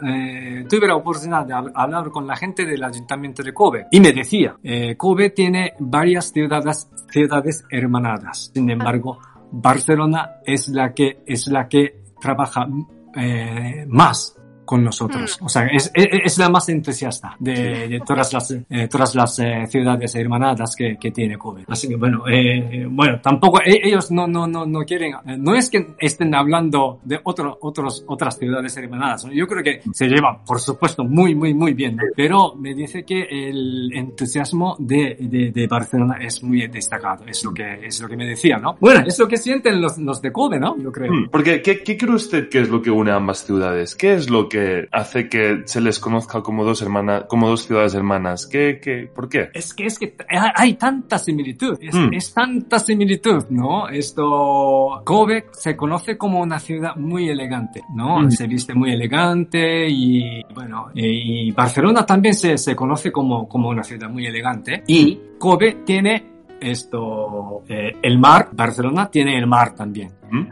[0.70, 4.56] tuve la oportunidad de hablar con la gente del Ayuntamiento de Kobe y me decía,
[4.98, 8.52] Kobe tiene varias ciudades, ciudades hermanadas.
[8.54, 9.20] Sin embargo,
[9.52, 12.68] Barcelona es la que, es la que trabaja
[13.16, 14.39] eh, más
[14.70, 15.40] con nosotros.
[15.42, 15.46] Mm.
[15.46, 20.14] O sea, es, es, la más entusiasta de, todas las, eh, todas las eh, ciudades
[20.14, 21.64] hermanadas que, que, tiene Kobe.
[21.68, 25.72] Así que bueno, eh, bueno, tampoco e, ellos no, no, no, no quieren, no es
[25.72, 29.26] que estén hablando de otro, otros, otras ciudades hermanadas.
[29.34, 31.98] Yo creo que se lleva, por supuesto, muy, muy, muy bien.
[32.16, 37.26] Pero me dice que el entusiasmo de, de, de, Barcelona es muy destacado.
[37.26, 38.78] Es lo que, es lo que me decía, ¿no?
[38.80, 40.78] Bueno, es lo que sienten los, los de Kobe, ¿no?
[40.78, 41.12] Yo creo.
[41.12, 43.96] Hmm, porque, ¿qué, ¿qué cree usted que es lo que une a ambas ciudades?
[43.96, 44.59] ¿Qué es lo que
[44.92, 48.48] hace que se les conozca como dos hermanas, como dos ciudades hermanas?
[48.48, 49.50] ¿Qué, qué, ¿Por qué?
[49.54, 50.16] Es que, es que
[50.56, 52.34] hay tanta similitud, es, mm.
[52.34, 53.90] tanta similitud, ¿no?
[53.90, 58.22] Esto, Kobe se conoce como una ciudad muy elegante, ¿no?
[58.22, 58.32] Mm.
[58.32, 63.84] Se viste muy elegante y, bueno, y Barcelona también se, se conoce como, como una
[63.84, 70.12] ciudad muy elegante y Kobe tiene esto, eh, el mar, Barcelona tiene el mar también.
[70.30, 70.48] Mm.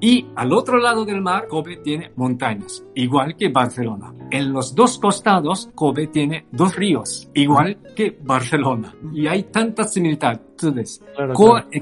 [0.00, 4.14] Y al otro lado del mar, Kobe tiene montañas, igual que Barcelona.
[4.30, 8.94] En los dos costados, Kobe tiene dos ríos, igual que Barcelona.
[9.12, 11.02] Y hay tantas similitudes.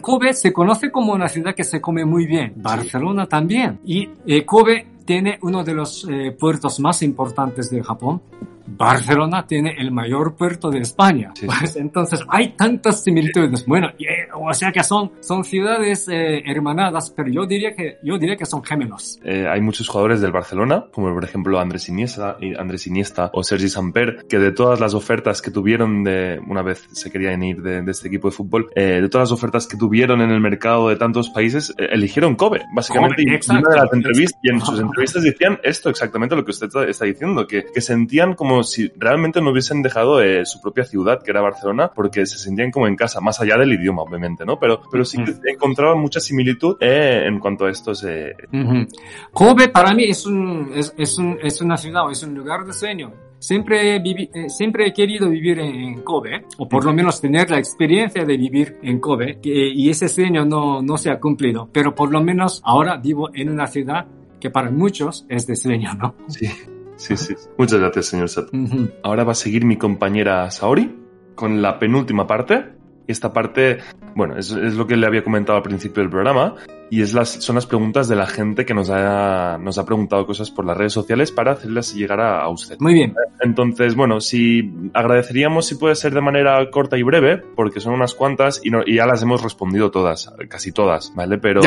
[0.00, 2.54] Kobe se conoce como una ciudad que se come muy bien.
[2.56, 3.80] Barcelona también.
[3.84, 8.20] Y eh, Kobe tiene uno de los eh, puertos más importantes del Japón
[8.66, 11.32] Barcelona tiene el mayor puerto de España.
[11.44, 13.64] Pues, entonces hay tantas similitudes.
[13.66, 18.18] Bueno, eh, o sea que son, son ciudades eh, hermanadas, pero yo diría que, yo
[18.18, 19.18] diría que son gemelos.
[19.24, 23.68] Eh, hay muchos jugadores del Barcelona, como por ejemplo Andrés Iniesta, Andrés Iniesta o Sergi
[23.68, 27.84] Samper, que de todas las ofertas que tuvieron de, una vez se querían ir de,
[27.90, 31.30] este equipo de fútbol, de todas las ofertas que tuvieron en el mercado de tantos
[31.30, 33.22] países, eligieron Kobe, básicamente.
[33.22, 37.80] y, y en sus entrevistas decían esto exactamente lo que usted está diciendo, que, que
[37.80, 42.26] sentían como si realmente no hubiesen dejado eh, su propia ciudad, que era Barcelona, porque
[42.26, 44.58] se sentían como en casa, más allá del idioma, obviamente, ¿no?
[44.58, 48.04] Pero, pero sí que encontraban mucha similitud eh, en cuanto a estos.
[48.04, 48.34] Eh...
[49.32, 52.72] Kobe para mí es, un, es, es, un, es una ciudad, es un lugar de
[52.72, 57.58] sueño siempre, he siempre he querido vivir en, Kobe, o por lo menos tener la
[57.58, 62.10] experiencia de vivir en Kobe, y ese sueño no, no se ha cumplido, pero por
[62.10, 64.06] lo menos ahora vivo en una ciudad
[64.40, 66.14] que para muchos es de sueño, ¿no?
[66.28, 66.48] Sí,
[66.96, 67.34] sí, sí.
[67.58, 68.50] Muchas gracias, señor Sato.
[69.02, 70.94] Ahora va a seguir mi compañera Saori
[71.34, 72.72] con la penúltima parte.
[73.06, 73.78] Esta parte,
[74.16, 76.54] bueno, es, es, lo que le había comentado al principio del programa,
[76.88, 80.26] y es las, son las preguntas de la gente que nos ha, nos ha preguntado
[80.26, 82.76] cosas por las redes sociales para hacerlas llegar a, usted.
[82.78, 83.14] Muy bien.
[83.40, 88.14] Entonces, bueno, si agradeceríamos si puede ser de manera corta y breve, porque son unas
[88.14, 91.36] cuantas y, no, y ya las hemos respondido todas, casi todas, ¿vale?
[91.38, 91.60] Pero,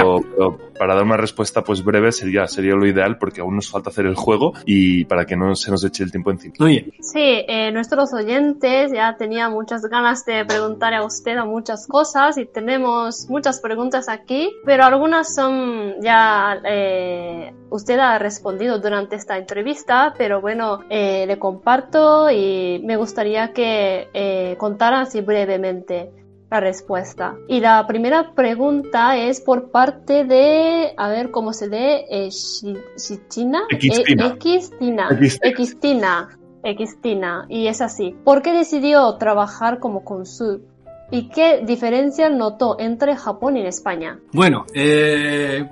[0.77, 4.05] para dar una respuesta pues breve sería, sería lo ideal porque aún nos falta hacer
[4.05, 6.55] el juego y para que no se nos eche el tiempo encima.
[6.59, 6.93] Muy bien.
[7.01, 12.38] Sí, eh, nuestros oyentes ya tenían muchas ganas de preguntar a usted a muchas cosas
[12.39, 19.37] y tenemos muchas preguntas aquí, pero algunas son ya eh, usted ha respondido durante esta
[19.37, 26.11] entrevista, pero bueno, eh, le comparto y me gustaría que eh, contara así brevemente
[26.49, 27.35] la respuesta.
[27.47, 33.63] Y la primera pregunta es por parte de, a ver cómo se lee, eh, Xixina,
[33.69, 36.29] Xtina, Xtina,
[36.63, 38.15] Xtina, y es así.
[38.23, 40.63] ¿Por qué decidió trabajar como consul?
[41.11, 44.19] ¿Y qué diferencia notó entre Japón y España?
[44.31, 45.67] Bueno, eh,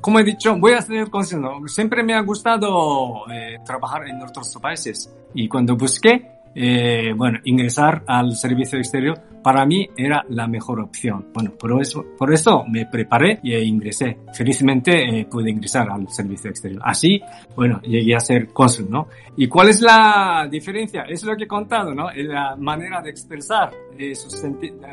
[0.00, 1.48] como he dicho, voy a ser consciente.
[1.66, 8.02] Siempre me ha gustado eh, trabajar en otros países y cuando busqué, eh, bueno, ingresar
[8.08, 11.28] al servicio exterior, para mí era la mejor opción.
[11.32, 14.18] Bueno, por eso, por eso me preparé y ingresé.
[14.34, 16.82] Felizmente eh, pude ingresar al servicio exterior.
[16.84, 17.20] Así,
[17.54, 19.06] bueno, llegué a ser cónsul, ¿no?
[19.36, 21.02] ¿Y cuál es la diferencia?
[21.02, 22.10] Es lo que he contado, ¿no?
[22.12, 23.70] La manera de expresar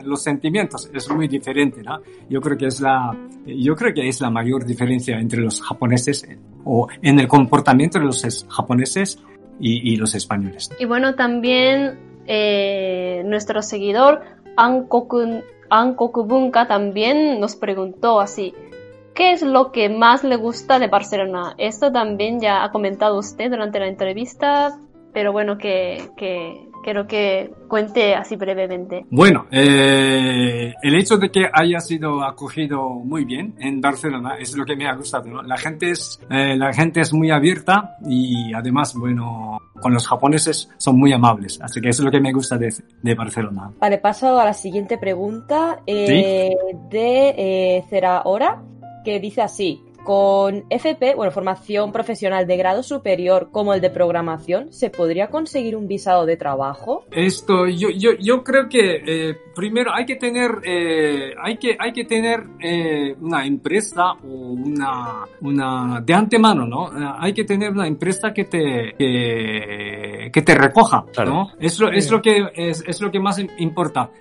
[0.04, 2.00] los sentimientos es muy diferente, ¿no?
[2.30, 3.12] Yo creo que es la,
[3.48, 6.28] yo creo que es la mayor diferencia entre los japoneses
[6.64, 9.20] o en el comportamiento de los japoneses
[9.60, 10.70] y, los españoles.
[10.80, 11.98] Y bueno, también
[12.28, 14.22] eh, nuestro seguidor
[14.58, 15.42] Ankoku
[16.68, 18.54] también nos preguntó así,
[19.14, 21.56] ¿qué es lo que más le gusta de Barcelona?
[21.58, 24.80] Esto también ya ha comentado usted durante la entrevista,
[25.14, 29.08] pero bueno, que, que quiero que cuente así brevemente.
[29.10, 34.66] Bueno, eh, el hecho de que haya sido acogido muy bien en Barcelona es lo
[34.66, 35.42] que me ha gustado.
[35.42, 40.70] La gente es eh, la gente es muy abierta y además, bueno, con los japoneses
[40.78, 41.60] son muy amables.
[41.60, 42.72] Así que eso es lo que me gusta de,
[43.02, 43.72] de Barcelona.
[43.80, 46.54] Vale, paso a la siguiente pregunta eh,
[46.92, 48.62] de Cera Hora
[49.04, 54.72] que dice así, con FP, bueno, formación profesional de grado superior como el de programación,
[54.72, 57.04] ¿se podría conseguir un visado de trabajo?
[57.12, 61.92] Esto, yo, yo, yo creo que eh, primero hay que tener, eh, hay que, hay
[61.92, 66.92] que tener eh, una empresa o una, una, de antemano, ¿no?
[67.20, 71.50] hay que tener una empresa que te, que, te recoja, ¿no?
[71.60, 74.12] Es lo, es lo que, es, es lo que más importa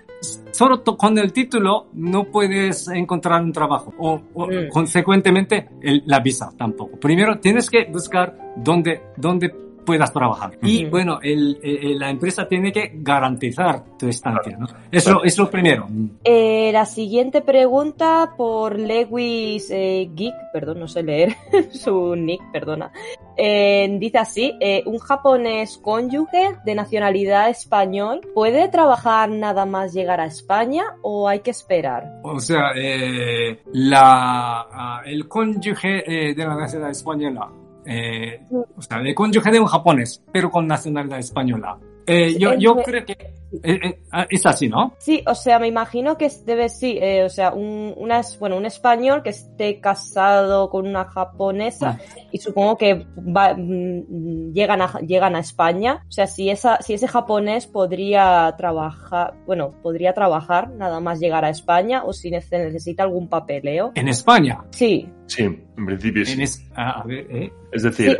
[0.51, 4.69] solo con el título no puedes encontrar un trabajo o, mm.
[4.71, 5.69] consecuentemente
[6.05, 6.99] la visa tampoco.
[6.99, 10.57] Primero tienes que buscar dónde, dónde puedas trabajar.
[10.61, 11.57] Y bueno, el,
[11.99, 14.57] la empresa tiene que garantizar tu estancia.
[14.57, 14.67] ¿no?
[14.91, 15.87] Eso es lo primero.
[16.23, 21.35] Eh, la siguiente pregunta por Lewis eh, Geek, perdón, no sé leer
[21.71, 22.91] su nick, perdona.
[23.37, 30.21] Eh, dice así, eh, un japonés cónyuge de nacionalidad español puede trabajar nada más llegar
[30.21, 32.21] a España o hay que esperar?
[32.23, 37.51] O sea, eh, la, ah, el cónyuge de la nacionalidad española
[37.85, 38.41] eh,
[38.75, 41.77] o sea, de cónyuge de un japonés, pero con nacionalidad española.
[42.07, 44.93] Eh, yo, yo creo que eh, eh, ah, es así, ¿no?
[44.97, 48.65] Sí, o sea, me imagino que debe, sí, eh, o sea, un, una, bueno, un
[48.65, 52.27] español que esté casado con una japonesa ah.
[52.31, 56.03] y supongo que va, mm, llegan, a, llegan a España.
[56.07, 61.45] O sea, si, esa, si ese japonés podría trabajar, bueno, podría trabajar nada más llegar
[61.45, 63.91] a España o si necesita algún papeleo.
[63.95, 64.63] ¿En España?
[64.71, 65.09] Sí.
[65.27, 65.43] Sí,
[65.77, 66.43] en principio sí.
[66.75, 67.53] Ah, a ver, ¿eh?
[67.71, 68.17] Es decir,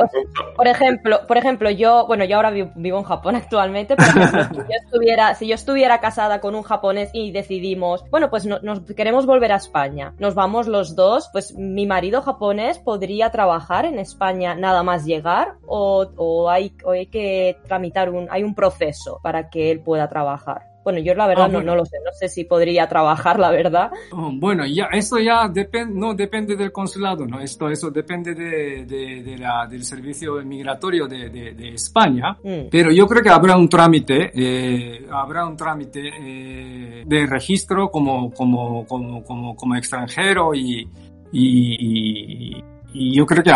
[0.56, 4.76] por ejemplo, por ejemplo, yo, bueno, yo ahora vivo, en Japón actualmente, pero si yo
[4.84, 9.52] estuviera, si yo estuviera casada con un japonés y decidimos, bueno, pues nos queremos volver
[9.52, 14.82] a España, nos vamos los dos, pues mi marido japonés podría trabajar en España nada
[14.82, 19.70] más llegar o, o hay, o hay que tramitar un, hay un proceso para que
[19.70, 20.75] él pueda trabajar.
[20.86, 23.90] Bueno, yo la verdad ah, no, lo sé, no sé si podría trabajar, la verdad.
[24.12, 27.40] Oh, bueno, ya, esto ya depende, no depende del consulado, ¿no?
[27.40, 32.68] Esto, eso depende de, de, la, del servicio migratorio de, de España, mm.
[32.70, 38.30] pero yo creo que habrá un trámite, eh, habrá un trámite eh, de registro como,
[38.30, 40.88] como, como, como, como extranjero y,
[41.32, 43.52] y, y, y yo creo que,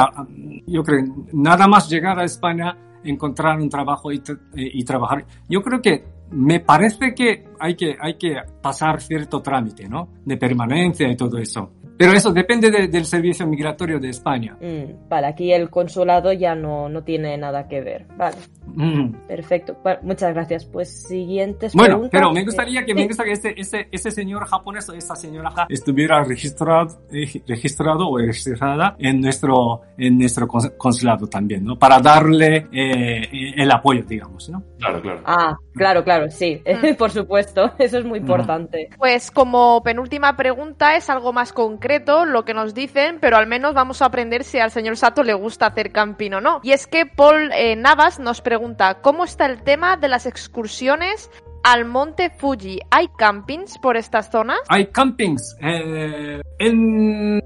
[0.67, 4.21] yo creo nada más llegar a España encontrar un trabajo y,
[4.57, 5.25] y trabajar.
[5.49, 10.09] Yo creo que me parece que hay que, hay que pasar cierto trámite, ¿no?
[10.25, 11.73] De permanencia y todo eso.
[12.01, 14.57] Pero eso depende del servicio migratorio de España.
[14.59, 18.07] Mm, vale, aquí el consulado ya no, no tiene nada que ver.
[18.17, 18.39] Vale.
[18.69, 19.27] Mm.
[19.29, 19.77] Perfecto.
[20.01, 20.65] muchas gracias.
[20.65, 24.95] Pues siguientes Bueno, pero me gustaría que, me gustaría que este, este, señor japonés o
[24.95, 31.79] esta señora estuviera registrado, eh, registrado o registrada en nuestro, en nuestro consulado también, ¿no?
[31.79, 34.63] Para darle eh, el apoyo, digamos, ¿no?
[34.79, 35.21] Claro, claro.
[35.27, 36.63] Ah, claro, claro, sí.
[36.65, 36.95] Mm.
[36.99, 37.73] Por supuesto.
[37.79, 38.91] Eso es muy importante.
[38.99, 43.75] Pues como penúltima pregunta es algo más concreto lo que nos dicen, pero al menos
[43.75, 46.61] vamos a aprender si al señor Sato le gusta hacer camping o no.
[46.63, 51.31] Y es que Paul eh, Navas nos pregunta, ¿cómo está el tema de las excursiones
[51.63, 52.81] al monte Fuji?
[52.91, 54.61] ¿Hay campings por estas zonas?
[54.69, 55.57] Hay campings.
[55.61, 57.41] Eh, en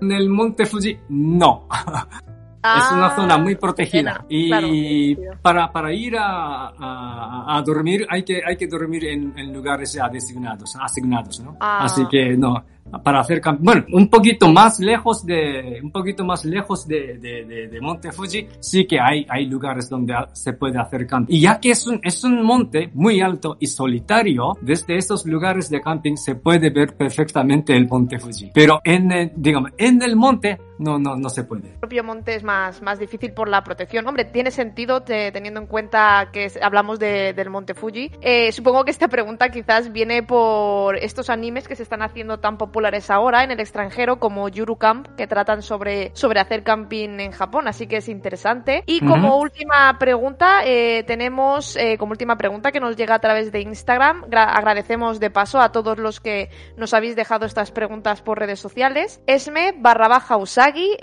[0.00, 1.68] el monte Fuji, no.
[2.64, 8.40] es una ah, zona muy protegida y para, para ir a, a, dormir hay que,
[8.44, 11.56] hay que dormir en, lugares ya designados, asignados, ¿no?
[11.60, 11.84] Ah.
[11.84, 12.64] Así que no,
[13.02, 17.80] para hacer bueno un poquito más lejos de un poquito más lejos de, de, de,
[17.80, 21.70] Monte Fuji sí que hay hay lugares donde se puede hacer camping y ya que
[21.70, 26.36] es un es un monte muy alto y solitario desde esos lugares de camping se
[26.36, 31.28] puede ver perfectamente el Monte Fuji pero en digamos en el monte no, no, no
[31.28, 31.68] se puede.
[31.68, 34.04] El propio monte es más, más difícil por la protección.
[34.08, 38.10] Hombre, tiene sentido teniendo en cuenta que hablamos del monte Fuji.
[38.20, 42.58] Eh, supongo que esta pregunta quizás viene por estos animes que se están haciendo tan
[42.58, 42.73] populares
[43.10, 47.68] ahora en el extranjero como Yuru Camp, que tratan sobre, sobre hacer camping en Japón,
[47.68, 48.82] así que es interesante.
[48.86, 53.52] Y como última pregunta, eh, tenemos eh, como última pregunta que nos llega a través
[53.52, 54.24] de Instagram.
[54.32, 59.20] agradecemos de paso a todos los que nos habéis dejado estas preguntas por redes sociales.
[59.26, 60.38] Esme barra baja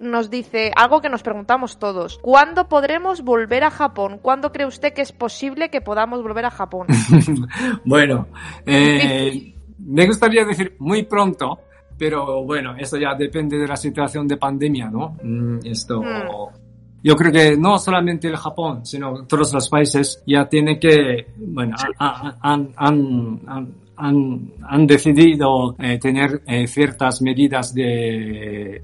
[0.01, 2.19] nos dice algo que nos preguntamos todos.
[2.21, 4.19] ¿Cuándo podremos volver a Japón?
[4.21, 6.87] ¿Cuándo cree usted que es posible que podamos volver a Japón?
[7.85, 8.27] bueno,
[8.65, 9.50] eh,
[9.85, 11.59] me gustaría decir muy pronto,
[11.97, 15.17] pero bueno, eso ya depende de la situación de pandemia, ¿no?
[15.23, 16.01] Mm, esto...
[16.01, 16.61] Hmm.
[17.03, 21.75] Yo creo que no solamente el Japón, sino todos los países ya tienen que, bueno,
[21.97, 28.81] han, han, han, han decidido eh, tener eh, ciertas medidas de,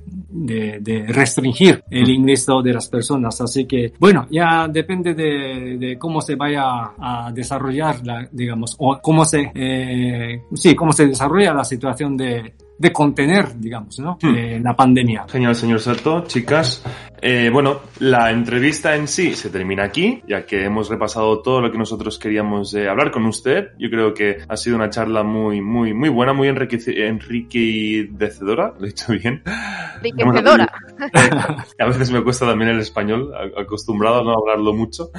[1.08, 3.40] restringir el ingreso de las personas.
[3.42, 9.26] Así que, bueno, ya depende de, cómo se vaya a desarrollar, la, digamos, o cómo
[9.26, 14.18] se, eh, sí, cómo se desarrolla la situación de, de contener, digamos, ¿no?
[14.22, 14.36] Hmm.
[14.36, 15.26] Eh, la pandemia.
[15.28, 16.26] Genial, señor Sato.
[16.28, 16.84] Chicas,
[17.22, 21.72] eh, bueno, la entrevista en sí se termina aquí, ya que hemos repasado todo lo
[21.72, 23.70] que nosotros queríamos eh, hablar con usted.
[23.80, 28.90] Yo creo que ha sido una charla muy, muy, muy buena, muy enriquecedora, lo he
[28.90, 29.42] dicho bien.
[30.04, 30.72] Enriquecedora.
[31.80, 35.10] a veces me cuesta también el español, acostumbrado a no hablarlo mucho.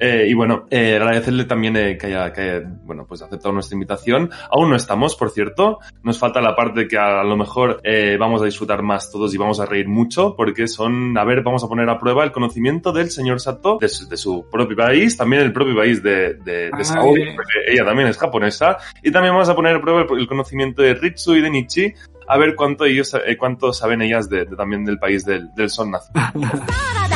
[0.00, 4.30] Eh, y bueno, eh, agradecerle también eh, que, haya, que, bueno, pues aceptado nuestra invitación.
[4.50, 5.78] Aún no estamos, por cierto.
[6.02, 9.38] Nos falta la parte que a, lo mejor eh, vamos a disfrutar más todos y
[9.38, 12.92] vamos a reír mucho, porque son, a ver, vamos a poner a prueba el conocimiento
[12.92, 17.34] del señor Sato, de su, propio país, también el propio país de, de, de Saori,
[17.34, 20.94] porque ella también es japonesa, y también vamos a poner a prueba el, conocimiento de
[20.94, 21.94] Ritsu y de Nichi,
[22.26, 26.20] a ver cuánto ellos, cuánto saben ellas de, también del país del, del sol nacido.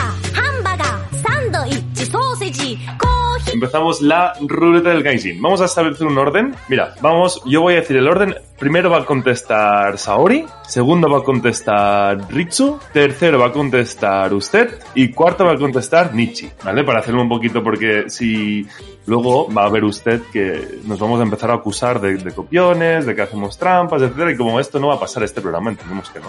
[3.59, 5.43] Empezamos la ruleta del Gaijin.
[5.43, 6.55] Vamos a establecer un orden.
[6.69, 8.37] Mira, vamos, yo voy a decir el orden.
[8.57, 14.79] Primero va a contestar Saori, segundo va a contestar Ritsu, tercero va a contestar usted
[14.95, 16.85] y cuarto va a contestar Nichi, ¿vale?
[16.85, 18.65] Para hacerlo un poquito porque si
[19.09, 23.17] luego va a ver usted que nos vamos a empezar a acusar de, copiones, de
[23.17, 26.21] que hacemos trampas, etcétera, y como esto no va a pasar este programa, entendemos que
[26.21, 26.29] no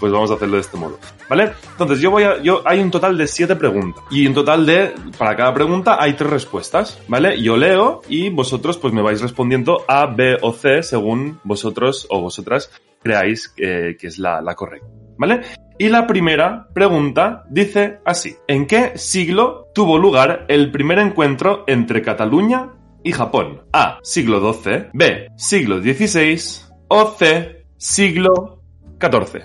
[0.00, 0.98] pues vamos a hacerlo de este modo.
[1.30, 1.52] ¿Vale?
[1.70, 4.04] Entonces, yo voy a, yo, hay un total de siete preguntas.
[4.10, 7.00] Y un total de, para cada pregunta hay tres respuestas.
[7.08, 7.40] ¿Vale?
[7.40, 12.20] Yo leo y vosotros pues me vais respondiendo A, B o C según vosotros o
[12.20, 12.70] vosotras
[13.02, 14.88] creáis que es la correcta.
[15.16, 15.42] ¿Vale?
[15.76, 18.36] Y la primera pregunta dice así.
[18.46, 22.70] ¿En qué siglo tuvo lugar el primer encuentro entre Cataluña
[23.02, 23.62] y Japón?
[23.72, 23.98] A.
[24.02, 24.90] Siglo XII.
[24.92, 25.28] B.
[25.36, 26.40] Siglo XVI.
[26.88, 27.66] O C.
[27.76, 28.62] Siglo
[29.00, 29.42] XIV.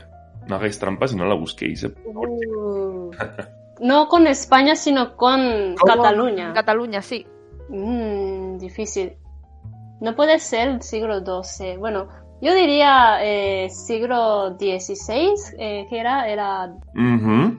[0.48, 1.84] No hagáis trampas y no la busquéis.
[1.84, 3.12] Eh, uh.
[3.82, 6.54] no con España, sino con Cataluña.
[6.54, 7.26] Cataluña, sí.
[7.70, 9.14] Mm, difícil.
[10.00, 11.78] No puede ser el siglo XII.
[11.78, 12.08] Bueno,
[12.42, 16.28] yo diría eh, siglo XVI, eh, que era...
[16.28, 16.74] era...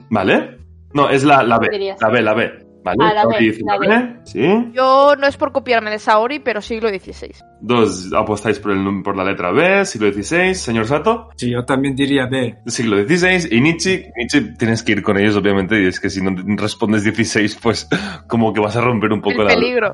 [0.09, 0.57] ¿Vale?
[0.93, 1.95] No, es la, la B.
[1.99, 2.60] La B, la B.
[2.83, 3.87] Vale, Ah, la B, Saori la B.
[3.87, 4.71] 19, ¿sí?
[4.73, 7.31] Yo no es por copiarme de Saori, pero siglo XVI.
[7.61, 11.95] Dos apostáis por, el, por la letra B, siglo XVI, señor Sato, Sí, yo también
[11.95, 12.57] diría B.
[12.65, 16.21] siglo XVI, y Nietzsche, Nietzsche tienes que ir con ellos, obviamente, y es que si
[16.21, 17.87] no respondes 16, pues
[18.27, 19.53] como que vas a romper un poco El la...
[19.53, 19.91] peligro.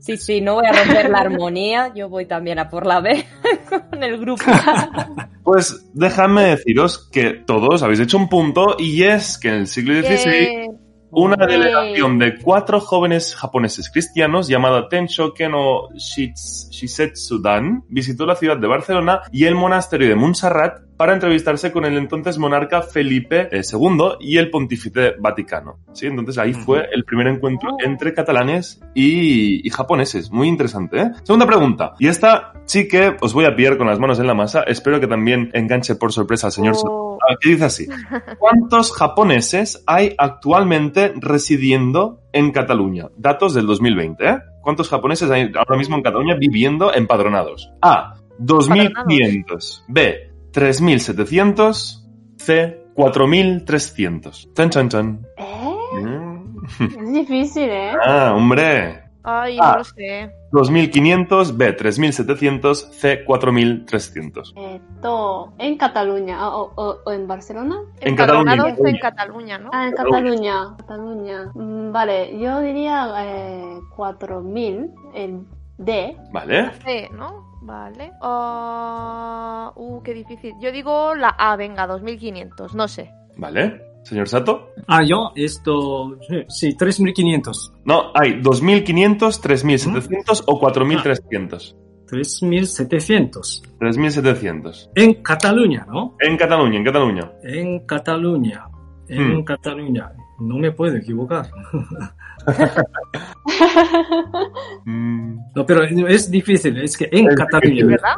[0.00, 3.24] Sí, sí, no voy a romper la armonía, yo voy también a por la B
[3.90, 4.44] con el grupo.
[5.44, 9.92] Pues déjame deciros que todos habéis hecho un punto, y es que en el siglo
[10.00, 10.70] XVI...
[11.14, 18.56] Una delegación de cuatro jóvenes japoneses cristianos llamada Tenshoken no Shits- Shisetsudan visitó la ciudad
[18.56, 23.62] de Barcelona y el monasterio de Montserrat para entrevistarse con el entonces monarca Felipe eh,
[23.72, 25.78] II y el pontífice vaticano.
[25.92, 26.06] ¿Sí?
[26.06, 30.30] Entonces ahí fue el primer encuentro entre catalanes y, y japoneses.
[30.30, 31.10] Muy interesante, ¿eh?
[31.24, 31.94] Segunda pregunta.
[31.98, 34.62] Y esta sí que os voy a pillar con las manos en la masa.
[34.62, 37.86] Espero que también enganche por sorpresa al señor oh, que dice así.
[38.38, 43.10] ¿Cuántos japoneses hay actualmente residiendo en Cataluña?
[43.16, 44.38] Datos del 2020, ¿eh?
[44.62, 47.70] ¿Cuántos japoneses hay ahora mismo en Cataluña viviendo empadronados?
[47.82, 48.14] A.
[48.40, 49.84] 2.500.
[49.88, 50.32] B.
[50.52, 52.04] 3.700.
[52.38, 52.84] C.
[52.94, 54.54] 4.300.
[54.54, 55.26] Chan, chan, chan.
[55.36, 56.00] ¿Eh?
[56.00, 56.44] Mm.
[56.78, 57.92] Es difícil, ¿eh?
[58.04, 59.03] Ah, hombre.
[59.24, 59.72] Ay, Ah.
[59.72, 60.30] no lo sé.
[60.52, 61.56] 2.500.
[61.56, 61.74] B.
[61.76, 62.90] 3.700.
[62.92, 63.24] C.
[63.24, 64.52] 4.300.
[64.56, 67.76] Esto, en Cataluña ah, o, o- o en Barcelona.
[68.00, 69.00] En Cataluña, en Empadronados en Cataluña.
[69.00, 69.70] Cataluña, ¿no?
[69.72, 70.76] Ah, en Cataluña.
[70.76, 70.76] Cataluña.
[70.76, 71.50] Cataluña.
[71.54, 75.48] Mm, vale, yo diría eh, 4.000 en
[75.78, 76.16] D.
[76.32, 76.70] ¿Vale?
[76.84, 77.52] C, ¿no?
[77.62, 78.12] Vale.
[78.20, 80.54] Ah, uh, qué difícil.
[80.60, 83.10] Yo digo la A, venga, 2500, no sé.
[83.36, 83.80] ¿Vale?
[84.04, 84.70] Señor Sato.
[84.86, 87.72] Ah, yo, esto, sí, sí 3.500.
[87.84, 91.76] No, hay 2.500, 3.700 o 4.300.
[92.06, 93.62] 3.700.
[93.80, 94.90] 3.700.
[94.94, 96.16] En Cataluña, ¿no?
[96.20, 97.32] En Cataluña, en Cataluña.
[97.42, 98.66] En Cataluña.
[99.08, 99.44] En Hmm.
[99.44, 100.12] Cataluña.
[100.40, 101.46] No me puedo equivocar.
[104.84, 107.70] Mm, No, pero es difícil, es que en Es Cataluña.
[107.70, 107.86] difícil.
[107.86, 108.16] ¿Verdad?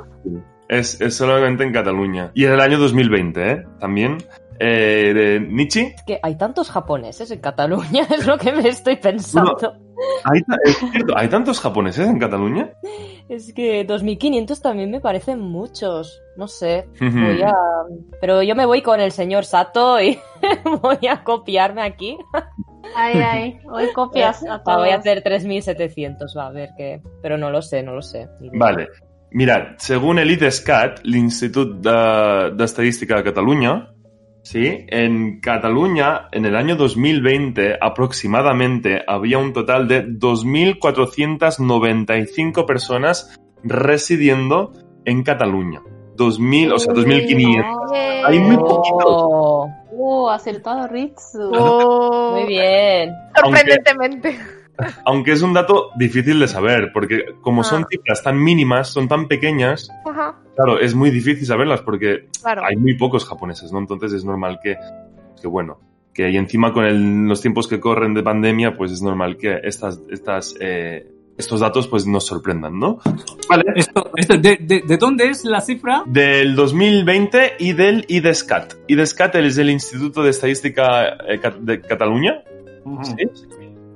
[0.68, 2.30] es, es solamente en Cataluña.
[2.34, 3.62] Y en el año 2020, ¿eh?
[3.78, 4.18] También.
[4.58, 5.94] Eh, de Nietzsche.
[5.94, 9.74] Es que hay tantos japoneses en Cataluña, es lo que me estoy pensando.
[10.24, 12.70] ¿Hay, es cierto, ¿hay tantos japoneses en Cataluña?
[13.28, 16.22] Es que 2500 también me parecen muchos.
[16.36, 16.86] No sé.
[17.00, 17.52] Voy a...
[18.20, 20.18] Pero yo me voy con el señor Sato y
[20.82, 22.18] voy a copiarme aquí.
[22.94, 24.78] Ay, ay, hoy copias a Ah, todos.
[24.78, 27.02] Voy a hacer 3700, va a ver qué.
[27.22, 28.28] Pero no lo sé, no lo sé.
[28.52, 28.88] Vale.
[29.30, 33.92] Mirad, según el IDESCAT, l'Institut de, d'Estadística de Catalunya,
[34.46, 34.86] ¿sí?
[34.88, 44.72] En Cataluña, en el año 2020, aproximadamente, había un total de 2.495 personas residiendo
[45.04, 45.82] en Cataluña.
[46.16, 47.64] 2.000, o sea, 2.500.
[47.94, 49.04] Eh, Hay muy poquitos.
[49.06, 49.68] Oh,
[49.98, 51.50] Oh, acertado Ritsu.
[51.52, 53.10] oh, muy bien.
[53.34, 54.28] Sorprendentemente.
[54.28, 54.65] Aunque
[55.26, 57.86] es un dato difícil de saber, porque como son Ah.
[57.90, 62.62] cifras tan mínimas, son tan pequeñas, Ajá, claro, es muy difícil saberlas porque claro.
[62.64, 63.78] hay muy pocos japoneses, ¿no?
[63.78, 64.76] Entonces es normal que,
[65.40, 65.78] que bueno,
[66.14, 69.60] que y encima con el- los tiempos que corren de pandemia, pues es normal que
[69.64, 72.98] estas, estas, eh, estos datos pues nos sorprendan, ¿no?
[73.50, 73.64] Vale.
[73.74, 76.02] Esto, esto, de, de, ¿De dónde es la cifra?
[76.06, 78.72] Del 2020 y del IDESCAT.
[78.86, 82.42] IDESCAT es el Instituto de Estadística eh, de Cataluña.
[83.02, 83.14] ¿sí?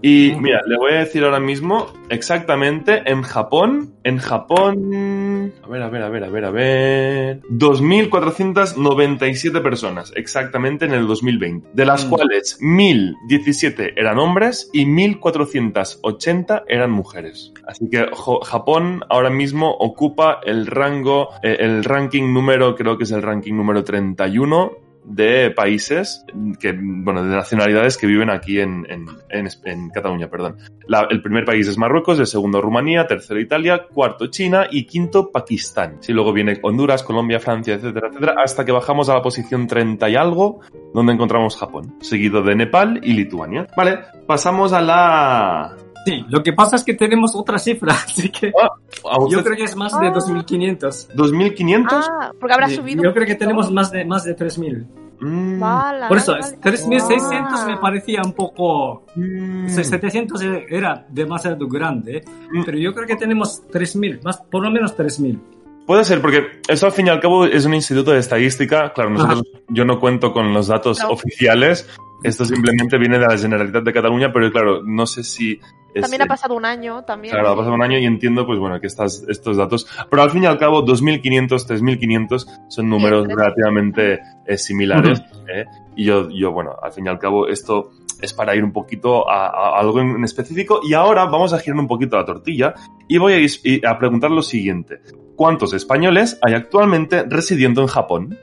[0.03, 5.83] Y mira, le voy a decir ahora mismo exactamente en Japón, en Japón, a ver,
[5.83, 11.85] a ver, a ver, a ver, a ver, 2.497 personas exactamente en el 2020, de
[11.85, 12.09] las Mm.
[12.09, 17.53] cuales 1.017 eran hombres y 1.480 eran mujeres.
[17.67, 18.07] Así que
[18.43, 23.55] Japón ahora mismo ocupa el rango, eh, el ranking número, creo que es el ranking
[23.55, 24.73] número 31
[25.13, 26.25] de países
[26.61, 30.57] que, bueno, de nacionalidades que viven aquí en, en, en, en Cataluña, perdón.
[30.87, 35.31] La- el primer país es Marruecos, el segundo Rumanía, tercero Italia, cuarto China y quinto
[35.33, 35.97] Pakistán.
[36.01, 40.09] Sí, luego viene Honduras, Colombia, Francia, etcétera, etcétera, hasta que bajamos a la posición 30
[40.11, 40.61] y algo,
[40.95, 43.67] donde encontramos Japón, seguido de Nepal y Lituania.
[43.77, 45.77] Vale, pasamos a la...
[46.07, 49.65] Sí, lo que pasa es que tenemos otra cifra, así que a yo creo que
[49.65, 50.13] es más de Ah.
[50.15, 51.09] 2.500.
[51.15, 52.09] 2500.
[52.11, 53.03] Ah, porque habrá Sí, subido.
[53.03, 54.87] Yo creo que tenemos más de, más de 3.000.
[55.21, 56.77] Mm, Vale, Por eso, vale, es vale.
[56.79, 57.79] 3.600 me Ah.
[57.81, 59.05] parecía un poco...
[59.17, 62.23] mm, 700 era demasiado grande,
[62.53, 62.63] Mm.
[62.65, 65.39] pero yo creo que tenemos 3.000, más, por lo menos 3.000.
[65.87, 68.93] Puede ser, porque esto al fin y al cabo es un instituto de estadística.
[68.93, 71.09] Claro, nosotros, yo no cuento con los datos No.
[71.11, 71.89] oficiales.
[72.23, 75.59] Esto simplemente viene de la Generalitat de Cataluña, pero claro, no sé si...
[75.95, 77.33] es- También ha pasado un año, también.
[77.33, 79.87] Claro, ha pasado un año y entiendo, pues bueno, que estas, estos datos...
[80.09, 85.21] Pero al fin y al cabo, 2.500, 3.500 son números relativamente eh, similares.
[85.53, 85.65] ¿eh?
[85.97, 87.91] Y yo, yo, bueno, al fin y al cabo, esto
[88.21, 90.81] es para ir un poquito a, algo en específico.
[90.83, 92.75] Y ahora vamos a girar un poquito la tortilla
[93.09, 93.47] y voy
[93.85, 95.01] a, a preguntar lo siguiente.
[95.37, 98.39] ¿Cuántos españoles hay actualmente residiendo en Japón?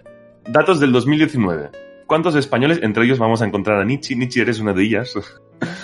[0.49, 1.69] Datos del 2019.
[2.07, 4.15] ¿Cuántos españoles, entre ellos vamos a encontrar a Nietzsche?
[4.15, 5.13] Nietzsche, eres una de ellas.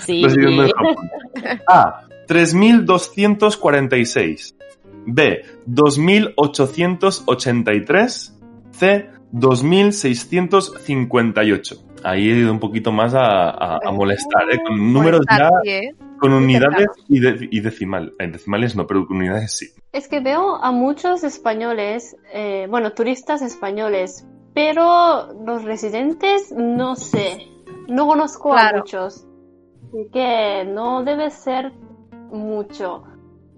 [0.06, 0.23] Sí.
[0.23, 0.95] Residiendo en Japón.
[1.68, 2.07] A.
[2.28, 4.56] 3.246.
[5.06, 5.44] B.
[5.68, 8.34] 2.883.
[8.72, 9.10] C.
[9.34, 11.80] 2.658.
[12.03, 14.60] Ahí he ido un poquito más a, molestar, ¿eh?
[14.65, 15.94] con números ya, ¿eh?
[16.20, 17.20] con unidades y,
[17.57, 18.14] y, decimal.
[18.20, 19.70] En decimales no, pero con unidades sí.
[19.91, 27.48] Es que veo a muchos españoles, eh, bueno, turistas españoles, pero los residentes no sé,
[27.88, 29.26] no conozco a muchos.
[29.94, 31.72] Así que no debe ser
[32.32, 33.03] mucho.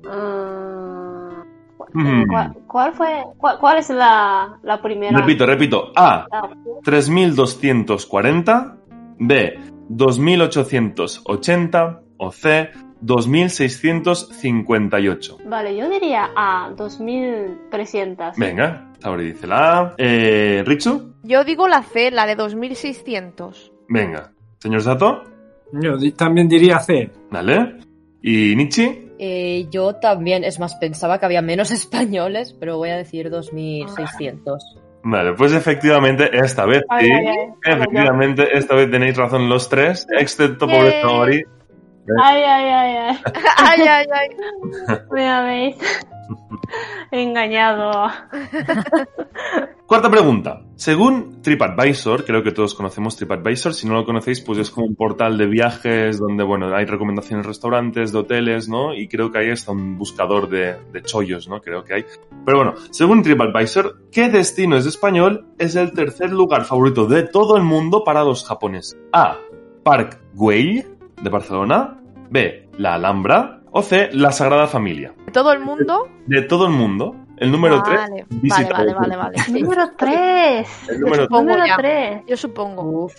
[0.06, 1.46] Ah,
[1.94, 2.26] mm.
[2.68, 3.24] ¿cuál, fue?
[3.38, 5.18] Cuál, es la, la, primera?
[5.18, 5.94] Repito, repito.
[5.96, 6.28] A.
[6.84, 8.76] 3240.
[9.18, 9.60] B.
[9.88, 12.02] 2880.
[12.18, 12.70] O C.
[13.00, 15.38] 2658.
[15.46, 16.70] Vale, yo diría A.
[16.76, 18.38] 2300.
[18.38, 19.94] Venga, ahora dice la A.
[19.98, 21.14] Eh, ¿Richu?
[21.24, 23.72] Yo digo la C, la de 2600.
[23.88, 24.34] Venga.
[24.60, 25.35] ¿Señor Sato?
[25.82, 27.10] Yo también diría C.
[27.30, 27.78] Vale.
[28.22, 29.14] ¿Y Nietzsche?
[29.18, 34.78] Eh, yo también, es más, pensaba que había menos españoles, pero voy a decir 2600.
[35.08, 37.08] Vale, pues efectivamente esta vez sí,
[37.64, 41.44] efectivamente esta vez tenéis razón los tres, excepto por Tori.
[42.24, 43.18] Ay, ay, ay, ay.
[43.58, 44.98] ay, ay, ay.
[45.12, 45.76] Me habéis
[47.12, 48.10] engañado.
[49.86, 50.64] Cuarta pregunta.
[50.76, 54.96] Según TripAdvisor, creo que todos conocemos TripAdvisor, si no lo conocéis, pues es como un
[54.96, 58.96] portal de viajes donde, bueno, hay recomendaciones de restaurantes, de hoteles, ¿no?
[58.96, 61.62] Y creo que ahí está un buscador de, de chollos, ¿no?
[61.62, 62.06] Creo que hay.
[62.44, 67.56] Pero bueno, según TripAdvisor, ¿qué destino es español es el tercer lugar favorito de todo
[67.56, 68.98] el mundo para los japoneses?
[69.14, 69.38] A.
[69.84, 70.84] Park Güell,
[71.22, 72.02] de Barcelona.
[72.30, 72.70] B.
[72.78, 73.62] La Alhambra.
[73.78, 74.10] O C.
[74.14, 75.14] La Sagrada Familia.
[75.26, 76.08] ¿De todo el mundo?
[76.28, 77.14] De todo el mundo.
[77.36, 78.00] El número 3.
[78.30, 80.68] Vale, vale, vale, vale, número 3.
[80.92, 81.28] El número
[81.78, 82.22] 3.
[82.26, 82.84] Yo supongo.
[82.84, 83.14] Uf,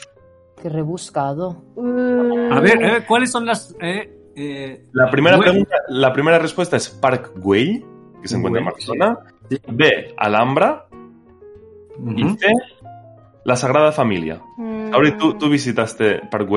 [0.62, 1.62] qué rebuscado.
[1.77, 2.51] Mm.
[2.51, 3.77] A ver, eh, ¿cuáles son las.
[3.83, 7.85] Eh, eh, la, primera pregunta, la primera respuesta es Park Güell,
[8.23, 9.19] que se encuentra en Barcelona.
[9.69, 10.15] B.
[10.16, 10.87] Alhambra.
[12.16, 12.47] Y C.
[13.45, 14.41] La Sagrada Familia.
[14.57, 14.95] Mm.
[14.95, 16.49] Ahora, ¿tú, ¿tú visitaste Park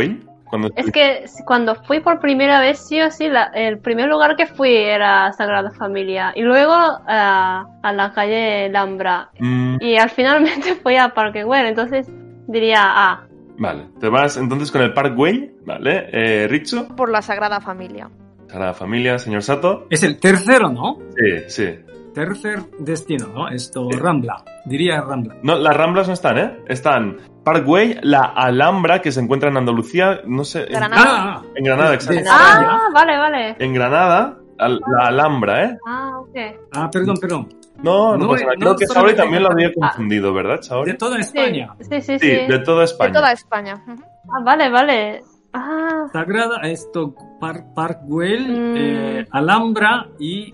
[0.51, 0.73] Güell?
[0.76, 4.76] es que cuando fui por primera vez, sí o sí, el primer lugar que fui
[4.76, 6.31] era Sagrada Familia.
[6.35, 9.30] Y luego a la calle Lambra.
[9.39, 9.77] Mm.
[9.81, 12.07] Y al finalmente fui a Parque Güell, entonces
[12.47, 13.30] diría A.
[13.57, 16.07] Vale, te vas entonces con el Parkway, ¿vale?
[16.13, 16.88] Eh, Richo.
[16.95, 18.09] Por la Sagrada Familia.
[18.47, 19.85] Sagrada Familia, señor Sato.
[19.89, 20.97] Es el tercero, ¿no?
[21.15, 21.80] Sí, sí.
[22.13, 23.49] Tercer destino, ¿no?
[23.49, 24.43] Esto, Rambla.
[24.65, 25.35] Diría Rambla.
[25.43, 26.57] No, las Ramblas no están, ¿eh?
[26.67, 27.17] Están
[27.51, 30.65] Parkway, la Alhambra, que se encuentra en Andalucía, no sé.
[30.65, 31.03] Granada.
[31.07, 32.30] Ah, en Granada, exacto.
[32.30, 33.55] Ah, vale, vale.
[33.57, 35.77] En Granada, la Alhambra, ¿eh?
[35.88, 36.38] Ah, ok.
[36.73, 37.49] Ah, perdón, perdón.
[37.81, 38.55] No, no, pasa nada.
[38.59, 40.91] Creo que Saori también lo había confundido, ¿verdad, Saori?
[40.91, 41.73] De toda España.
[41.80, 42.19] Sí, sí, sí.
[42.19, 43.13] Sí, de toda España.
[43.13, 43.84] De toda España.
[43.88, 45.23] Ah, vale, vale.
[45.53, 46.05] Ah.
[46.13, 48.76] Sagrada, esto, Park, Parkwell, mm.
[48.77, 50.53] eh, Alhambra y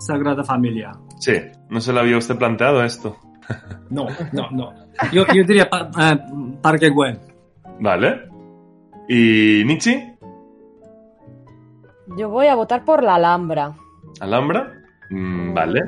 [0.00, 0.90] Sagrada Familia.
[1.20, 1.34] Sí,
[1.68, 3.16] no se lo había usted planteado esto.
[3.90, 4.81] No, no, no.
[5.12, 6.18] Yo, yo diría eh,
[6.60, 7.18] Parque Güell.
[7.80, 8.28] Vale.
[9.08, 10.16] ¿Y Nietzsche?
[12.16, 13.74] Yo voy a votar por la Alhambra.
[14.20, 14.72] ¿Alhambra?
[15.10, 15.80] Mm, vale.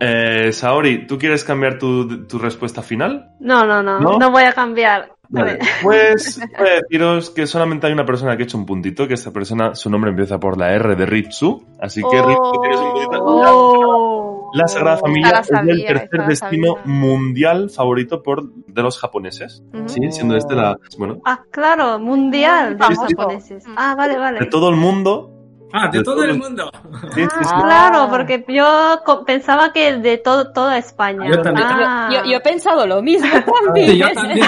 [0.00, 3.30] Eh, Saori, ¿tú quieres cambiar tu, tu, respuesta final?
[3.38, 5.12] No, no, no, no, voy a cambiar.
[5.28, 5.58] Vale.
[5.82, 9.14] Pues voy a deciros que solamente hay una persona que ha hecho un puntito, que
[9.14, 12.92] esta persona, su nombre empieza por la R de Ritsu, así que Ritsu tienes un
[12.92, 13.24] puntito.
[13.24, 14.11] Oh.
[14.52, 19.62] La Sagrada Familia es el tercer destino mundial favorito por de los japoneses.
[19.86, 20.78] Sí, siendo este la.
[20.98, 21.20] Bueno.
[21.24, 23.64] Ah, claro, mundial de los japoneses.
[23.76, 24.40] Ah, vale, vale.
[24.40, 25.32] De todo el mundo,
[25.74, 26.70] Ah, de, todo, el mundo.
[27.14, 31.26] Sí, sí, ah, claro, porque yo pensaba que de todo, toda España.
[31.26, 31.66] Yo también.
[31.66, 32.10] Ah.
[32.26, 33.26] Yo, he pensado lo mismo
[33.64, 33.96] también.
[33.96, 34.46] yo también.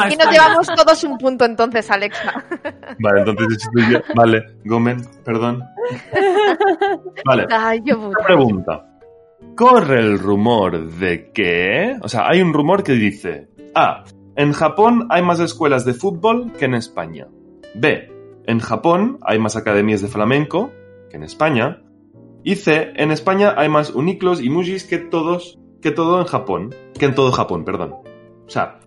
[0.00, 2.42] Aquí nos llevamos todos un punto entonces, Alexa.
[2.98, 3.98] Vale, entonces yo.
[4.14, 5.62] Vale, Gomen, perdón.
[7.26, 7.46] Vale.
[7.50, 7.82] Ay,
[8.26, 8.87] pregunta
[9.58, 11.96] corre el rumor de que...
[12.00, 13.48] O sea, hay un rumor que dice...
[13.74, 14.04] A.
[14.36, 17.26] En Japón hay más escuelas de fútbol que en España.
[17.74, 18.08] B.
[18.46, 20.70] En Japón hay más academias de flamenco
[21.10, 21.82] que en España.
[22.44, 22.92] Y C.
[22.94, 25.58] En España hay más uniclos y mujis que todos...
[25.82, 26.72] Que todo en Japón.
[26.96, 27.96] Que en todo Japón, perdón.
[28.46, 28.78] O sea,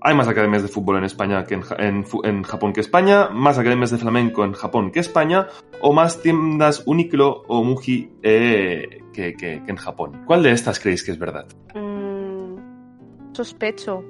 [0.00, 3.98] hay más academias de fútbol en España que en, Japón que España, más academias de
[3.98, 5.48] flamenco en Japón que España,
[5.80, 10.22] o más tiendas Uniqlo o Muji eh, que, en Japón.
[10.26, 11.46] ¿Cuál de estas creéis que es verdad?
[11.74, 14.04] Mm, sospecho.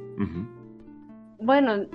[1.40, 1.86] Bueno,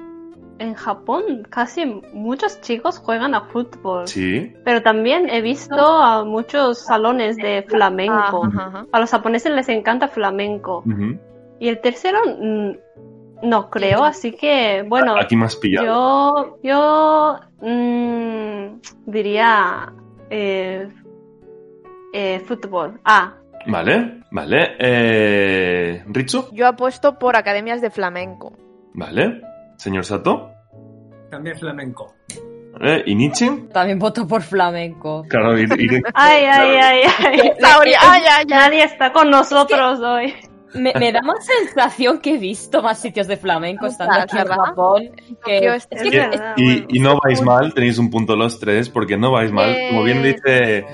[0.60, 4.08] en Japón casi muchos chicos juegan a fútbol.
[4.08, 4.54] Sí.
[4.64, 8.46] Pero también he visto a muchos salones de flamenco.
[8.46, 8.86] Ajá.
[8.92, 10.84] A los japoneses les encanta flamenco.
[11.60, 12.72] Y el tercero mm,
[13.44, 15.86] no creo, así que bueno, Aquí más pillado.
[15.86, 19.94] yo yo mm, diría
[20.30, 20.90] eh,
[22.14, 23.00] eh, fútbol.
[23.06, 23.34] Ah,
[23.66, 24.76] Vale, vale.
[24.78, 26.48] Eh, ¿Richu?
[26.52, 28.52] Yo apuesto por academias de flamenco.
[28.94, 29.42] Vale.
[29.78, 30.50] Señor Sato.
[31.32, 32.14] También flamenco.
[32.74, 33.04] Vale.
[33.06, 33.50] ¿Y Nietzsche?
[33.72, 35.24] También voto por flamenco.
[35.30, 35.68] Claro, y, y-
[36.14, 37.52] ay, ay, ay, ay.
[37.60, 38.46] Saori, ay, ay, ay.
[38.48, 40.34] Nadie está con nosotros hoy.
[40.74, 44.48] Me, me da más sensación que he visto más sitios de flamenco estando aquí en.
[44.48, 45.10] Japón.
[45.46, 46.18] Que, es es- que-
[46.58, 49.76] Es y- no vais mal, tenéis un punto los tres, porque no vais mal.
[49.90, 50.86] Como bien dice,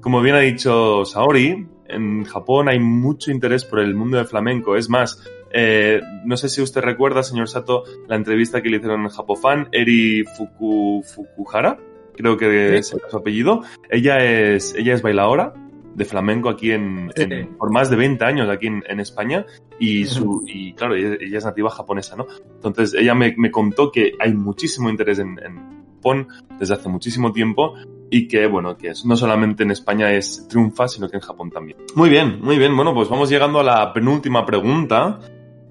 [0.00, 4.76] como bien ha dicho Saori, en Japón hay mucho interés por el mundo del flamenco.
[4.76, 9.02] Es más, eh, no sé si usted recuerda, señor Sato, la entrevista que le hicieron
[9.02, 11.78] en Japofan, Eri Fuku, Fukuhara,
[12.16, 13.62] creo que es su apellido.
[13.90, 15.52] Ella es, ella es bailadora
[15.94, 17.22] de flamenco aquí en, Sí.
[17.22, 19.46] en- por más de 20 años aquí en, en España
[19.78, 22.26] y su y claro ella, ella es nativa japonesa no
[22.56, 27.32] entonces ella me, me contó que hay muchísimo interés en, en Japón desde hace muchísimo
[27.32, 27.74] tiempo
[28.10, 31.50] y que bueno que es- no solamente en España es triunfa sino que en Japón
[31.50, 31.78] también.
[31.94, 32.74] Muy bien muy bien.
[32.76, 35.20] Bueno pues vamos llegando a la penúltima pregunta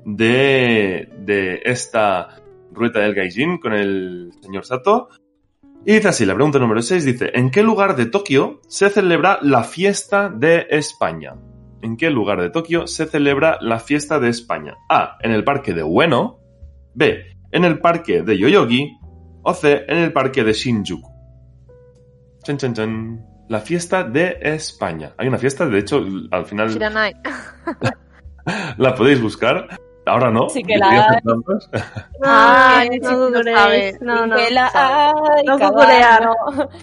[0.06, 2.42] de de esta
[2.72, 5.10] rueta del gaijin con el señor Sato
[5.86, 9.40] y dice así, la pregunta número 6 dice, ¿en qué lugar de Tokio se celebra
[9.42, 11.36] la fiesta de España?
[11.82, 14.78] ¿En qué lugar de Tokio se celebra la fiesta de España?
[14.90, 16.40] A, en el parque de Ueno,
[16.94, 18.98] B, en el parque de Yoyogi
[19.44, 21.12] o C, en el parque de Shinjuku.
[22.44, 23.26] Chan, chan, chan.
[23.50, 25.14] La fiesta de España.
[25.18, 26.02] Hay una fiesta, de hecho,
[26.32, 27.14] al final Shiranai.
[28.78, 29.68] la podéis buscar.
[30.06, 30.50] Ahora no.
[30.50, 31.20] Sí que la hay.
[32.22, 33.58] Ay, no lo googleéis.
[33.58, 33.98] sabe.
[34.02, 34.36] No, no.
[34.36, 36.34] que la hay No cada, año,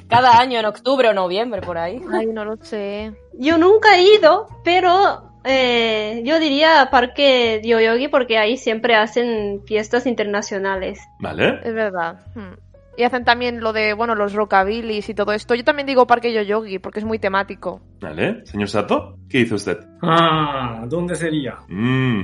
[0.08, 2.00] cada año en octubre o noviembre, por ahí.
[2.12, 3.12] Ay, no lo sé.
[3.34, 10.06] Yo nunca he ido, pero eh, yo diría Parque Yoyogi porque ahí siempre hacen fiestas
[10.06, 11.00] internacionales.
[11.18, 11.60] Vale.
[11.62, 12.20] Es verdad.
[12.34, 12.54] Hmm.
[12.96, 15.54] Y hacen también lo de, bueno, los rockabilis y todo esto.
[15.54, 17.80] Yo también digo Parque Yoyogi porque es muy temático.
[18.00, 18.44] Vale.
[18.44, 19.78] Señor Sato, ¿qué dice usted?
[20.02, 21.58] Ah, ¿dónde sería?
[21.68, 22.22] Mm.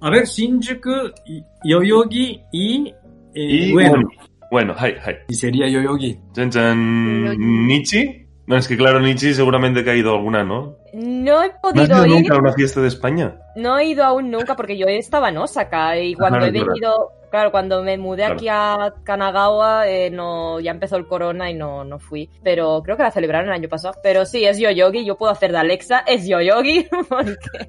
[0.00, 1.10] A ver, Shinjuku,
[1.64, 2.88] Yoyogi y...
[2.88, 2.94] eh,
[3.34, 3.96] Y bueno,
[4.50, 5.14] bueno, hi, hi.
[5.28, 6.18] y sería Yoyogi.
[6.32, 7.36] Chan, chan.
[7.66, 8.20] ¿Nichi?
[8.46, 10.76] No, es que claro, Nichi seguramente que ha ido alguna, ¿no?
[10.92, 13.36] No he ¿No has podido ido ir, nunca a una fiesta de España?
[13.56, 16.74] no he ido aún nunca porque yo estaba en Osaka y cuando Ajá, he venido,
[16.78, 17.10] claro,
[17.50, 18.34] cuando me mudé Claro.
[18.34, 22.30] aquí a Kanagawa, eh, no, ya empezó el corona y no, no fui.
[22.42, 23.94] Pero creo que la celebraron el año pasado.
[24.02, 27.68] Pero sí, es Yoyogi, yo puedo hacer de Alexa, es Yoyogi, porque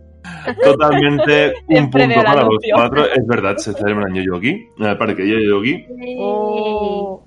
[0.64, 3.06] Totalmente un Siempre punto el para los cuatro.
[3.06, 5.86] Es verdad, se celebra en Yoyogi, en el parque de Yoyogi.
[6.18, 7.24] Oh.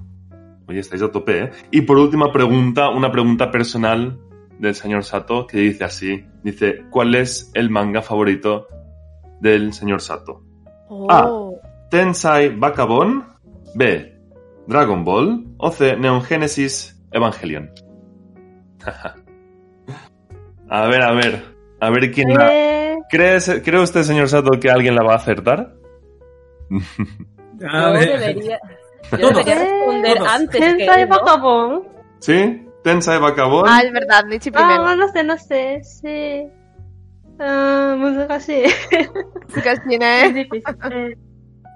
[0.69, 1.51] Oye, estáis a tope, ¿eh?
[1.71, 4.19] Y por última pregunta, una pregunta personal
[4.59, 6.25] del señor Sato que dice así.
[6.43, 8.67] Dice, ¿cuál es el manga favorito
[9.41, 10.43] del señor Sato?
[10.89, 11.59] Oh.
[11.90, 13.24] Tensai Bakabon,
[13.76, 14.12] B.
[14.68, 15.96] Dragon Ball o C.
[15.98, 17.70] Neon Genesis Evangelion.
[20.70, 21.44] a ver, a ver.
[21.80, 22.50] A ver quién la...
[22.54, 25.74] Eh, ¿Cree, ¿Cree usted, señor Sato, que alguien la va a acertar?
[27.70, 28.60] A yo ver, debería,
[29.12, 29.46] yo Todos.
[29.46, 30.30] debería responder Todos.
[30.30, 31.16] antes que Tensai él, ¿no?
[31.20, 31.84] Bakabon.
[32.20, 32.68] ¿Sí?
[32.84, 33.66] Tensai Bakabon.
[33.68, 34.96] Ah, es verdad, Nichi Ah, primero.
[34.96, 35.82] no sé, no sé.
[35.84, 36.48] Sí.
[37.40, 38.66] Ah, 難 しい。
[39.54, 41.18] Chicas, ¿quién Es es?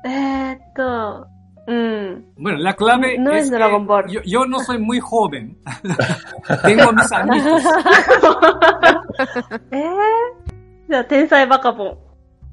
[0.05, 1.27] Eh, っと、
[1.67, 2.35] mm.
[2.37, 4.07] Bueno, la clave no es, es Dragon Ball.
[4.25, 5.59] Yo, no soy muy joven.
[6.65, 7.63] Tengo mis amigos.
[9.71, 9.95] eh,
[10.89, 11.99] ya, tensai vagabond.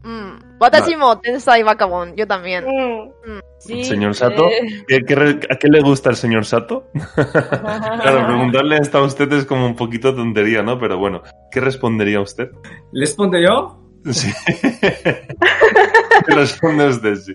[0.03, 0.59] Mm.
[0.59, 2.15] Watashimo, tensai vagabond.
[2.15, 2.65] Yo también.
[2.65, 3.11] Mm.
[3.25, 3.41] Mm.
[3.83, 4.85] Señor Sato, eh.
[4.87, 6.87] ¿Qué, qué, a qué le gusta el señor Sato?
[7.15, 10.79] claro, preguntarle esto a usted es como un poquito tontería, ¿no?
[10.79, 12.51] Pero bueno, ¿qué respondería usted?
[12.93, 13.83] ¿Les responde yo?
[14.11, 14.31] Sí.
[16.29, 17.15] ¿Qué responde usted?
[17.15, 17.33] Sí.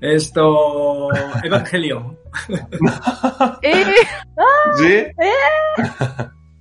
[0.00, 1.08] Esto...
[1.42, 2.18] Evangelion.
[3.62, 3.84] Eh,
[4.76, 5.06] ¿Sí?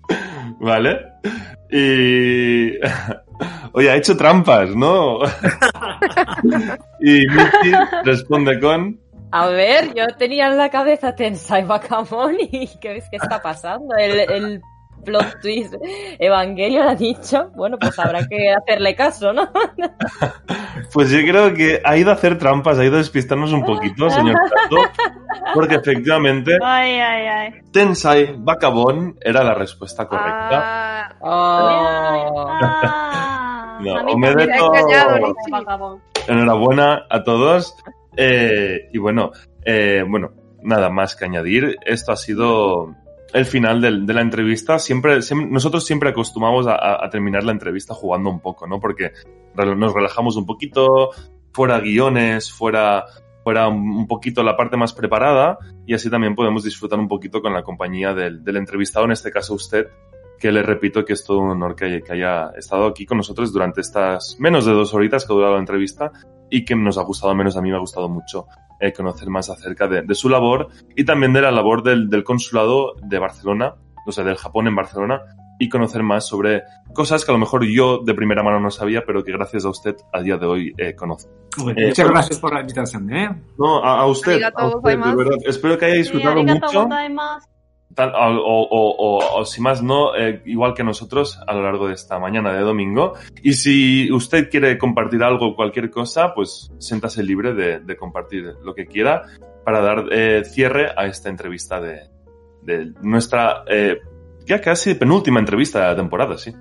[0.59, 0.99] Vale.
[1.71, 2.71] Y...
[3.73, 5.19] Oye, ha hecho trampas, ¿no?
[6.99, 7.71] y Michi
[8.03, 8.99] responde con...
[9.31, 11.13] A ver, yo tenía en la cabeza
[11.65, 13.95] Bakamon y ¿qué ves qué está pasando?
[13.95, 14.61] El, el
[15.07, 15.73] plot twist
[16.19, 19.49] Evangelion ha dicho, bueno, pues habrá que hacerle caso, ¿no?
[20.93, 24.09] Pues yo creo que ha ido a hacer trampas, ha ido a despistarnos un poquito,
[24.09, 24.77] señor Sato,
[25.53, 27.53] porque efectivamente Ay, ay, ay.
[27.71, 30.59] Tensai Bakabon era la respuesta correcta.
[30.61, 32.47] ah, Oh.
[32.61, 34.71] Ah, No, Omedeto.
[34.71, 35.51] Richie.
[35.51, 36.01] Bakabon.
[36.27, 37.75] Enhorabuena a todos.
[38.15, 39.31] Eh, y bueno,
[39.65, 40.31] eh, bueno,
[40.63, 41.77] nada más que añadir.
[41.85, 42.95] Esto ha sido
[43.33, 44.79] el final de la entrevista.
[44.79, 48.79] Siempre, nosotros siempre acostumbramos a, terminar la entrevista jugando un poco, ¿no?
[48.79, 49.11] Porque
[49.55, 51.11] nos relajamos un poquito,
[51.51, 53.05] fuera guiones, fuera,
[53.43, 57.53] fuera un poquito la parte más preparada y así también podemos disfrutar un poquito con
[57.53, 59.87] la compañía del, del entrevistado, en este caso usted,
[60.39, 63.81] que le repito que es todo un honor que haya, estado aquí con nosotros durante
[63.81, 66.11] estas menos de dos horitas que ha durado la entrevista
[66.49, 68.47] y que nos ha gustado, menos a mí me ha gustado mucho
[68.79, 73.19] eh, conocer más acerca de, su labor y también de la labor del, consulado de
[73.19, 73.75] Barcelona,
[74.05, 75.21] o sea, del Japón en Barcelona,
[75.59, 76.63] y conocer más sobre
[76.93, 79.69] cosas que a lo mejor yo de primera mano no sabía, pero que gracias a
[79.69, 81.31] usted a día de hoy eh, conozco.
[81.75, 83.11] Eh, muchas gracias por la invitación.
[83.15, 83.29] ¿eh?
[83.57, 85.37] No, a, usted, a usted de verdad.
[85.45, 86.87] Espero que haya disfrutado mucho
[87.99, 92.61] o, si más no, eh, igual que nosotros a lo largo de esta mañana de
[92.61, 93.13] domingo.
[93.41, 98.85] Y si usted quiere compartir algo, cualquier cosa, pues siéntase libre de, compartir lo que
[98.85, 99.23] quiera
[99.63, 102.09] para dar eh, cierre a esta entrevista de,
[103.01, 103.97] nuestra eh,
[104.45, 106.53] ya casi penúltima entrevista de la temporada, sí.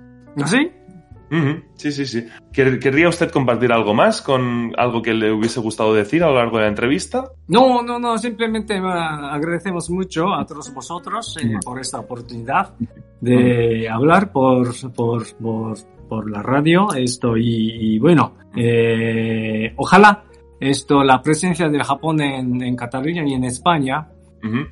[1.31, 1.91] ¿Ah, ¿Sí?
[1.91, 2.27] Sí, sí, sí.
[2.51, 6.57] ¿Querría usted compartir algo más con algo que le hubiese gustado decir a lo largo
[6.57, 7.29] de la entrevista?
[7.47, 8.17] No, no, no.
[8.17, 12.73] Simplemente agradecemos mucho a todos vosotros eh, por esta oportunidad
[13.21, 15.23] de hablar por, por,
[16.09, 16.87] por, la radio.
[16.95, 20.23] Esto y, bueno, eh, ojalá
[20.59, 24.07] esto, la presencia del Japón en, Cataluña y en España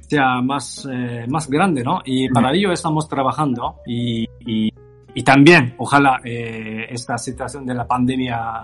[0.07, 2.02] sea más, eh, más grande, ¿no?
[2.06, 4.72] Y para ello estamos trabajando y y
[5.24, 8.64] también, ojalá eh, esta situación de la pandemia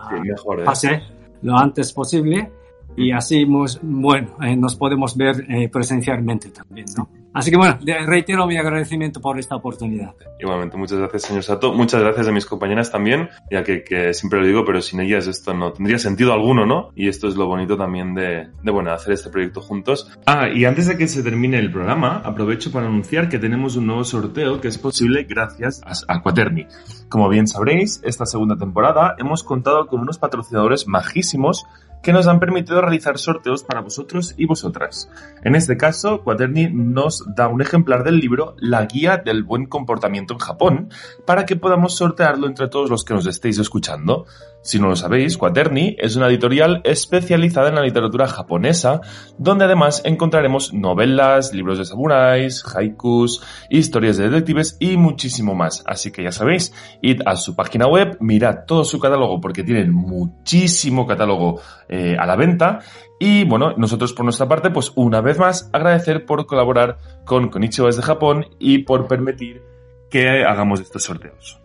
[0.66, 1.02] pase
[1.44, 2.52] lo antes posible
[2.96, 7.10] y así, bueno, eh, nos podemos ver eh, presencialmente también, ¿no?
[7.34, 10.14] Así que bueno, reitero mi agradecimiento por esta oportunidad.
[10.40, 11.74] Igualmente, muchas gracias, señor Sato.
[11.74, 15.28] Muchas gracias a mis compañeras también, ya que, que, siempre lo digo, pero sin ellas
[15.28, 16.92] esto no tendría sentido alguno, ¿no?
[16.96, 20.12] Y esto es lo bonito también de, de, bueno, hacer este proyecto juntos.
[20.26, 23.88] Ah, y antes de que se termine el programa, aprovecho para anunciar que tenemos un
[23.88, 26.68] nuevo sorteo que es posible gracias a Quaterni.
[27.08, 31.66] Como bien sabréis, esta segunda temporada hemos contado con unos patrocinadores majísimos
[32.02, 35.10] que nos han permitido realizar sorteos para vosotros y vosotras.
[35.44, 40.34] En este caso, Quaterni nos da un ejemplar del libro La Guía del Buen Comportamiento
[40.34, 40.90] en Japón
[41.26, 44.26] para que podamos sortearlo entre todos los que nos estéis escuchando.
[44.64, 49.02] Si no lo sabéis, Quaterni es una editorial especializada en la literatura japonesa,
[49.40, 55.84] donde además encontraremos novelas, libros de samuráis, haikus, historias de detectives y muchísimo más.
[55.88, 59.92] Así que ya sabéis, id a su página web, mirad todo su catálogo porque tienen
[59.92, 61.60] muchísimo catálogo
[61.90, 62.80] eh, a la venta.
[63.20, 67.88] Y bueno, nosotros por nuestra parte, pues una vez más, agradecer por colaborar con Konichiwa
[67.88, 69.64] desde Japón y por permitir
[70.12, 71.62] que hagamos estos sorteos.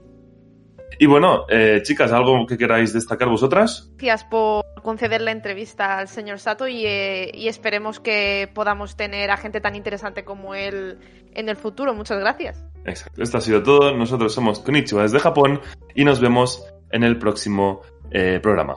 [0.98, 3.90] Y bueno, eh, chicas, ¿algo que queráis destacar vosotras?
[3.96, 9.30] Gracias por conceder la entrevista al señor Sato y, eh, y, esperemos que podamos tener
[9.30, 10.98] a gente tan interesante como él
[11.34, 11.94] en el futuro.
[11.94, 12.64] Muchas gracias.
[12.84, 13.94] Exacto, esto ha sido todo.
[13.94, 15.60] Nosotros somos Konichiwa desde Japón
[15.94, 18.74] y nos vemos en el próximo eh, programa.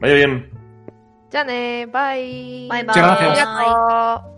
[0.00, 0.50] Vaya bien.
[1.32, 2.68] Jane, bye.
[2.68, 2.84] Bye, bye.
[2.84, 4.33] Muchas gracias.